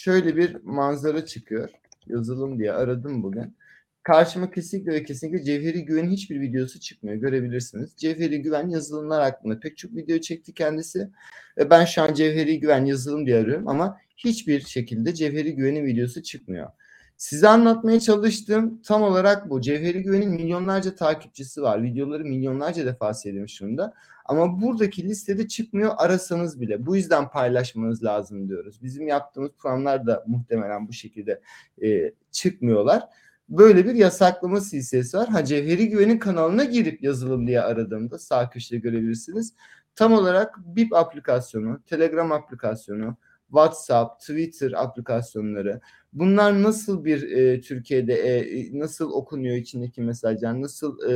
şöyle 0.05 0.37
bir 0.37 0.57
manzara 0.63 1.25
çıkıyor. 1.25 1.69
Yazılım 2.07 2.59
diye 2.59 2.73
aradım 2.73 3.23
bugün. 3.23 3.57
Karşıma 4.03 4.51
kesinlikle 4.51 4.93
ve 4.93 5.05
kesinlikle 5.05 5.45
Cevheri 5.45 5.85
Güven'in 5.85 6.11
hiçbir 6.11 6.41
videosu 6.41 6.81
çıkmıyor. 6.81 7.17
Görebilirsiniz. 7.17 7.95
Cevheri 7.97 8.43
Güven 8.43 8.69
yazılımlar 8.69 9.23
hakkında 9.23 9.61
pek 9.61 9.77
çok 9.79 9.97
video 9.97 10.19
çekti 10.19 10.55
kendisi. 10.55 11.11
Ve 11.59 11.71
ben 11.71 11.85
şu 11.85 12.03
an 12.03 12.15
Cevheri 12.15 12.61
Güven 12.61 12.85
yazılım 12.85 13.27
diye 13.27 13.37
arıyorum 13.37 13.69
ama 13.69 13.99
hiçbir 14.17 14.61
şekilde 14.61 15.15
Cevheri 15.15 15.55
Güven'in 15.55 15.87
videosu 15.87 16.23
çıkmıyor. 16.23 16.69
Size 17.17 17.49
anlatmaya 17.49 18.01
çalıştığım 18.01 18.83
tam 18.83 19.03
olarak 19.03 19.51
bu. 19.51 19.61
Cevheri 19.61 20.03
Güven'in 20.03 20.31
milyonlarca 20.31 20.95
takipçisi 20.95 21.63
var. 21.63 21.83
Videoları 21.83 22.25
milyonlarca 22.25 22.87
defa 22.87 23.15
seyredilmiş 23.15 23.61
durumda. 23.61 23.95
Ama 24.25 24.61
buradaki 24.63 25.09
listede 25.09 25.49
çıkmıyor 25.49 25.93
arasanız 25.97 26.61
bile. 26.61 26.87
Bu 26.87 26.97
yüzden 26.97 27.31
paylaşmanız 27.31 28.05
lazım 28.05 28.49
diyoruz. 28.49 28.83
Bizim 28.83 29.07
yaptığımız 29.07 29.51
programlar 29.59 30.07
da 30.07 30.25
muhtemelen 30.27 30.89
bu 30.89 30.93
şekilde 30.93 31.41
e, 31.83 32.13
çıkmıyorlar. 32.33 33.03
Böyle 33.49 33.85
bir 33.85 33.95
yasaklama 33.95 34.61
silsilesi 34.61 35.17
var. 35.17 35.29
Ha 35.29 35.45
Cevheri 35.45 35.89
Güven'in 35.89 36.19
kanalına 36.19 36.65
girip 36.65 37.03
yazılım 37.03 37.47
diye 37.47 37.61
aradığımda 37.61 38.19
sağ 38.19 38.51
köşede 38.51 38.79
görebilirsiniz. 38.79 39.55
Tam 39.97 40.13
olarak 40.13 40.59
BIP 40.59 40.93
aplikasyonu, 40.93 41.83
Telegram 41.87 42.33
aplikasyonu, 42.33 43.17
WhatsApp, 43.55 44.21
Twitter 44.21 44.73
aplikasyonları, 44.73 45.81
bunlar 46.13 46.63
nasıl 46.63 47.05
bir 47.05 47.31
e, 47.31 47.61
Türkiye'de 47.61 48.15
e, 48.15 48.69
nasıl 48.79 49.11
okunuyor 49.11 49.57
içindeki 49.57 50.01
mesajlar, 50.01 50.63
nasıl 50.63 51.11
e, 51.11 51.15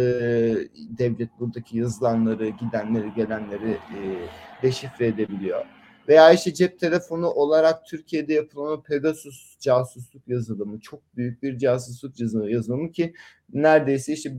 devlet 0.75 1.31
buradaki 1.41 1.79
yazılanları, 1.79 2.49
gidenleri, 2.49 3.15
gelenleri 3.17 3.71
e, 3.71 4.01
deşifre 4.63 5.07
edebiliyor? 5.07 5.65
Veya 6.09 6.33
işte 6.33 6.55
cep 6.55 6.81
telefonu 6.81 7.27
olarak 7.27 7.87
Türkiye'de 7.87 8.35
yapılan 8.35 8.83
Pegasus 8.83 9.59
casusluk 9.59 10.29
yazılımı 10.29 10.81
çok 10.81 11.17
büyük 11.17 11.43
bir 11.43 11.59
casusluk 11.59 12.21
yazılımı 12.51 12.93
ki 12.93 13.15
neredeyse 13.53 14.13
işte 14.13 14.33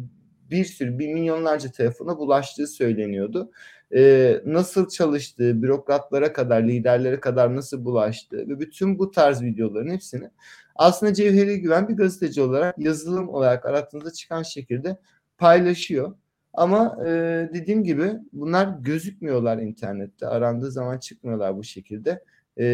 bir 0.51 0.65
sürü 0.65 0.99
bir 0.99 1.13
milyonlarca 1.13 1.71
telefona 1.71 2.17
bulaştığı 2.17 2.67
söyleniyordu 2.67 3.51
e, 3.95 4.41
nasıl 4.45 4.89
çalıştığı, 4.89 5.61
bürokratlara 5.61 6.33
kadar, 6.33 6.63
liderlere 6.63 7.19
kadar 7.19 7.55
nasıl 7.55 7.85
bulaştığı 7.85 8.49
ve 8.49 8.59
bütün 8.59 8.99
bu 8.99 9.11
tarz 9.11 9.41
videoların 9.41 9.89
hepsini 9.89 10.29
aslında 10.75 11.13
Cevheri 11.13 11.61
Güven 11.61 11.87
bir 11.87 11.93
gazeteci 11.93 12.41
olarak 12.41 12.79
yazılım 12.79 13.29
olarak 13.29 13.65
arattığınızda 13.65 14.13
çıkan 14.13 14.43
şekilde 14.43 14.97
paylaşıyor. 15.37 16.15
Ama 16.53 16.97
e, 17.05 17.09
dediğim 17.53 17.83
gibi 17.83 18.11
bunlar 18.33 18.67
gözükmüyorlar 18.79 19.57
internette. 19.57 20.27
Arandığı 20.27 20.71
zaman 20.71 20.97
çıkmıyorlar 20.97 21.57
bu 21.57 21.63
şekilde. 21.63 22.23
E, 22.59 22.65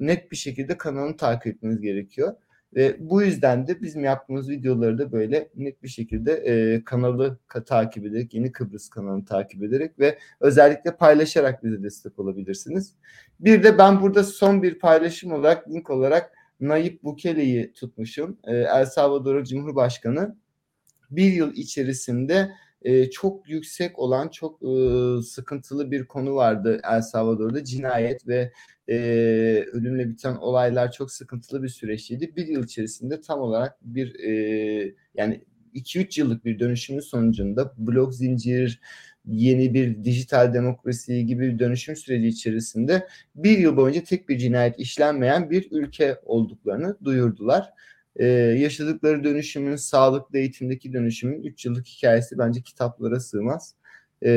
net 0.00 0.32
bir 0.32 0.36
şekilde 0.36 0.78
kanalını 0.78 1.16
takip 1.16 1.46
etmeniz 1.46 1.80
gerekiyor. 1.80 2.34
Ve 2.74 2.96
bu 3.00 3.22
yüzden 3.22 3.66
de 3.66 3.82
bizim 3.82 4.04
yaptığımız 4.04 4.50
videoları 4.50 4.98
da 4.98 5.12
böyle 5.12 5.48
net 5.56 5.82
bir 5.82 5.88
şekilde 5.88 6.32
e, 6.32 6.84
kanalı 6.84 7.38
takip 7.66 8.06
ederek, 8.06 8.34
Yeni 8.34 8.52
Kıbrıs 8.52 8.88
kanalını 8.88 9.24
takip 9.24 9.62
ederek 9.62 9.98
ve 9.98 10.18
özellikle 10.40 10.96
paylaşarak 10.96 11.64
bize 11.64 11.82
destek 11.82 12.18
olabilirsiniz. 12.18 12.94
Bir 13.40 13.62
de 13.62 13.78
ben 13.78 14.00
burada 14.00 14.24
son 14.24 14.62
bir 14.62 14.78
paylaşım 14.78 15.32
olarak, 15.32 15.68
link 15.68 15.90
olarak 15.90 16.32
Nayib 16.60 17.02
Bukele'yi 17.02 17.72
tutmuşum. 17.72 18.38
E, 18.44 18.56
El 18.56 18.86
Salvador 18.86 19.44
Cumhurbaşkanı 19.44 20.36
bir 21.10 21.32
yıl 21.32 21.52
içerisinde 21.54 22.50
e, 22.84 23.10
çok 23.10 23.48
yüksek 23.48 23.98
olan 23.98 24.28
çok 24.28 24.62
e, 24.62 25.22
sıkıntılı 25.22 25.90
bir 25.90 26.04
konu 26.04 26.34
vardı 26.34 26.80
El 26.84 27.02
Salvador'da 27.02 27.64
cinayet 27.64 28.28
ve 28.28 28.52
e, 28.88 28.96
ölümle 29.72 30.08
biten 30.08 30.36
olaylar 30.36 30.92
çok 30.92 31.12
sıkıntılı 31.12 31.62
bir 31.62 31.68
süreçteydi. 31.68 32.36
Bir 32.36 32.46
yıl 32.46 32.64
içerisinde 32.64 33.20
tam 33.20 33.40
olarak 33.40 33.76
bir 33.82 34.20
e, 34.20 34.94
yani 35.14 35.44
2-3 35.74 36.20
yıllık 36.20 36.44
bir 36.44 36.58
dönüşümün 36.58 37.00
sonucunda 37.00 37.72
blok 37.78 38.14
zincir, 38.14 38.80
yeni 39.26 39.74
bir 39.74 40.04
dijital 40.04 40.54
demokrasi 40.54 41.26
gibi 41.26 41.52
bir 41.52 41.58
dönüşüm 41.58 41.96
süreci 41.96 42.28
içerisinde 42.28 43.08
bir 43.34 43.58
yıl 43.58 43.76
boyunca 43.76 44.04
tek 44.04 44.28
bir 44.28 44.38
cinayet 44.38 44.78
işlenmeyen 44.78 45.50
bir 45.50 45.68
ülke 45.70 46.18
olduklarını 46.24 46.96
duyurdular 47.04 47.70
e, 48.16 48.26
yaşadıkları 48.34 49.24
dönüşümün, 49.24 49.76
sağlıklı 49.76 50.38
eğitimdeki 50.38 50.92
dönüşümün 50.92 51.42
3 51.42 51.64
yıllık 51.66 51.86
hikayesi 51.86 52.38
bence 52.38 52.62
kitaplara 52.62 53.20
sığmaz. 53.20 53.74
E, 54.24 54.30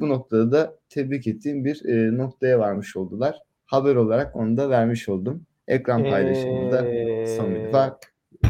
bu 0.00 0.08
noktada 0.08 0.52
da 0.52 0.78
tebrik 0.88 1.26
ettiğim 1.26 1.64
bir 1.64 1.84
e, 1.84 2.16
noktaya 2.16 2.58
varmış 2.58 2.96
oldular. 2.96 3.38
Haber 3.66 3.96
olarak 3.96 4.36
onu 4.36 4.56
da 4.56 4.70
vermiş 4.70 5.08
oldum. 5.08 5.46
Ekran 5.68 6.02
paylaşımında 6.02 6.86
ee, 6.86 7.26
son 7.26 7.54
defa 7.54 7.98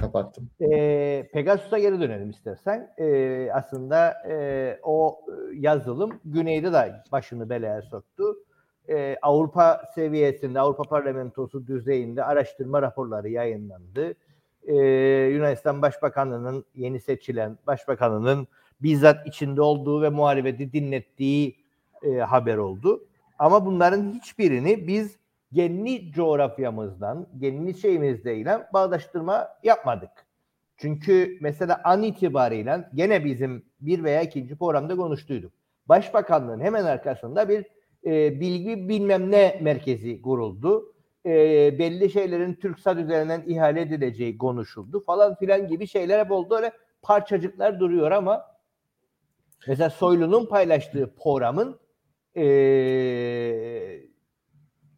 kapattım. 0.01 0.51
E, 0.61 1.28
Pegasus'a 1.32 1.78
geri 1.78 2.01
dönelim 2.01 2.30
istersen. 2.30 2.91
E, 2.99 3.49
aslında 3.53 4.14
e, 4.30 4.78
o 4.82 5.20
yazılım 5.55 6.20
Güney'de 6.24 6.72
de 6.72 6.93
başını 7.12 7.51
belaya 7.51 7.82
soktu. 7.82 8.37
E, 8.89 9.16
Avrupa 9.22 9.80
seviyesinde, 9.95 10.61
Avrupa 10.61 10.82
Parlamentosu 10.82 11.66
düzeyinde 11.66 12.24
araştırma 12.24 12.82
raporları 12.82 13.28
yayınlandı 13.28 14.14
e, 14.67 14.75
Yunanistan 15.33 15.83
Başbakanı'nın 15.83 16.65
yeni 16.75 17.01
seçilen 17.01 17.59
başbakanının 17.67 18.49
bizzat 18.83 19.27
içinde 19.27 19.62
olduğu 19.62 20.03
ve 20.03 20.09
muhalefeti 20.09 20.73
dinlettiği 20.73 21.57
e, 22.03 22.15
haber 22.19 22.57
oldu. 22.57 23.05
Ama 23.39 23.67
bunların 23.67 24.12
hiçbirini 24.12 24.87
biz 24.87 25.17
kendi 25.55 26.12
coğrafyamızdan, 26.12 27.27
kendi 27.41 27.79
şeyimizle 27.79 28.67
bağdaştırma 28.73 29.49
yapmadık. 29.62 30.11
Çünkü 30.77 31.39
mesela 31.41 31.81
an 31.85 32.03
itibariyle 32.03 32.89
gene 32.95 33.25
bizim 33.25 33.65
bir 33.81 34.05
veya 34.05 34.23
ikinci 34.23 34.57
programda 34.57 34.97
konuştuyduk. 34.97 35.53
Başbakanlığın 35.89 36.61
hemen 36.61 36.85
arkasında 36.85 37.49
bir 37.49 37.65
e, 38.07 38.41
bilgi 38.41 38.89
bilmem 38.89 39.31
ne 39.31 39.59
merkezi 39.62 40.23
kuruldu 40.23 40.94
e, 41.27 41.31
belli 41.79 42.11
şeylerin 42.11 42.55
TürkSat 42.55 42.99
üzerinden 42.99 43.45
ihale 43.47 43.81
edileceği 43.81 44.39
konuşuldu 44.39 45.01
falan 45.01 45.35
filan 45.35 45.68
gibi 45.68 45.87
şeyler 45.87 46.25
hep 46.25 46.31
oldu. 46.31 46.57
Öyle 46.57 46.72
parçacıklar 47.03 47.81
duruyor 47.81 48.11
ama 48.11 48.47
mesela 49.68 49.91
Soylu'nun 49.91 50.47
paylaştığı 50.47 51.14
programın 51.22 51.81
e, 52.37 52.45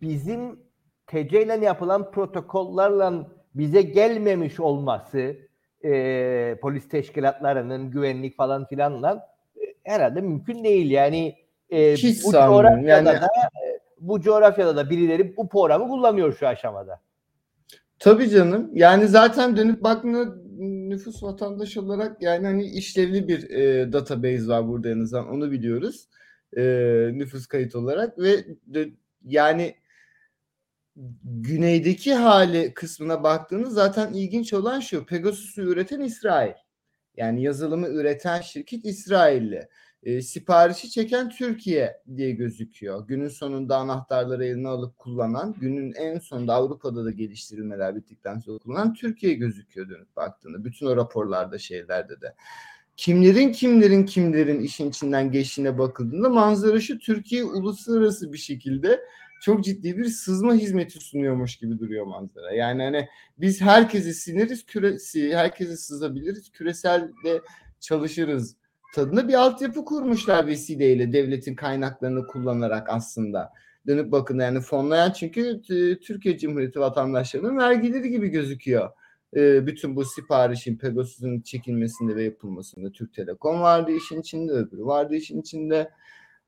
bizim 0.02 0.60
TC 1.06 1.42
ile 1.42 1.64
yapılan 1.64 2.10
protokollarla 2.10 3.26
bize 3.54 3.82
gelmemiş 3.82 4.60
olması 4.60 5.36
e, 5.84 6.58
polis 6.62 6.88
teşkilatlarının 6.88 7.90
güvenlik 7.90 8.36
falan 8.36 8.66
filanla 8.66 9.28
e, 9.56 9.60
herhalde 9.84 10.20
mümkün 10.20 10.64
değil. 10.64 10.90
Yani 10.90 11.36
e, 11.70 11.92
Hiç 11.92 12.24
bu 12.24 12.32
coğrafyada 12.32 12.90
yani... 12.90 13.06
da 13.06 13.28
bu 14.00 14.20
coğrafyada 14.20 14.76
da 14.76 14.90
birileri 14.90 15.36
bu 15.36 15.48
programı 15.48 15.88
kullanıyor 15.88 16.36
şu 16.36 16.46
aşamada. 16.46 17.00
Tabii 17.98 18.30
canım. 18.30 18.70
Yani 18.74 19.08
zaten 19.08 19.56
dönüp 19.56 19.82
baktığında 19.82 20.36
nüfus 20.58 21.22
vatandaş 21.22 21.76
olarak 21.76 22.22
yani 22.22 22.46
hani 22.46 22.64
işlevli 22.64 23.28
bir 23.28 23.50
e, 23.50 23.92
database 23.92 24.46
var 24.48 24.68
burada 24.68 24.90
en 24.90 25.00
azından 25.00 25.28
onu 25.28 25.50
biliyoruz. 25.50 26.08
E, 26.56 26.62
nüfus 27.12 27.46
kayıt 27.46 27.74
olarak 27.74 28.18
ve 28.18 28.44
de, 28.66 28.90
yani 29.24 29.74
güneydeki 31.24 32.14
hali 32.14 32.74
kısmına 32.74 33.22
baktığınız 33.22 33.74
zaten 33.74 34.12
ilginç 34.12 34.52
olan 34.52 34.80
şu. 34.80 35.06
Pegasus'u 35.06 35.62
üreten 35.62 36.00
İsrail. 36.00 36.52
Yani 37.16 37.42
yazılımı 37.42 37.88
üreten 37.88 38.40
şirket 38.40 38.84
İsrailli 38.84 39.68
e, 40.06 40.22
siparişi 40.22 40.90
çeken 40.90 41.30
Türkiye 41.30 42.02
diye 42.16 42.30
gözüküyor. 42.30 43.06
Günün 43.06 43.28
sonunda 43.28 43.76
anahtarları 43.76 44.44
eline 44.44 44.68
alıp 44.68 44.98
kullanan, 44.98 45.54
günün 45.60 45.92
en 45.92 46.18
sonunda 46.18 46.54
Avrupa'da 46.54 47.04
da 47.04 47.10
geliştirilmeler 47.10 47.96
bittikten 47.96 48.38
sonra 48.38 48.58
kullanan 48.58 48.94
Türkiye 48.94 49.34
gözüküyor 49.34 49.88
dönüp 49.88 50.16
baktığında. 50.16 50.64
Bütün 50.64 50.86
o 50.86 50.96
raporlarda 50.96 51.58
şeylerde 51.58 52.20
de. 52.20 52.34
Kimlerin 52.96 53.52
kimlerin 53.52 54.06
kimlerin 54.06 54.60
işin 54.60 54.90
içinden 54.90 55.32
geçtiğine 55.32 55.78
bakıldığında 55.78 56.28
manzara 56.28 56.80
şu 56.80 56.98
Türkiye 56.98 57.44
uluslararası 57.44 58.32
bir 58.32 58.38
şekilde 58.38 59.00
çok 59.42 59.64
ciddi 59.64 59.98
bir 59.98 60.04
sızma 60.04 60.54
hizmeti 60.54 61.00
sunuyormuş 61.00 61.56
gibi 61.56 61.78
duruyor 61.78 62.06
manzara. 62.06 62.54
Yani 62.54 62.82
hani 62.82 63.08
biz 63.38 63.60
herkesi 63.60 64.14
siniriz, 64.14 64.66
küresi, 64.66 65.36
herkesi 65.36 65.76
sızabiliriz, 65.76 66.50
küreselde 66.50 67.40
çalışırız 67.80 68.56
tadında 68.94 69.28
bir 69.28 69.34
altyapı 69.34 69.84
kurmuşlar 69.84 70.46
vesileyle 70.46 71.12
devletin 71.12 71.54
kaynaklarını 71.54 72.26
kullanarak 72.26 72.90
aslında. 72.90 73.52
Dönüp 73.86 74.12
bakın 74.12 74.38
yani 74.38 74.60
fonlayan 74.60 75.10
çünkü 75.10 75.62
Türkiye 76.02 76.38
Cumhuriyeti 76.38 76.80
vatandaşlarının 76.80 77.58
vergileri 77.58 78.10
gibi 78.10 78.28
gözüküyor. 78.28 78.90
E, 79.36 79.66
bütün 79.66 79.96
bu 79.96 80.04
siparişin 80.04 80.76
Pegasus'un 80.76 81.40
çekilmesinde 81.40 82.16
ve 82.16 82.22
yapılmasında 82.22 82.92
Türk 82.92 83.14
Telekom 83.14 83.60
vardı 83.60 83.92
işin 83.92 84.20
içinde, 84.20 84.52
öbürü 84.52 84.84
vardı 84.84 85.14
işin 85.14 85.40
içinde. 85.40 85.90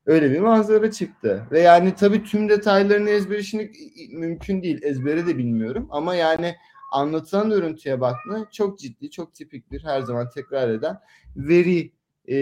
Öyle 0.05 0.31
bir 0.31 0.39
manzara 0.39 0.91
çıktı. 0.91 1.47
Ve 1.51 1.59
yani 1.59 1.95
tabii 1.95 2.23
tüm 2.23 2.49
detaylarını 2.49 3.09
ezber 3.09 3.37
işini 3.37 3.71
mümkün 4.11 4.63
değil. 4.63 4.79
Ezbere 4.83 5.27
de 5.27 5.37
bilmiyorum. 5.37 5.87
Ama 5.91 6.15
yani 6.15 6.55
anlatılan 6.91 7.51
örüntüye 7.51 8.01
baktığında 8.01 8.47
çok 8.51 8.79
ciddi, 8.79 9.11
çok 9.11 9.35
tipik 9.35 9.71
bir 9.71 9.83
her 9.83 10.01
zaman 10.01 10.29
tekrar 10.29 10.69
eden 10.69 10.99
veri 11.35 11.91
e, 12.27 12.37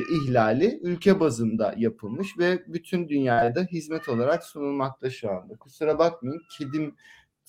ihlali 0.00 0.80
ülke 0.82 1.20
bazında 1.20 1.74
yapılmış 1.76 2.38
ve 2.38 2.62
bütün 2.66 3.08
dünyada 3.08 3.62
hizmet 3.62 4.08
olarak 4.08 4.44
sunulmakta 4.44 5.10
şu 5.10 5.30
anda. 5.30 5.56
Kusura 5.56 5.98
bakmayın 5.98 6.42
kedim 6.58 6.94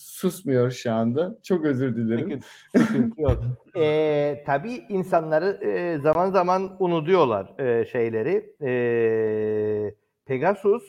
susmuyor 0.01 0.71
şu 0.71 0.93
anda. 0.93 1.37
Çok 1.43 1.65
özür 1.65 1.95
dilerim. 1.95 2.39
Sıkıntı 2.77 3.21
yok. 3.21 3.43
Ee, 3.75 4.43
tabii 4.45 4.85
insanları 4.89 5.59
e, 5.63 5.99
zaman 6.01 6.31
zaman 6.31 6.75
unutuyorlar 6.79 7.59
e, 7.59 7.85
şeyleri. 7.85 8.55
E, 8.61 9.95
Pegasus 10.25 10.83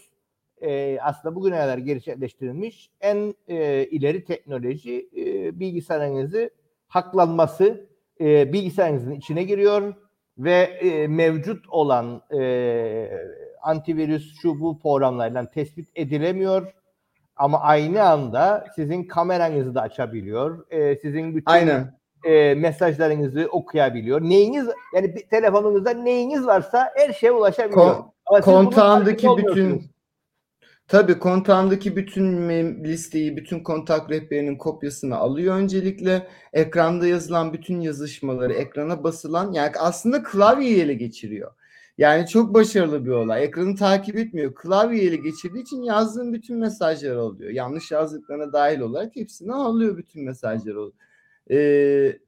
e, 0.61 0.99
aslında 1.01 1.35
bugüne 1.35 1.57
kadar 1.57 1.79
gerçekleştirilmiş 1.79 2.91
en 3.01 3.35
e, 3.49 3.87
ileri 3.87 4.25
teknoloji 4.25 5.09
e, 5.17 5.61
bilgisayarınızı 5.61 6.51
haklanması 6.89 7.87
e, 8.21 8.53
bilgisayarınızın 8.53 9.13
içine 9.13 9.43
giriyor 9.43 9.95
ve 10.39 10.55
e, 10.61 11.09
mevcut 11.09 11.69
olan 11.69 12.23
e, 12.41 13.11
antivirüs 13.63 14.35
şu 14.43 14.61
bu 14.61 14.79
programlarla 14.79 15.51
tespit 15.51 15.89
edilemiyor 15.95 16.75
ama 17.37 17.61
aynı 17.61 18.03
anda 18.03 18.65
sizin 18.77 19.05
kameranızı 19.05 19.75
da 19.75 19.83
açabiliyor. 19.83 20.67
E, 20.71 20.97
sizin 20.97 21.37
bütün 21.37 21.51
Aynen. 21.53 21.99
e, 22.25 22.55
mesajlarınızı 22.55 23.49
okuyabiliyor. 23.53 24.21
Neyiniz 24.21 24.67
yani 24.95 25.15
bir 25.15 25.29
telefonunuzda 25.29 25.91
neyiniz 25.91 26.47
varsa 26.47 26.93
her 26.97 27.13
şeye 27.13 27.33
ulaşabiliyor. 27.33 27.95
Kon- 27.95 28.13
Ama 28.27 28.41
kontağındaki 28.41 29.29
bütün. 29.37 29.93
Tabii 30.89 31.19
kontağındaki 31.19 31.97
bütün 31.97 32.39
listeyi, 32.85 33.37
bütün 33.37 33.61
kontak 33.61 34.11
rehberinin 34.11 34.57
kopyasını 34.59 35.17
alıyor 35.17 35.57
öncelikle. 35.57 36.27
Ekranda 36.53 37.07
yazılan 37.07 37.53
bütün 37.53 37.81
yazışmaları 37.81 38.53
ekrana 38.53 39.05
basılan 39.05 39.53
yani 39.53 39.73
aslında 39.79 40.23
klavyeyi 40.23 40.83
ele 40.83 40.95
geçiriyor. 40.95 41.53
Yani 42.03 42.27
çok 42.27 42.55
başarılı 42.55 43.05
bir 43.05 43.11
olay. 43.11 43.45
Ekranı 43.45 43.77
takip 43.77 44.17
etmiyor. 44.17 44.55
Klavyeyi 44.55 45.09
ele 45.09 45.17
geçirdiği 45.17 45.63
için 45.63 45.83
yazdığın 45.83 46.33
bütün 46.33 46.59
mesajları 46.59 47.21
alıyor. 47.21 47.51
Yanlış 47.51 47.91
yazdıklarına 47.91 48.53
dahil 48.53 48.81
olarak 48.81 49.17
hepsini 49.17 49.53
alıyor 49.53 49.97
bütün 49.97 50.25
mesajları. 50.25 50.93
Ee, 51.51 52.19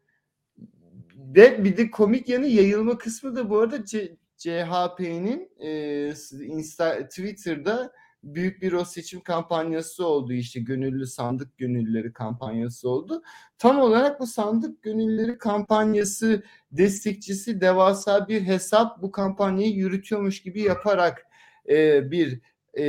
ve 1.16 1.64
bir 1.64 1.76
de 1.76 1.90
komik 1.90 2.28
yanı 2.28 2.46
yayılma 2.46 2.98
kısmı 2.98 3.36
da 3.36 3.50
bu 3.50 3.58
arada 3.58 3.84
C- 3.84 4.16
CHP'nin 4.36 5.50
e, 5.58 6.08
Insta, 6.46 7.08
Twitter'da 7.08 7.92
büyük 8.24 8.62
bir 8.62 8.72
o 8.72 8.84
seçim 8.84 9.20
kampanyası 9.20 10.06
oldu 10.06 10.32
işte 10.32 10.60
gönüllü 10.60 11.06
sandık 11.06 11.58
gönüllüleri 11.58 12.12
kampanyası 12.12 12.88
oldu. 12.88 13.22
Tam 13.58 13.78
olarak 13.78 14.20
bu 14.20 14.26
sandık 14.26 14.82
gönüllüleri 14.82 15.38
kampanyası 15.38 16.42
destekçisi 16.72 17.60
devasa 17.60 18.28
bir 18.28 18.42
hesap 18.42 19.02
bu 19.02 19.10
kampanyayı 19.10 19.74
yürütüyormuş 19.74 20.42
gibi 20.42 20.60
yaparak 20.62 21.26
e, 21.68 22.10
bir 22.10 22.40
e, 22.76 22.84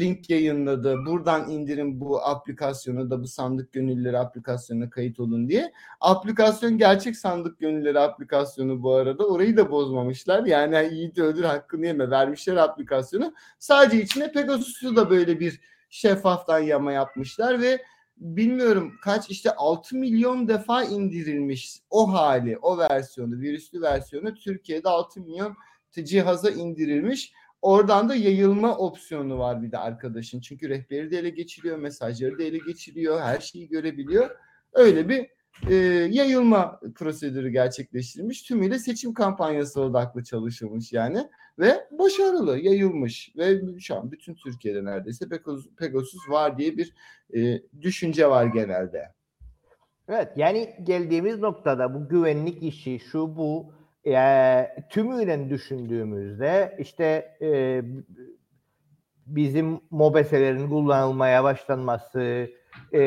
link 0.00 0.30
yayınladı. 0.30 1.06
Buradan 1.06 1.50
indirin 1.50 2.00
bu 2.00 2.24
aplikasyonu 2.24 3.10
da 3.10 3.22
bu 3.22 3.26
sandık 3.26 3.72
gönüllüleri 3.72 4.18
aplikasyonuna 4.18 4.90
kayıt 4.90 5.20
olun 5.20 5.48
diye. 5.48 5.72
Aplikasyon 6.00 6.78
gerçek 6.78 7.16
sandık 7.16 7.58
gönüllüleri 7.58 8.00
aplikasyonu 8.00 8.82
bu 8.82 8.94
arada. 8.94 9.26
Orayı 9.26 9.56
da 9.56 9.70
bozmamışlar. 9.70 10.44
Yani 10.44 10.94
yiğit 10.94 11.18
öldür 11.18 11.44
hakkını 11.44 11.86
yeme 11.86 12.10
vermişler 12.10 12.56
aplikasyonu. 12.56 13.34
Sadece 13.58 14.02
içine 14.02 14.32
Pegasus'u 14.32 14.96
da 14.96 15.10
böyle 15.10 15.40
bir 15.40 15.60
şeffaftan 15.90 16.58
yama 16.58 16.92
yapmışlar 16.92 17.62
ve 17.62 17.82
bilmiyorum 18.16 18.92
kaç 19.02 19.30
işte 19.30 19.54
6 19.54 19.96
milyon 19.96 20.48
defa 20.48 20.84
indirilmiş 20.84 21.80
o 21.90 22.12
hali, 22.12 22.58
o 22.58 22.78
versiyonu, 22.78 23.40
virüslü 23.40 23.82
versiyonu 23.82 24.34
Türkiye'de 24.34 24.88
6 24.88 25.20
milyon 25.20 25.56
cihaza 26.02 26.50
indirilmiş. 26.50 27.32
Oradan 27.64 28.08
da 28.08 28.14
yayılma 28.14 28.76
opsiyonu 28.76 29.38
var 29.38 29.62
bir 29.62 29.72
de 29.72 29.78
arkadaşın. 29.78 30.40
Çünkü 30.40 30.68
rehberi 30.68 31.10
de 31.10 31.18
ele 31.18 31.30
geçiriyor, 31.30 31.78
mesajları 31.78 32.38
da 32.38 32.42
ele 32.42 32.58
geçiriyor, 32.58 33.20
her 33.20 33.40
şeyi 33.40 33.68
görebiliyor. 33.68 34.30
Öyle 34.72 35.08
bir 35.08 35.26
e, 35.70 35.74
yayılma 36.10 36.80
prosedürü 36.94 37.50
gerçekleştirilmiş. 37.50 38.42
Tümüyle 38.42 38.78
seçim 38.78 39.14
kampanyası 39.14 39.80
odaklı 39.80 40.24
çalışılmış 40.24 40.92
yani. 40.92 41.28
Ve 41.58 41.88
başarılı, 41.98 42.58
yayılmış. 42.58 43.32
Ve 43.36 43.60
şu 43.80 43.96
an 43.96 44.12
bütün 44.12 44.34
Türkiye'de 44.34 44.84
neredeyse 44.84 45.28
Pegasus, 45.28 45.68
Pegasus 45.76 46.28
var 46.28 46.58
diye 46.58 46.76
bir 46.76 46.94
e, 47.36 47.62
düşünce 47.82 48.30
var 48.30 48.46
genelde. 48.46 49.12
Evet 50.08 50.28
yani 50.36 50.74
geldiğimiz 50.82 51.38
noktada 51.38 51.94
bu 51.94 52.08
güvenlik 52.08 52.62
işi 52.62 53.00
şu 53.12 53.36
bu 53.36 53.72
e, 54.06 54.76
tümüyle 54.90 55.50
düşündüğümüzde 55.50 56.76
işte 56.78 57.36
e, 57.42 57.82
bizim 59.26 59.80
mobeselerin 59.90 60.68
kullanılmaya 60.68 61.44
başlanması, 61.44 62.50
e, 62.92 63.00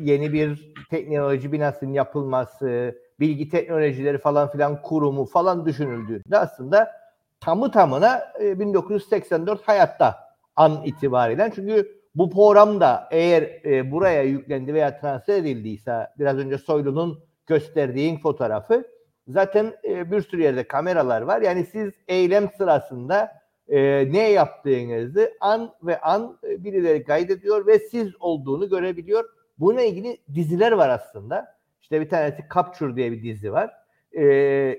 yeni 0.00 0.32
bir 0.32 0.74
teknoloji 0.90 1.52
binasının 1.52 1.92
yapılması, 1.92 2.98
bilgi 3.20 3.48
teknolojileri 3.48 4.18
falan 4.18 4.50
filan 4.50 4.82
kurumu 4.82 5.24
falan 5.24 5.66
düşünüldüğünde 5.66 6.38
aslında 6.38 6.92
tamı 7.40 7.70
tamına 7.70 8.22
e, 8.40 8.60
1984 8.60 9.68
hayatta 9.68 10.16
an 10.56 10.82
itibariyle. 10.84 11.52
Çünkü 11.54 12.02
bu 12.14 12.30
program 12.30 12.80
da 12.80 13.08
eğer 13.10 13.42
e, 13.64 13.90
buraya 13.90 14.22
yüklendi 14.22 14.74
veya 14.74 15.00
transfer 15.00 15.36
edildiyse 15.36 16.08
biraz 16.18 16.38
önce 16.38 16.58
Soylu'nun 16.58 17.24
gösterdiğin 17.46 18.18
fotoğrafı 18.18 18.84
zaten 19.28 19.74
e, 19.84 20.10
bir 20.10 20.20
sürü 20.20 20.42
yerde 20.42 20.64
kameralar 20.64 21.22
var. 21.22 21.42
Yani 21.42 21.66
siz 21.72 21.90
eylem 22.08 22.50
sırasında 22.56 23.42
e, 23.68 24.12
ne 24.12 24.30
yaptığınızı 24.30 25.32
an 25.40 25.72
ve 25.82 26.00
an 26.00 26.38
e, 26.44 26.64
birileri 26.64 27.04
kaydediyor 27.04 27.66
ve 27.66 27.78
siz 27.78 28.12
olduğunu 28.20 28.68
görebiliyor. 28.68 29.24
Bununla 29.58 29.82
ilgili 29.82 30.18
diziler 30.34 30.72
var 30.72 30.88
aslında. 30.88 31.56
İşte 31.82 32.00
bir 32.00 32.08
tanesi 32.08 32.44
Capture 32.54 32.96
diye 32.96 33.12
bir 33.12 33.22
dizi 33.22 33.52
var. 33.52 33.70
E, 34.12 34.24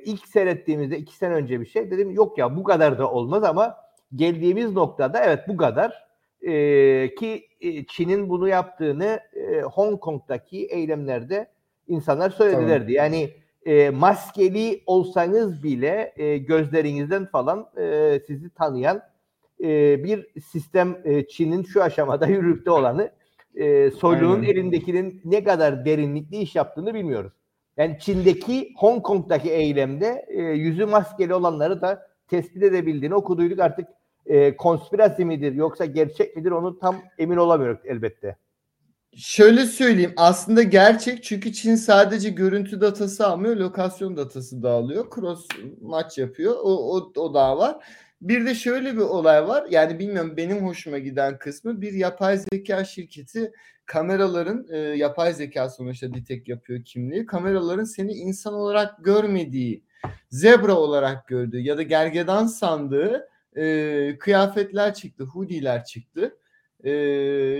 ilk 0.05 0.27
seyrettiğimizde 0.27 0.97
iki 0.97 1.15
sene 1.15 1.33
önce 1.33 1.61
bir 1.61 1.65
şey 1.65 1.91
dedim 1.91 2.11
yok 2.11 2.37
ya 2.37 2.55
bu 2.55 2.63
kadar 2.63 2.97
da 2.97 3.11
olmaz 3.11 3.43
ama 3.43 3.77
geldiğimiz 4.15 4.71
noktada 4.71 5.23
evet 5.23 5.39
bu 5.47 5.57
kadar 5.57 6.03
e, 6.41 7.15
ki 7.15 7.47
e, 7.61 7.85
Çin'in 7.85 8.29
bunu 8.29 8.47
yaptığını 8.47 9.19
e, 9.35 9.61
Hong 9.61 9.99
Kong'daki 9.99 10.65
eylemlerde 10.65 11.47
insanlar 11.87 12.29
söyledilerdi. 12.29 12.91
Yani 12.93 13.29
e, 13.65 13.89
maskeli 13.89 14.83
olsanız 14.85 15.63
bile 15.63 16.13
e, 16.17 16.37
gözlerinizden 16.37 17.25
falan 17.25 17.69
e, 17.77 18.19
sizi 18.27 18.49
tanıyan 18.49 19.01
e, 19.63 20.03
bir 20.03 20.41
sistem 20.41 20.97
e, 21.03 21.27
Çin'in 21.27 21.63
şu 21.63 21.83
aşamada 21.83 22.27
yürürlükte 22.27 22.71
olanı 22.71 23.11
e, 23.55 23.91
Soylu'nun 23.91 24.35
Aynen. 24.35 24.49
elindekinin 24.49 25.21
ne 25.25 25.43
kadar 25.43 25.85
derinlikli 25.85 26.37
iş 26.37 26.55
yaptığını 26.55 26.93
bilmiyoruz. 26.93 27.33
Yani 27.77 27.97
Çin'deki 27.99 28.73
Hong 28.77 29.03
Kong'daki 29.03 29.51
eylemde 29.51 30.25
e, 30.27 30.41
yüzü 30.41 30.85
maskeli 30.85 31.33
olanları 31.33 31.81
da 31.81 32.07
tespit 32.27 32.63
edebildiğini 32.63 33.15
okuduyduk 33.15 33.59
artık 33.59 33.87
e, 34.25 34.55
konspirasi 34.55 35.25
midir 35.25 35.53
yoksa 35.53 35.85
gerçek 35.85 36.35
midir 36.35 36.51
onu 36.51 36.79
tam 36.79 36.95
emin 37.17 37.37
olamıyoruz 37.37 37.79
elbette. 37.85 38.37
Şöyle 39.15 39.65
söyleyeyim 39.65 40.13
aslında 40.17 40.63
gerçek 40.63 41.23
çünkü 41.23 41.53
Çin 41.53 41.75
sadece 41.75 42.29
görüntü 42.29 42.81
datası 42.81 43.27
almıyor 43.27 43.55
lokasyon 43.55 44.17
datası 44.17 44.63
da 44.63 44.71
alıyor. 44.71 45.05
Cross 45.15 45.47
maç 45.81 46.17
yapıyor 46.17 46.55
o, 46.61 46.95
o, 46.95 47.11
o 47.15 47.33
da 47.33 47.57
var. 47.57 47.85
Bir 48.21 48.45
de 48.45 48.55
şöyle 48.55 48.93
bir 48.93 49.01
olay 49.01 49.47
var 49.47 49.67
yani 49.69 49.99
bilmiyorum 49.99 50.37
benim 50.37 50.65
hoşuma 50.65 50.97
giden 50.97 51.37
kısmı 51.39 51.81
bir 51.81 51.93
yapay 51.93 52.37
zeka 52.37 52.83
şirketi 52.83 53.51
kameraların 53.85 54.67
e, 54.69 54.77
yapay 54.77 55.33
zeka 55.33 55.69
sonuçta 55.69 56.13
detect 56.13 56.47
yapıyor 56.47 56.83
kimliği. 56.85 57.25
Kameraların 57.25 57.83
seni 57.83 58.11
insan 58.11 58.53
olarak 58.53 59.05
görmediği, 59.05 59.83
zebra 60.29 60.75
olarak 60.75 61.27
gördüğü 61.27 61.59
ya 61.59 61.77
da 61.77 61.81
gergedan 61.83 62.47
sandığı 62.47 63.29
e, 63.55 64.17
kıyafetler 64.19 64.93
çıktı, 64.93 65.23
hoodie'ler 65.23 65.83
çıktı. 65.83 66.37
Ee, 66.83 66.91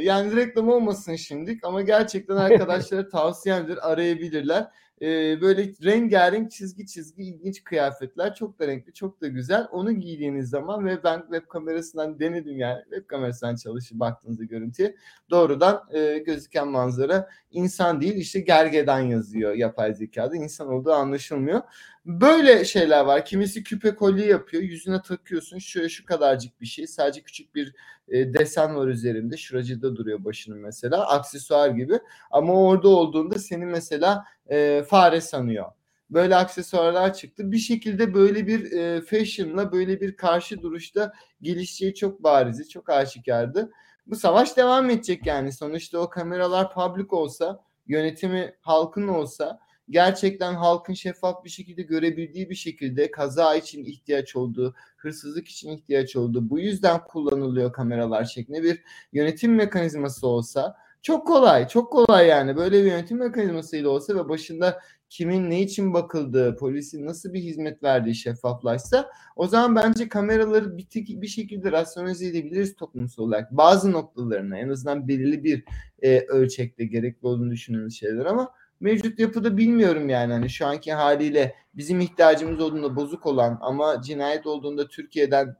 yani 0.03 0.35
reklam 0.35 0.69
olmasın 0.69 1.15
şimdilik 1.15 1.63
ama 1.65 1.81
gerçekten 1.81 2.35
arkadaşlara 2.35 3.07
tavsiyemdir 3.09 3.91
arayabilirler. 3.91 4.67
Ee, 5.01 5.41
böyle 5.41 5.71
rengarenk 5.83 6.51
çizgi 6.51 6.87
çizgi 6.87 7.23
ilginç 7.23 7.63
kıyafetler 7.63 8.35
çok 8.35 8.59
da 8.59 8.67
renkli 8.67 8.93
çok 8.93 9.21
da 9.21 9.27
güzel. 9.27 9.67
Onu 9.71 9.91
giydiğiniz 9.91 10.49
zaman 10.49 10.85
ve 10.85 11.03
ben 11.03 11.19
web 11.21 11.47
kamerasından 11.47 12.19
denedim 12.19 12.57
yani 12.57 12.83
web 12.83 13.07
kamerasından 13.07 13.55
çalışıp 13.55 13.99
baktığınızda 13.99 14.43
görüntüye 14.43 14.95
doğrudan 15.29 15.83
e, 15.93 16.17
gözüken 16.17 16.67
manzara 16.67 17.29
insan 17.51 18.01
değil 18.01 18.15
işte 18.15 18.39
gergedan 18.39 18.99
yazıyor 18.99 19.53
yapay 19.53 19.93
zekada 19.93 20.35
insan 20.35 20.67
olduğu 20.67 20.91
anlaşılmıyor. 20.91 21.61
Böyle 22.05 22.65
şeyler 22.65 23.05
var. 23.05 23.25
Kimisi 23.25 23.63
küpe 23.63 23.95
kolye 23.95 24.25
yapıyor. 24.25 24.63
Yüzüne 24.63 25.01
takıyorsun. 25.01 25.57
Şöyle 25.57 25.89
şu 25.89 26.05
kadarcık 26.05 26.61
bir 26.61 26.65
şey. 26.65 26.87
Sadece 26.87 27.21
küçük 27.21 27.55
bir 27.55 27.75
e, 28.07 28.33
desen 28.33 28.75
var 28.75 28.87
üzerinde. 28.87 29.37
Şuracıda 29.37 29.95
duruyor 29.95 30.23
başının 30.25 30.59
mesela. 30.59 31.07
Aksesuar 31.07 31.69
gibi. 31.69 31.99
Ama 32.31 32.53
orada 32.53 32.89
olduğunda 32.89 33.39
seni 33.39 33.65
mesela 33.65 34.25
e, 34.47 34.83
fare 34.87 35.21
sanıyor. 35.21 35.65
Böyle 36.09 36.35
aksesuarlar 36.35 37.13
çıktı. 37.13 37.51
Bir 37.51 37.57
şekilde 37.57 38.13
böyle 38.13 38.47
bir 38.47 38.71
e, 38.71 39.01
fashion'la 39.01 39.71
böyle 39.71 40.01
bir 40.01 40.15
karşı 40.15 40.61
duruşta 40.61 41.13
gelişeceği 41.41 41.95
çok 41.95 42.23
barizi, 42.23 42.69
çok 42.69 42.89
aşikardı. 42.89 43.71
Bu 44.07 44.15
savaş 44.15 44.57
devam 44.57 44.89
edecek 44.89 45.25
yani. 45.25 45.51
Sonuçta 45.51 45.99
o 45.99 46.09
kameralar 46.09 46.73
public 46.73 47.07
olsa, 47.09 47.63
yönetimi 47.87 48.55
halkın 48.61 49.07
olsa 49.07 49.59
gerçekten 49.89 50.53
halkın 50.53 50.93
şeffaf 50.93 51.45
bir 51.45 51.49
şekilde 51.49 51.81
görebildiği 51.81 52.49
bir 52.49 52.55
şekilde 52.55 53.11
kaza 53.11 53.55
için 53.55 53.85
ihtiyaç 53.85 54.35
olduğu, 54.35 54.75
hırsızlık 54.97 55.47
için 55.47 55.69
ihtiyaç 55.69 56.15
olduğu, 56.15 56.49
bu 56.49 56.59
yüzden 56.59 57.03
kullanılıyor 57.03 57.73
kameralar 57.73 58.25
şeklinde 58.25 58.63
bir 58.63 58.83
yönetim 59.13 59.55
mekanizması 59.55 60.27
olsa 60.27 60.75
çok 61.03 61.27
kolay, 61.27 61.67
çok 61.67 61.91
kolay 61.91 62.27
yani. 62.27 62.55
Böyle 62.55 62.83
bir 62.83 62.91
yönetim 62.91 63.17
mekanizmasıyla 63.17 63.89
olsa 63.89 64.15
ve 64.15 64.29
başında 64.29 64.79
kimin 65.09 65.49
ne 65.49 65.61
için 65.61 65.93
bakıldığı, 65.93 66.55
polisin 66.55 67.05
nasıl 67.05 67.33
bir 67.33 67.39
hizmet 67.39 67.83
verdiği 67.83 68.15
şeffaflaşsa 68.15 69.09
o 69.35 69.47
zaman 69.47 69.75
bence 69.75 70.09
kameraları 70.09 70.77
bir, 70.77 70.87
bir 70.95 71.27
şekilde 71.27 71.71
rasyonize 71.71 72.27
edebiliriz 72.27 72.75
toplumsal 72.75 73.23
olarak. 73.23 73.51
Bazı 73.51 73.91
noktalarına 73.91 74.57
en 74.57 74.69
azından 74.69 75.07
belirli 75.07 75.43
bir 75.43 75.63
e, 76.01 76.19
ölçekte 76.19 76.85
gerekli 76.85 77.27
olduğunu 77.27 77.51
düşündüğümüz 77.51 77.99
şeyler 77.99 78.25
ama 78.25 78.51
mevcut 78.79 79.19
yapıda 79.19 79.57
bilmiyorum 79.57 80.09
yani 80.09 80.33
hani 80.33 80.49
şu 80.49 80.67
anki 80.67 80.93
haliyle 80.93 81.55
bizim 81.73 81.99
ihtiyacımız 81.99 82.61
olduğunda 82.61 82.95
bozuk 82.95 83.25
olan 83.25 83.57
ama 83.61 84.01
cinayet 84.01 84.47
olduğunda 84.47 84.87
Türkiye'den 84.87 85.55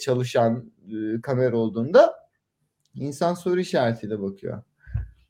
çalışan 0.00 0.64
e, 0.88 1.20
kamera 1.20 1.56
olduğunda 1.56 2.14
insan 2.94 3.34
soru 3.34 3.60
işaretiyle 3.60 4.22
bakıyor. 4.22 4.62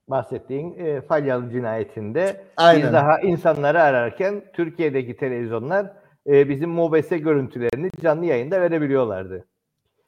Bahsettiğin 0.08 0.78
e, 0.78 1.00
Falyalı 1.00 1.50
cinayetinde 1.50 2.44
Aynen. 2.56 2.82
biz 2.82 2.92
daha 2.92 3.20
insanları 3.20 3.82
ararken 3.82 4.44
Türkiye'deki 4.52 5.16
televizyonlar 5.16 5.92
e, 6.26 6.48
bizim 6.48 6.70
MOBESE 6.70 7.18
görüntülerini 7.18 7.90
canlı 8.02 8.24
yayında 8.24 8.60
verebiliyorlardı. 8.60 9.44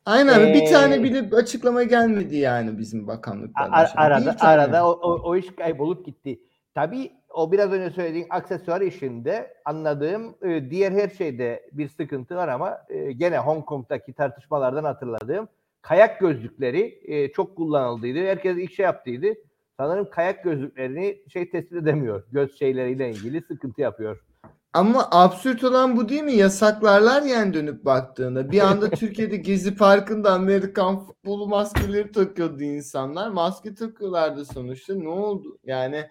Aynen 0.07 0.41
Ee, 0.41 0.55
bir 0.55 0.73
tane 0.73 1.03
bile 1.03 1.37
açıklama 1.37 1.83
gelmedi 1.83 2.37
yani 2.37 2.79
bizim 2.79 3.07
bakanlıktan. 3.07 3.71
Ar- 3.71 3.93
arada 3.97 4.37
arada 4.41 4.87
o, 4.89 4.91
o, 4.91 5.21
o 5.31 5.37
iş 5.37 5.47
kaybolup 5.57 6.07
gitti. 6.07 6.41
Tabii 6.75 7.13
o 7.31 7.53
biraz 7.53 7.73
önce 7.73 7.95
söylediğin 7.95 8.27
aksesuar 8.31 8.81
işinde 8.81 9.55
anladığım 9.65 10.35
e, 10.43 10.71
diğer 10.71 10.93
her 10.93 11.09
şeyde 11.09 11.71
bir 11.73 11.89
sıkıntı 11.89 12.37
var 12.37 12.49
ama 12.49 12.79
e, 12.89 13.13
gene 13.13 13.39
Hong 13.39 13.65
Kong'daki 13.65 14.13
tartışmalardan 14.13 14.85
hatırladığım 14.85 15.49
kayak 15.83 16.21
gözlükleri 16.21 17.01
e, 17.05 17.33
çok 17.33 17.57
kullanıldıydı. 17.57 18.19
Herkes 18.19 18.57
ilk 18.57 18.73
şey 18.73 18.85
yaptıydı. 18.85 19.27
Sanırım 19.77 20.11
kayak 20.11 20.45
gözlüklerini 20.45 21.23
şey 21.33 21.51
tespit 21.51 21.73
edemiyor. 21.73 22.23
Göz 22.33 22.59
şeyleriyle 22.59 23.11
ilgili 23.11 23.43
sıkıntı 23.43 23.81
yapıyor. 23.81 24.21
Ama 24.73 25.09
absürt 25.11 25.65
olan 25.65 25.97
bu 25.97 26.09
değil 26.09 26.23
mi? 26.23 26.33
Yasaklarlar 26.33 27.23
yani 27.23 27.55
dönüp 27.55 27.85
baktığında. 27.85 28.51
Bir 28.51 28.61
anda 28.61 28.91
Türkiye'de 28.91 29.37
Gezi 29.37 29.77
Parkı'nda 29.77 30.33
Amerikan 30.33 31.07
futbolu 31.07 31.49
maskeleri 31.49 32.13
takıyordu 32.13 32.63
insanlar. 32.63 33.29
Maske 33.29 33.75
takıyorlardı 33.75 34.45
sonuçta. 34.45 34.95
Ne 34.95 35.09
oldu? 35.09 35.59
Yani 35.65 36.07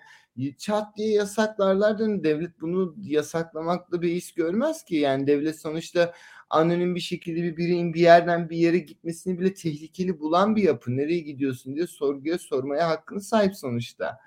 çat 0.58 0.98
diye 0.98 1.14
yasaklarlar 1.14 2.00
dönüp 2.00 2.24
devlet 2.24 2.62
bunu 2.62 2.96
yasaklamakla 3.04 4.02
bir 4.02 4.10
iş 4.10 4.34
görmez 4.34 4.84
ki. 4.84 4.96
Yani 4.96 5.28
devlet 5.28 5.60
sonuçta 5.60 6.14
anonim 6.50 6.96
bir 6.96 7.00
şekilde 7.00 7.44
bir 7.44 7.58
bireyin 7.58 7.94
bir 7.94 8.02
yerden 8.02 8.50
bir 8.50 8.58
yere 8.58 8.78
gitmesini 8.78 9.40
bile 9.40 9.54
tehlikeli 9.54 10.20
bulan 10.20 10.56
bir 10.56 10.64
yapı. 10.64 10.98
Nereye 10.98 11.20
gidiyorsun 11.20 11.76
diye 11.76 11.88
sorguya 11.88 12.38
sormaya 12.38 12.90
hakkını 12.90 13.22
sahip 13.22 13.56
sonuçta. 13.56 14.20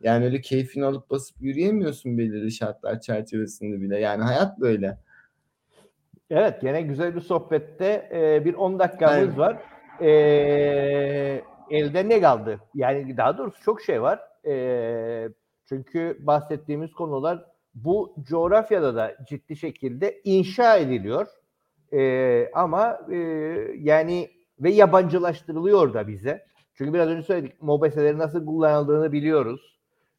Yani 0.00 0.24
öyle 0.24 0.40
keyfini 0.40 0.84
alıp 0.84 1.10
basıp 1.10 1.36
yürüyemiyorsun 1.40 2.18
belirli 2.18 2.52
şartlar 2.52 3.00
çerçevesinde 3.00 3.80
bile. 3.80 4.00
Yani 4.00 4.22
hayat 4.22 4.60
böyle. 4.60 4.98
Evet 6.30 6.60
gene 6.60 6.82
güzel 6.82 7.14
bir 7.16 7.20
sohbette 7.20 8.08
e, 8.12 8.44
bir 8.44 8.54
10 8.54 8.78
dakikamız 8.78 9.18
Aynen. 9.18 9.38
var. 9.38 9.62
E, 10.00 10.10
elde 11.70 12.08
ne 12.08 12.20
kaldı? 12.20 12.60
Yani 12.74 13.16
daha 13.16 13.38
doğrusu 13.38 13.62
çok 13.62 13.82
şey 13.82 14.02
var. 14.02 14.20
E, 14.46 15.28
çünkü 15.68 16.18
bahsettiğimiz 16.20 16.92
konular 16.92 17.44
bu 17.74 18.14
coğrafyada 18.28 18.94
da 18.94 19.16
ciddi 19.28 19.56
şekilde 19.56 20.20
inşa 20.24 20.76
ediliyor. 20.76 21.26
E, 21.92 22.50
ama 22.54 23.00
e, 23.10 23.16
yani 23.78 24.30
ve 24.60 24.70
yabancılaştırılıyor 24.70 25.94
da 25.94 26.08
bize. 26.08 26.46
Çünkü 26.74 26.92
biraz 26.92 27.08
önce 27.08 27.22
söyledik 27.22 27.62
MOBESE'lerin 27.62 28.18
nasıl 28.18 28.46
kullanıldığını 28.46 29.12
biliyoruz. 29.12 29.78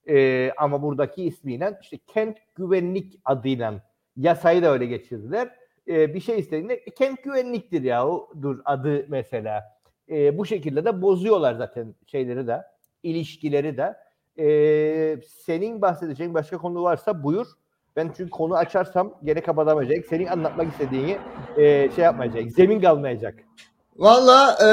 E, 0.10 0.52
ama 0.58 0.82
buradaki 0.82 1.24
ismiyle 1.24 1.80
işte 1.82 1.98
kent 2.08 2.38
güvenlik 2.56 3.20
adıyla 3.26 3.82
yasayı 4.18 4.64
da 4.64 4.72
öyle 4.72 4.86
geçirdiler. 4.86 5.50
E, 5.88 6.14
bir 6.14 6.20
şey 6.20 6.40
istediğinde 6.40 6.74
"E, 6.74 6.90
kent 6.90 7.24
güvenliktir 7.24 7.82
ya 7.84 8.08
o 8.08 8.30
dur 8.42 8.60
adı 8.66 9.06
mesela. 9.10 9.64
E, 10.10 10.38
bu 10.38 10.46
şekilde 10.46 10.86
de 10.86 11.02
bozuyorlar 11.02 11.54
zaten 11.54 11.96
şeyleri 12.08 12.48
de 12.48 12.62
ilişkileri 13.04 13.78
de. 13.78 13.96
E, 14.40 15.18
senin 15.28 15.82
bahsedeceğin 15.82 16.34
başka 16.34 16.58
konu 16.58 16.84
varsa 16.84 17.24
buyur. 17.24 17.48
Ben 17.96 18.12
çünkü 18.18 18.30
konu 18.30 18.56
açarsam 18.56 19.14
gene 19.24 19.42
kapatamayacak. 19.42 20.06
Senin 20.06 20.26
anlatmak 20.26 20.72
istediğini 20.72 21.18
e, 21.58 21.92
şey 21.92 22.04
yapmayacak. 22.04 22.52
Zemin 22.52 22.82
kalmayacak. 22.82 23.36
Valla 23.96 24.58
e, 24.62 24.68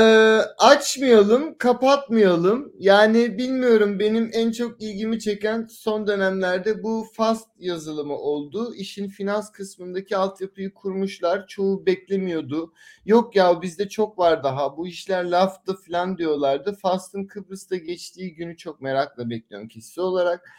açmayalım, 0.58 1.58
kapatmayalım. 1.58 2.72
Yani 2.78 3.38
bilmiyorum 3.38 3.98
benim 3.98 4.30
en 4.32 4.52
çok 4.52 4.82
ilgimi 4.82 5.20
çeken 5.20 5.66
son 5.70 6.06
dönemlerde 6.06 6.82
bu 6.82 7.06
FAST 7.12 7.48
yazılımı 7.58 8.16
oldu. 8.16 8.74
İşin 8.74 9.08
finans 9.08 9.52
kısmındaki 9.52 10.16
altyapıyı 10.16 10.74
kurmuşlar. 10.74 11.46
Çoğu 11.46 11.86
beklemiyordu. 11.86 12.72
Yok 13.04 13.36
ya 13.36 13.62
bizde 13.62 13.88
çok 13.88 14.18
var 14.18 14.44
daha. 14.44 14.76
Bu 14.76 14.88
işler 14.88 15.24
laftı 15.24 15.76
falan 15.76 16.18
diyorlardı. 16.18 16.72
FAST'ın 16.72 17.26
Kıbrıs'ta 17.26 17.76
geçtiği 17.76 18.34
günü 18.34 18.56
çok 18.56 18.80
merakla 18.80 19.30
bekliyorum 19.30 19.68
kişisi 19.68 20.00
olarak. 20.00 20.50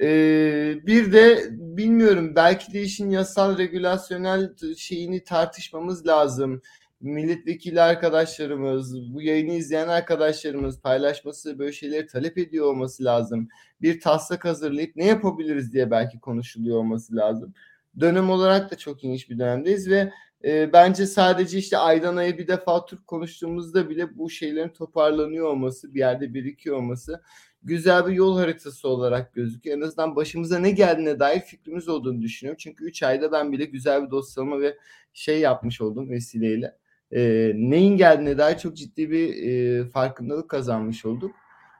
Ee, 0.00 0.74
bir 0.86 1.12
de 1.12 1.48
bilmiyorum 1.50 2.32
belki 2.36 2.72
de 2.72 2.82
işin 2.82 3.10
yasal 3.10 3.58
regülasyonel 3.58 4.54
şeyini 4.76 5.24
tartışmamız 5.24 6.06
lazım 6.06 6.62
milletvekili 7.04 7.80
arkadaşlarımız, 7.80 9.14
bu 9.14 9.22
yayını 9.22 9.52
izleyen 9.52 9.88
arkadaşlarımız 9.88 10.80
paylaşması, 10.80 11.58
böyle 11.58 11.72
şeyleri 11.72 12.06
talep 12.06 12.38
ediyor 12.38 12.66
olması 12.66 13.04
lazım. 13.04 13.48
Bir 13.82 14.00
taslak 14.00 14.44
hazırlayıp 14.44 14.96
ne 14.96 15.06
yapabiliriz 15.06 15.72
diye 15.72 15.90
belki 15.90 16.20
konuşuluyor 16.20 16.78
olması 16.78 17.16
lazım. 17.16 17.54
Dönem 18.00 18.30
olarak 18.30 18.70
da 18.70 18.76
çok 18.76 19.04
ilginç 19.04 19.30
bir 19.30 19.38
dönemdeyiz 19.38 19.90
ve 19.90 20.12
e, 20.44 20.72
bence 20.72 21.06
sadece 21.06 21.58
işte 21.58 21.78
aydan 21.78 22.16
aya 22.16 22.38
bir 22.38 22.48
defa 22.48 22.84
Türk 22.84 23.06
konuştuğumuzda 23.06 23.90
bile 23.90 24.18
bu 24.18 24.30
şeylerin 24.30 24.68
toparlanıyor 24.68 25.46
olması, 25.46 25.94
bir 25.94 25.98
yerde 25.98 26.34
birikiyor 26.34 26.76
olması 26.76 27.20
güzel 27.62 28.06
bir 28.06 28.12
yol 28.12 28.38
haritası 28.38 28.88
olarak 28.88 29.34
gözüküyor. 29.34 29.76
En 29.76 29.80
azından 29.80 30.16
başımıza 30.16 30.58
ne 30.58 30.70
geldiğine 30.70 31.18
dair 31.18 31.40
fikrimiz 31.40 31.88
olduğunu 31.88 32.22
düşünüyorum. 32.22 32.58
Çünkü 32.60 32.84
3 32.84 33.02
ayda 33.02 33.32
ben 33.32 33.52
bile 33.52 33.64
güzel 33.64 34.06
bir 34.06 34.10
dosyalama 34.10 34.60
ve 34.60 34.78
şey 35.12 35.40
yapmış 35.40 35.80
oldum 35.80 36.10
vesileyle 36.10 36.76
e, 37.10 37.52
neyin 37.54 37.96
geldiğine 37.96 38.38
dair 38.38 38.58
çok 38.58 38.76
ciddi 38.76 39.10
bir 39.10 39.48
e, 39.48 39.84
farkındalık 39.88 40.48
kazanmış 40.48 41.04
olduk. 41.04 41.30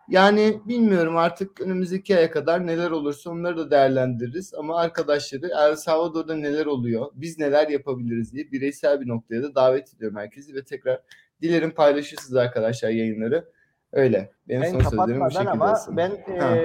Yani 0.08 0.60
bilmiyorum 0.64 1.16
artık 1.16 1.60
önümüzdeki 1.60 2.16
aya 2.16 2.30
kadar 2.30 2.66
neler 2.66 2.90
olursa 2.90 3.30
onları 3.30 3.56
da 3.56 3.70
değerlendiririz. 3.70 4.54
Ama 4.54 4.80
arkadaşları 4.80 5.50
El 5.58 5.76
Salvador'da 5.76 6.36
neler 6.36 6.66
oluyor, 6.66 7.06
biz 7.14 7.38
neler 7.38 7.68
yapabiliriz 7.68 8.32
diye 8.32 8.52
bireysel 8.52 9.00
bir 9.00 9.08
noktaya 9.08 9.42
da 9.42 9.54
davet 9.54 9.94
ediyorum 9.94 10.16
herkesi. 10.16 10.54
Ve 10.54 10.64
tekrar 10.64 11.00
dilerim 11.42 11.70
paylaşırsınız 11.70 12.36
arkadaşlar 12.36 12.90
yayınları. 12.90 13.44
Öyle. 13.92 14.30
Benim 14.48 14.62
Ben 14.62 14.70
son 14.72 14.80
sözlerim 14.80 15.20
bu 15.20 15.30
şekilde 15.30 15.50
ama 15.50 15.72
olsun. 15.72 15.96
ben 15.96 16.10
Ha, 16.38 16.56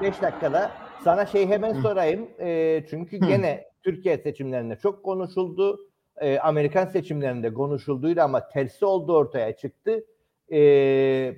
e, 0.00 0.02
5 0.02 0.22
dakikada 0.22 0.70
sana 1.04 1.26
şey 1.26 1.46
hemen 1.46 1.74
Hı. 1.74 1.82
sorayım. 1.82 2.28
E, 2.40 2.84
çünkü 2.90 3.20
Hı. 3.20 3.26
gene 3.26 3.64
Türkiye 3.82 4.18
seçimlerinde 4.18 4.76
çok 4.76 5.04
konuşuldu. 5.04 5.87
E, 6.20 6.38
Amerikan 6.38 6.86
seçimlerinde 6.86 7.54
konuşulduydu 7.54 8.20
ama 8.20 8.48
tersi 8.48 8.84
oldu 8.84 9.16
ortaya 9.16 9.56
çıktı. 9.56 10.04
E, 10.52 10.58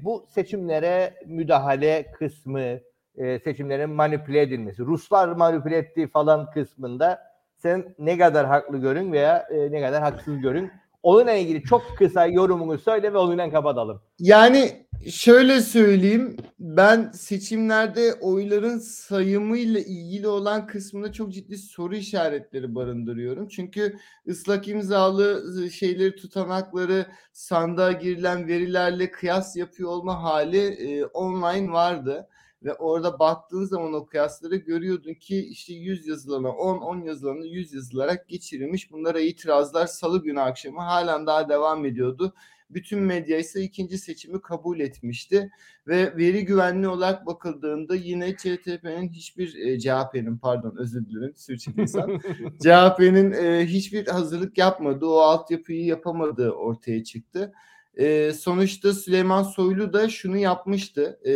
bu 0.03 0.27
seçimlere 0.29 1.15
müdahale 1.27 2.13
kısmı, 2.13 2.81
e, 3.17 3.39
seçimlerin 3.39 3.91
manipüle 3.91 4.41
edilmesi, 4.41 4.83
Ruslar 4.83 5.29
manipüle 5.29 5.77
ettiği 5.77 6.09
falan 6.09 6.51
kısmında 6.51 7.31
sen 7.57 7.95
ne 7.99 8.19
kadar 8.19 8.47
haklı 8.47 8.79
görün 8.79 9.13
veya 9.13 9.39
e, 9.39 9.73
ne 9.73 9.83
kadar 9.83 10.03
haksız 10.03 10.41
görün. 10.41 10.71
Onunla 11.03 11.33
ilgili 11.33 11.63
çok 11.63 11.83
kısa 11.99 12.27
yorumunu 12.27 12.79
söyle 12.79 13.13
ve 13.13 13.19
onunla 13.19 13.51
kapatalım. 13.51 14.03
Yani 14.19 14.87
şöyle 15.09 15.61
söyleyeyim 15.61 16.37
ben 16.59 17.11
seçimlerde 17.15 18.15
oyların 18.15 18.79
sayımıyla 18.79 19.81
ilgili 19.81 20.29
olan 20.29 20.67
kısmında 20.67 21.13
çok 21.13 21.33
ciddi 21.33 21.59
soru 21.59 21.97
işaretleri 21.97 22.75
barındırıyorum. 22.75 23.49
Çünkü 23.49 23.97
ıslak 24.29 24.69
imzalı 24.69 25.71
şeyleri 25.71 26.17
tutanakları 26.17 27.07
sandığa 27.33 27.93
girilen 27.93 28.49
verilerle 28.49 29.11
kıyas 29.11 29.57
yapıyor 29.57 29.91
olma 29.91 30.23
hali 30.23 30.59
e, 30.59 31.05
online 31.05 31.73
vardı. 31.73 32.29
Ve 32.63 32.75
orada 32.75 33.19
baktığın 33.19 33.65
zaman 33.65 33.93
o 33.93 34.07
kıyasları 34.07 34.57
görüyordun 34.57 35.15
ki 35.15 35.47
işte 35.47 35.75
100 35.75 36.07
yazılana 36.07 36.49
10, 36.49 36.79
10 36.79 37.03
yazılana 37.03 37.45
100 37.45 37.75
yazılarak 37.75 38.29
geçirilmiş. 38.29 38.93
Bunlara 38.93 39.21
itirazlar 39.21 39.87
salı 39.87 40.23
günü 40.23 40.41
akşamı 40.41 40.81
halen 40.81 41.27
daha 41.27 41.49
devam 41.49 41.85
ediyordu. 41.87 42.35
Bütün 42.71 42.99
medya 42.99 43.39
ise 43.39 43.63
ikinci 43.63 43.99
seçimi 43.99 44.41
kabul 44.41 44.81
etmişti 44.81 45.51
ve 45.87 46.17
veri 46.17 46.45
güvenliği 46.45 46.89
olarak 46.89 47.27
bakıldığında 47.27 47.95
yine 47.95 48.37
CTP'nin 48.37 49.09
hiçbir 49.09 49.55
e, 49.55 49.79
CHP'nin 49.79 50.39
pardon 50.39 50.77
özür 50.79 51.09
dilerim 51.09 51.37
sürçülisan 51.37 52.21
CHP'nin 52.63 53.33
e, 53.33 53.67
hiçbir 53.67 54.07
hazırlık 54.07 54.59
yapmadığı 54.59 55.07
o 55.07 55.19
altyapıyı 55.19 55.85
yapamadığı 55.85 56.51
ortaya 56.51 57.05
çıktı. 57.05 57.53
E, 57.95 58.33
sonuçta 58.33 58.93
Süleyman 58.93 59.43
Soylu 59.43 59.93
da 59.93 60.09
şunu 60.09 60.37
yapmıştı. 60.37 61.21
E, 61.25 61.33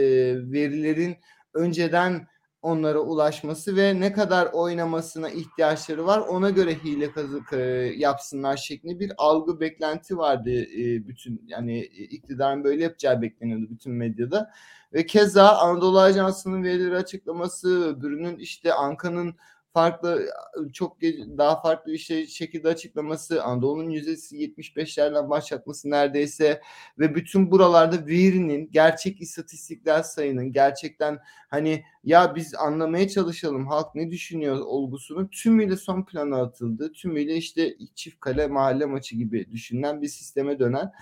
verilerin 0.52 1.16
önceden 1.54 2.26
onlara 2.64 2.98
ulaşması 2.98 3.76
ve 3.76 4.00
ne 4.00 4.12
kadar 4.12 4.48
oynamasına 4.52 5.30
ihtiyaçları 5.30 6.06
var 6.06 6.18
ona 6.18 6.50
göre 6.50 6.74
hile 6.74 7.12
kazık 7.12 7.52
e, 7.52 7.58
yapsınlar 7.96 8.56
şeklinde 8.56 9.00
bir 9.00 9.12
algı 9.18 9.60
beklenti 9.60 10.18
vardı 10.18 10.50
e, 10.50 11.08
bütün 11.08 11.42
yani 11.46 11.84
iktidarın 11.84 12.64
böyle 12.64 12.82
yapacağı 12.82 13.22
bekleniyordu 13.22 13.66
bütün 13.70 13.92
medyada. 13.92 14.50
Ve 14.92 15.06
keza 15.06 15.48
Anadolu 15.48 16.00
Ajansı'nın 16.00 16.62
verileri 16.64 16.96
açıklaması 16.96 17.88
öbürünün 17.88 18.38
işte 18.38 18.74
Anka'nın 18.74 19.34
farklı 19.74 20.26
çok 20.72 21.00
daha 21.38 21.62
farklı 21.62 21.92
bir 21.92 21.98
şey 21.98 22.26
şekilde 22.26 22.68
açıklaması 22.68 23.42
Anadolu'nun 23.42 23.90
yüzdesi 23.90 24.36
75'lerden 24.36 25.30
başlatması 25.30 25.90
neredeyse 25.90 26.60
ve 26.98 27.14
bütün 27.14 27.50
buralarda 27.50 28.06
verinin 28.06 28.70
gerçek 28.70 29.20
istatistikler 29.20 30.02
sayının 30.02 30.52
gerçekten 30.52 31.18
hani 31.50 31.84
ya 32.04 32.34
biz 32.34 32.54
anlamaya 32.54 33.08
çalışalım 33.08 33.66
halk 33.66 33.94
ne 33.94 34.10
düşünüyor 34.10 34.58
olgusunu 34.58 35.30
tümüyle 35.30 35.76
son 35.76 36.04
plana 36.04 36.42
atıldı. 36.42 36.92
Tümüyle 36.92 37.36
işte 37.36 37.76
çift 37.94 38.20
kale 38.20 38.46
mahalle 38.46 38.84
maçı 38.84 39.16
gibi 39.16 39.50
düşünülen 39.52 40.02
bir 40.02 40.08
sisteme 40.08 40.58
dönen 40.58 40.92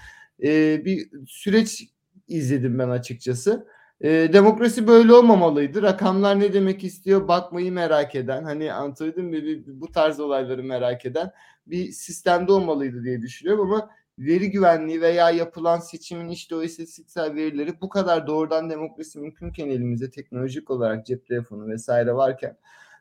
e, 0.42 0.84
bir 0.84 1.10
süreç 1.26 1.88
izledim 2.28 2.78
ben 2.78 2.88
açıkçası. 2.88 3.66
E, 4.02 4.32
demokrasi 4.32 4.86
böyle 4.86 5.12
olmamalıydı. 5.12 5.82
Rakamlar 5.82 6.40
ne 6.40 6.52
demek 6.52 6.84
istiyor 6.84 7.28
bakmayı 7.28 7.72
merak 7.72 8.14
eden, 8.14 8.44
hani 8.44 8.72
anlatabildim 8.72 9.24
mi 9.26 9.62
bu 9.66 9.92
tarz 9.92 10.20
olayları 10.20 10.62
merak 10.64 11.06
eden 11.06 11.30
bir 11.66 11.92
sistemde 11.92 12.52
olmalıydı 12.52 13.04
diye 13.04 13.22
düşünüyorum 13.22 13.72
ama 13.72 13.90
veri 14.18 14.50
güvenliği 14.50 15.00
veya 15.00 15.30
yapılan 15.30 15.78
seçimin 15.78 16.28
işte 16.28 16.54
o 16.54 16.62
istatistiksel 16.62 17.34
verileri 17.34 17.80
bu 17.80 17.88
kadar 17.88 18.26
doğrudan 18.26 18.70
demokrasi 18.70 19.18
mümkünken 19.18 19.68
elimizde 19.68 20.10
teknolojik 20.10 20.70
olarak 20.70 21.06
cep 21.06 21.26
telefonu 21.26 21.68
vesaire 21.68 22.14
varken 22.14 22.56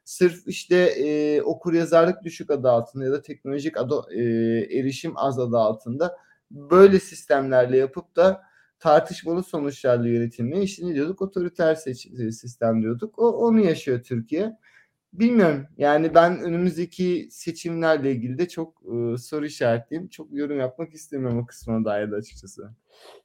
sırf 0.05 0.47
işte 0.47 0.75
e, 0.77 1.41
okur 1.41 1.73
yazarlık 1.73 2.23
düşük 2.23 2.51
adı 2.51 2.69
altında 2.69 3.05
ya 3.05 3.11
da 3.11 3.21
teknolojik 3.21 3.77
adı, 3.77 3.95
e, 4.11 4.21
erişim 4.79 5.13
az 5.15 5.39
adı 5.39 5.57
altında 5.57 6.17
böyle 6.51 6.99
sistemlerle 6.99 7.77
yapıp 7.77 8.15
da 8.15 8.50
tartışmalı 8.81 9.43
sonuçlarla 9.43 10.07
yönetilmeye 10.07 10.63
işte 10.63 10.87
ne 10.87 10.95
diyorduk 10.95 11.21
otoriter 11.21 11.75
sistem 11.75 12.81
diyorduk. 12.81 13.19
O 13.19 13.31
onu 13.31 13.59
yaşıyor 13.59 14.03
Türkiye. 14.03 14.57
Bilmiyorum 15.13 15.67
yani 15.77 16.15
ben 16.15 16.39
önümüzdeki 16.39 17.27
seçimlerle 17.31 18.11
ilgili 18.11 18.37
de 18.37 18.47
çok 18.47 18.81
e, 18.85 19.17
soru 19.17 19.45
işaretliyim. 19.45 20.07
Çok 20.07 20.27
yorum 20.33 20.59
yapmak 20.59 20.93
istemiyorum 20.93 21.39
o 21.39 21.45
kısmına 21.45 21.85
dair 21.85 22.11
de 22.11 22.15
açıkçası. 22.15 22.71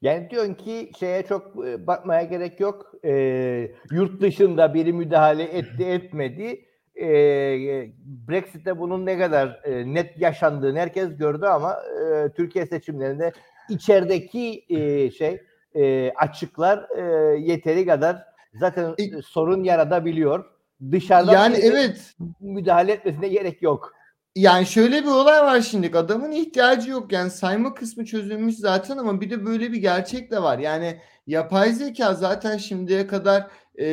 Yani 0.03 0.31
diyorsun 0.31 0.55
ki 0.55 0.91
şeye 0.99 1.27
çok 1.27 1.67
e, 1.67 1.87
bakmaya 1.87 2.23
gerek 2.23 2.61
yok. 2.61 2.95
E, 3.05 3.13
yurt 3.93 4.21
dışında 4.21 4.75
biri 4.75 4.93
müdahale 4.93 5.43
etti 5.43 5.85
etmedi. 5.85 6.65
E, 7.01 7.09
Brexit'te 8.29 8.79
bunun 8.79 9.07
ne 9.07 9.19
kadar 9.19 9.61
e, 9.65 9.95
net 9.95 10.21
yaşandığını 10.21 10.79
herkes 10.79 11.17
gördü 11.17 11.47
ama 11.47 11.77
e, 12.03 12.33
Türkiye 12.33 12.67
seçimlerinde 12.67 13.33
içerideki 13.71 14.65
e, 14.69 15.11
şey 15.11 15.43
e, 15.75 16.13
açıklar 16.17 16.87
e, 16.99 17.03
yeteri 17.41 17.87
kadar 17.87 18.23
zaten 18.55 18.95
e, 18.99 19.23
sorun 19.23 19.65
yaratabiliyor. 19.65 20.45
Dışarıdan 20.93 21.33
yani 21.33 21.57
evet 21.63 22.15
müdahale 22.41 22.93
etmesine 22.93 23.29
gerek 23.29 23.63
yok. 23.63 23.93
Yani 24.35 24.67
şöyle 24.67 25.03
bir 25.03 25.09
olay 25.09 25.41
var 25.41 25.61
şimdi 25.61 25.99
adamın 25.99 26.33
ihtiyacı 26.33 26.91
yok 26.91 27.13
yani 27.13 27.31
sayma 27.31 27.75
kısmı 27.75 28.05
çözülmüş 28.05 28.57
zaten 28.57 28.97
ama 28.97 29.21
bir 29.21 29.31
de 29.31 29.47
böyle 29.47 29.73
bir 29.73 29.79
gerçek 29.79 30.31
de 30.31 30.43
var. 30.43 30.59
Yani 30.59 31.01
yapay 31.27 31.73
zeka 31.73 32.15
zaten 32.15 32.57
şimdiye 32.57 33.07
kadar 33.07 33.47
e, 33.75 33.87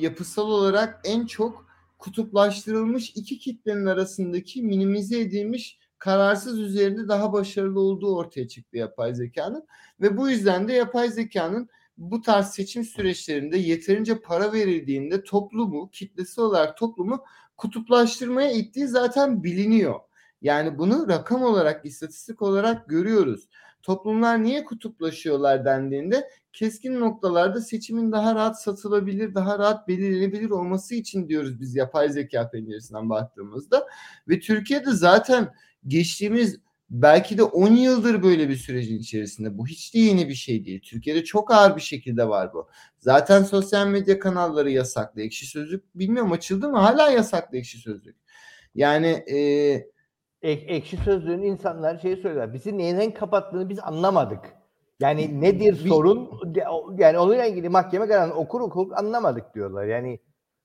yapısal 0.00 0.50
olarak 0.50 1.00
en 1.04 1.26
çok 1.26 1.66
kutuplaştırılmış 1.98 3.10
iki 3.10 3.38
kitlenin 3.38 3.86
arasındaki 3.86 4.62
minimize 4.62 5.20
edilmiş 5.20 5.78
kararsız 6.02 6.58
üzerinde 6.58 7.08
daha 7.08 7.32
başarılı 7.32 7.80
olduğu 7.80 8.16
ortaya 8.16 8.48
çıktı 8.48 8.76
yapay 8.76 9.14
zekanın 9.14 9.66
ve 10.00 10.16
bu 10.16 10.30
yüzden 10.30 10.68
de 10.68 10.72
yapay 10.72 11.08
zekanın 11.08 11.68
bu 11.98 12.22
tarz 12.22 12.46
seçim 12.46 12.84
süreçlerinde 12.84 13.58
yeterince 13.58 14.20
para 14.20 14.52
verildiğinde 14.52 15.22
toplumu, 15.22 15.90
kitlesi 15.90 16.40
olarak 16.40 16.76
toplumu 16.76 17.24
kutuplaştırmaya 17.56 18.50
ittiği 18.50 18.86
zaten 18.86 19.42
biliniyor. 19.42 20.00
Yani 20.40 20.78
bunu 20.78 21.08
rakam 21.08 21.42
olarak, 21.42 21.86
istatistik 21.86 22.42
olarak 22.42 22.88
görüyoruz. 22.88 23.48
Toplumlar 23.82 24.42
niye 24.42 24.64
kutuplaşıyorlar 24.64 25.64
dendiğinde 25.64 26.28
keskin 26.52 27.00
noktalarda 27.00 27.60
seçimin 27.60 28.12
daha 28.12 28.34
rahat 28.34 28.62
satılabilir, 28.62 29.34
daha 29.34 29.58
rahat 29.58 29.88
belirlenebilir 29.88 30.50
olması 30.50 30.94
için 30.94 31.28
diyoruz 31.28 31.60
biz 31.60 31.76
yapay 31.76 32.08
zeka 32.08 32.50
penceresinden 32.50 33.10
baktığımızda. 33.10 33.86
Ve 34.28 34.40
Türkiye'de 34.40 34.90
zaten 34.90 35.48
geçtiğimiz 35.86 36.60
belki 36.90 37.38
de 37.38 37.42
10 37.42 37.68
yıldır 37.68 38.22
böyle 38.22 38.48
bir 38.48 38.56
sürecin 38.56 38.98
içerisinde. 38.98 39.58
Bu 39.58 39.66
hiç 39.66 39.94
de 39.94 39.98
yeni 39.98 40.28
bir 40.28 40.34
şey 40.34 40.64
değil. 40.64 40.80
Türkiye'de 40.84 41.24
çok 41.24 41.50
ağır 41.52 41.76
bir 41.76 41.80
şekilde 41.80 42.28
var 42.28 42.54
bu. 42.54 42.68
Zaten 42.98 43.42
sosyal 43.42 43.86
medya 43.86 44.18
kanalları 44.18 44.70
yasaklı. 44.70 45.22
Ekşi 45.22 45.46
Sözlük 45.46 45.94
bilmiyorum 45.94 46.32
açıldı 46.32 46.68
mı? 46.68 46.78
Hala 46.78 47.10
yasaklı 47.10 47.58
Ekşi 47.58 47.78
Sözlük. 47.78 48.16
Yani 48.74 49.06
e, 49.06 49.38
Ek, 50.42 50.66
ekşi 50.68 50.96
Sözlüğün 50.96 51.42
insanlar 51.42 51.98
şey 51.98 52.16
söyler. 52.16 52.54
Bizi 52.54 52.78
neden 52.78 53.14
kapattığını 53.14 53.68
biz 53.68 53.78
anlamadık. 53.78 54.40
Yani 55.00 55.40
nedir 55.40 55.84
bir, 55.84 55.88
sorun? 55.88 56.30
Yani 56.98 57.18
onunla 57.18 57.44
ilgili 57.44 57.68
mahkeme 57.68 58.08
kararını 58.08 58.34
okur 58.34 58.60
okur 58.60 58.92
anlamadık 58.92 59.54
diyorlar. 59.54 59.84
Yani 59.84 60.20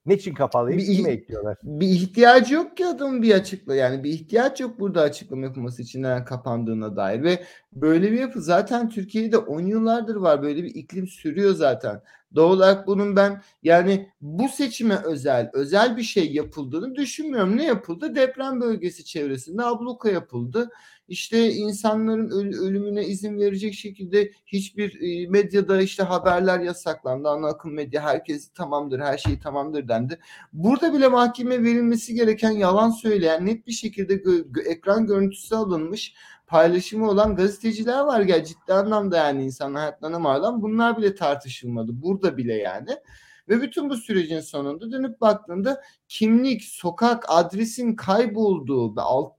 Niçin 0.08 0.34
kapalıyım? 0.34 0.78
Bir, 0.78 0.96
Kime 0.96 1.10
ekliyorlar? 1.10 1.58
Bir 1.62 1.88
ihtiyacı 1.88 2.54
yok 2.54 2.76
ki 2.76 2.86
adamın 2.86 3.22
bir 3.22 3.34
açıkla. 3.34 3.74
Yani 3.74 4.04
bir 4.04 4.10
ihtiyaç 4.10 4.60
yok 4.60 4.80
burada 4.80 5.00
açıklama 5.00 5.44
yapılması 5.46 5.82
için 5.82 6.02
neden 6.02 6.24
kapandığına 6.24 6.96
dair. 6.96 7.22
Ve 7.22 7.42
böyle 7.72 8.12
bir 8.12 8.20
yapı 8.20 8.42
zaten 8.42 8.88
Türkiye'de 8.88 9.38
10 9.38 9.60
yıllardır 9.60 10.16
var. 10.16 10.42
Böyle 10.42 10.62
bir 10.62 10.74
iklim 10.74 11.06
sürüyor 11.06 11.54
zaten. 11.54 12.02
Doğal 12.34 12.50
olarak 12.50 12.86
bunun 12.86 13.16
ben 13.16 13.42
yani 13.62 14.08
bu 14.20 14.48
seçime 14.48 14.96
özel 15.04 15.50
özel 15.52 15.96
bir 15.96 16.02
şey 16.02 16.32
yapıldığını 16.32 16.94
düşünmüyorum. 16.94 17.56
Ne 17.56 17.64
yapıldı? 17.64 18.14
Deprem 18.14 18.60
bölgesi 18.60 19.04
çevresinde 19.04 19.62
abluka 19.62 20.10
yapıldı 20.10 20.70
işte 21.08 21.52
insanların 21.52 22.30
ölümüne 22.58 23.04
izin 23.04 23.38
verecek 23.38 23.74
şekilde 23.74 24.32
hiçbir 24.46 25.00
e, 25.00 25.28
medyada 25.28 25.82
işte 25.82 26.02
haberler 26.02 26.60
yasaklandı. 26.60 27.28
Ana 27.28 27.46
akım 27.46 27.74
medya 27.74 28.02
herkes 28.02 28.48
tamamdır, 28.48 29.00
her 29.00 29.18
şey 29.18 29.38
tamamdır 29.38 29.88
dendi. 29.88 30.18
Burada 30.52 30.94
bile 30.94 31.08
mahkeme 31.08 31.62
verilmesi 31.62 32.14
gereken 32.14 32.50
yalan 32.50 32.90
söyleyen 32.90 33.46
net 33.46 33.66
bir 33.66 33.72
şekilde 33.72 34.14
gö- 34.14 34.68
ekran 34.68 35.06
görüntüsü 35.06 35.54
alınmış 35.54 36.14
paylaşımı 36.46 37.10
olan 37.10 37.36
gazeteciler 37.36 38.00
var 38.00 38.20
ya 38.20 38.44
ciddi 38.44 38.72
anlamda 38.72 39.16
yani 39.16 39.44
insan 39.44 39.74
hayatlarına 39.74 40.18
mal 40.18 40.62
bunlar 40.62 40.98
bile 40.98 41.14
tartışılmadı. 41.14 42.02
Burada 42.02 42.36
bile 42.36 42.54
yani. 42.54 42.90
Ve 43.48 43.62
bütün 43.62 43.90
bu 43.90 43.96
sürecin 43.96 44.40
sonunda 44.40 44.92
dönüp 44.92 45.20
baktığında 45.20 45.82
kimlik, 46.08 46.62
sokak, 46.64 47.24
adresin 47.28 47.96
kaybolduğu 47.96 48.96
ve 48.96 49.00
alt, 49.00 49.32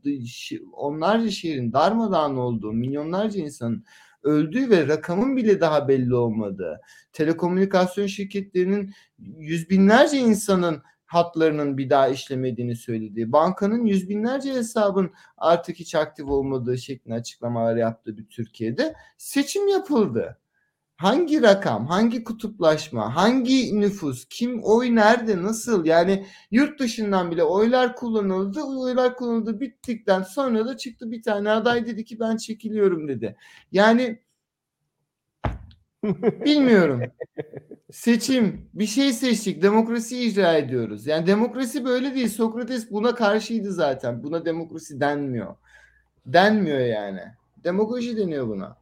onlarca 0.73 1.31
şehrin 1.31 1.73
darmadağın 1.73 2.35
olduğu, 2.37 2.73
milyonlarca 2.73 3.39
insanın 3.39 3.85
öldüğü 4.23 4.69
ve 4.69 4.87
rakamın 4.87 5.37
bile 5.37 5.61
daha 5.61 5.87
belli 5.87 6.15
olmadığı, 6.15 6.81
telekomünikasyon 7.13 8.07
şirketlerinin 8.07 8.93
yüz 9.19 9.69
binlerce 9.69 10.17
insanın 10.17 10.81
hatlarının 11.05 11.77
bir 11.77 11.89
daha 11.89 12.07
işlemediğini 12.07 12.75
söylediği, 12.75 13.31
bankanın 13.31 13.85
yüz 13.85 14.09
binlerce 14.09 14.53
hesabın 14.53 15.11
artık 15.37 15.75
hiç 15.75 15.95
aktif 15.95 16.27
olmadığı 16.27 16.77
şeklinde 16.77 17.15
açıklamalar 17.15 17.75
yaptığı 17.75 18.17
bir 18.17 18.27
Türkiye'de 18.27 18.93
seçim 19.17 19.67
yapıldı 19.67 20.37
hangi 20.99 21.41
rakam, 21.41 21.87
hangi 21.87 22.23
kutuplaşma, 22.23 23.15
hangi 23.15 23.79
nüfus, 23.81 24.25
kim 24.29 24.63
oy 24.63 24.95
nerede, 24.95 25.43
nasıl 25.43 25.85
yani 25.85 26.25
yurt 26.51 26.79
dışından 26.79 27.31
bile 27.31 27.43
oylar 27.43 27.95
kullanıldı. 27.95 28.63
Oylar 28.63 29.15
kullanıldı 29.15 29.59
bittikten 29.59 30.21
sonra 30.21 30.65
da 30.65 30.77
çıktı 30.77 31.11
bir 31.11 31.23
tane 31.23 31.51
aday 31.51 31.87
dedi 31.87 32.05
ki 32.05 32.19
ben 32.19 32.37
çekiliyorum 32.37 33.07
dedi. 33.07 33.35
Yani 33.71 34.19
bilmiyorum. 36.45 37.01
Seçim, 37.91 38.69
bir 38.73 38.85
şey 38.85 39.13
seçtik, 39.13 39.61
demokrasi 39.61 40.23
icra 40.23 40.53
ediyoruz. 40.57 41.07
Yani 41.07 41.27
demokrasi 41.27 41.85
böyle 41.85 42.15
değil. 42.15 42.29
Sokrates 42.29 42.91
buna 42.91 43.15
karşıydı 43.15 43.71
zaten. 43.73 44.23
Buna 44.23 44.45
demokrasi 44.45 44.99
denmiyor. 44.99 45.55
Denmiyor 46.25 46.79
yani. 46.79 47.21
Demokrasi 47.63 48.17
deniyor 48.17 48.47
buna. 48.47 48.78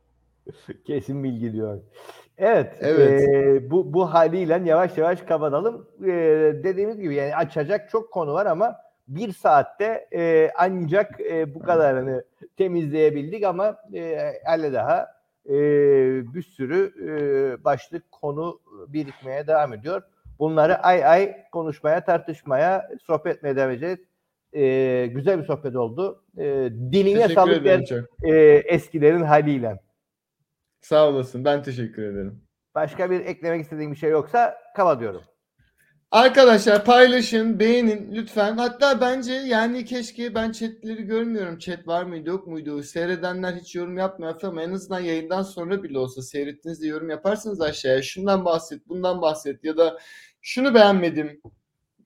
Kesin 0.86 1.24
bilgi 1.24 1.54
diyor. 1.54 1.80
Evet. 2.38 2.74
Evet. 2.80 3.30
e, 3.30 3.72
bu 3.72 3.94
bu 3.94 4.14
haliyle 4.14 4.62
yavaş 4.66 4.98
yavaş 4.98 5.22
kapatalım. 5.22 5.88
E, 6.04 6.12
dediğimiz 6.64 7.00
gibi 7.00 7.16
yani 7.16 7.36
açacak 7.36 7.90
çok 7.90 8.12
konu 8.12 8.34
var 8.34 8.46
ama 8.46 8.76
bir 9.08 9.34
saatte 9.34 10.08
e, 10.14 10.52
ancak 10.58 11.22
e, 11.22 11.56
bu 11.56 11.60
kadarını 11.60 12.24
temizleyebildik 12.58 13.44
ama 13.44 13.78
e, 13.94 14.34
hala 14.46 14.74
daha 14.74 15.08
e, 15.46 15.54
bir 16.34 16.42
sürü 16.42 16.94
e, 17.08 17.64
başlık 17.64 18.12
konu 18.12 18.60
birikmeye 18.88 19.48
devam 19.48 19.74
ediyor. 19.74 20.02
Bunları 20.40 20.78
ay 20.78 21.06
ay 21.06 21.36
konuşmaya, 21.52 22.06
tartışmaya, 22.06 22.90
sohbet 23.04 23.36
etmeye 23.36 23.56
devam 23.56 23.72
edeceğiz. 23.72 24.00
E, 24.54 25.08
güzel 25.08 25.40
bir 25.40 25.46
sohbet 25.46 25.76
oldu. 25.76 26.24
E, 26.38 26.44
diline 26.92 27.30
sağlık 27.30 27.66
e, 28.24 28.34
eskilerin 28.66 29.24
haliyle. 29.24 29.80
Sağ 30.88 31.10
olasın. 31.10 31.46
Ben 31.46 31.64
teşekkür 31.64 32.04
ederim. 32.04 32.42
Başka 32.76 33.12
bir 33.12 33.20
eklemek 33.20 33.62
istediğim 33.62 33.92
bir 33.92 33.98
şey 33.98 34.10
yoksa 34.10 34.58
kava 34.76 35.00
diyorum. 35.00 35.22
Arkadaşlar 36.12 36.86
paylaşın, 36.86 37.60
beğenin 37.60 38.16
lütfen. 38.16 38.58
Hatta 38.58 39.02
bence 39.02 39.34
yani 39.34 39.86
keşke 39.86 40.36
ben 40.36 40.52
chatleri 40.52 41.04
görmüyorum. 41.04 41.58
Chat 41.58 41.88
var 41.88 42.04
mıydı 42.04 42.30
yok 42.30 42.48
muydu? 42.48 42.84
Seyredenler 42.84 43.54
hiç 43.54 43.76
yorum 43.76 43.98
yapmıyor 43.98 44.44
ama 44.44 44.64
en 44.64 44.72
azından 44.72 45.00
yayından 45.00 45.42
sonra 45.42 45.84
bile 45.84 46.00
olsa 46.00 46.22
seyrettiğinizde 46.22 46.88
yorum 46.88 47.10
yaparsanız 47.10 47.62
aşağıya 47.62 48.02
şundan 48.02 48.46
bahset, 48.46 48.88
bundan 48.88 49.22
bahset 49.22 49.64
ya 49.64 49.78
da 49.78 50.00
şunu 50.42 50.74
beğenmedim. 50.74 51.42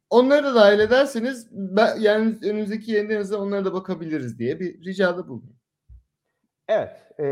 Onları 0.10 0.44
da 0.44 0.56
dahil 0.56 0.80
ederseniz 0.80 1.48
ben, 1.52 2.00
yani 2.00 2.38
önümüzdeki 2.44 2.92
azından 3.20 3.42
onlara 3.42 3.66
da 3.66 3.74
bakabiliriz 3.74 4.40
diye 4.40 4.60
bir 4.60 4.86
ricada 4.86 5.28
bulundum. 5.28 5.61
Evet, 6.74 6.90
e, 7.20 7.26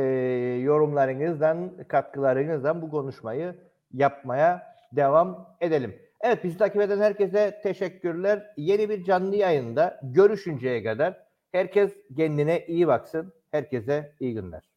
yorumlarınızdan, 0.64 1.72
katkılarınızdan 1.88 2.82
bu 2.82 2.90
konuşmayı 2.90 3.56
yapmaya 3.94 4.76
devam 4.92 5.56
edelim. 5.62 5.96
Evet, 6.22 6.44
bizi 6.44 6.58
takip 6.58 6.82
eden 6.82 7.00
herkese 7.00 7.60
teşekkürler. 7.64 8.54
Yeni 8.58 8.90
bir 8.90 9.04
canlı 9.04 9.36
yayında 9.36 10.00
görüşünceye 10.04 10.84
kadar 10.84 11.24
herkes 11.52 11.94
kendine 12.18 12.66
iyi 12.66 12.88
baksın. 12.88 13.34
Herkese 13.52 14.12
iyi 14.20 14.34
günler. 14.34 14.69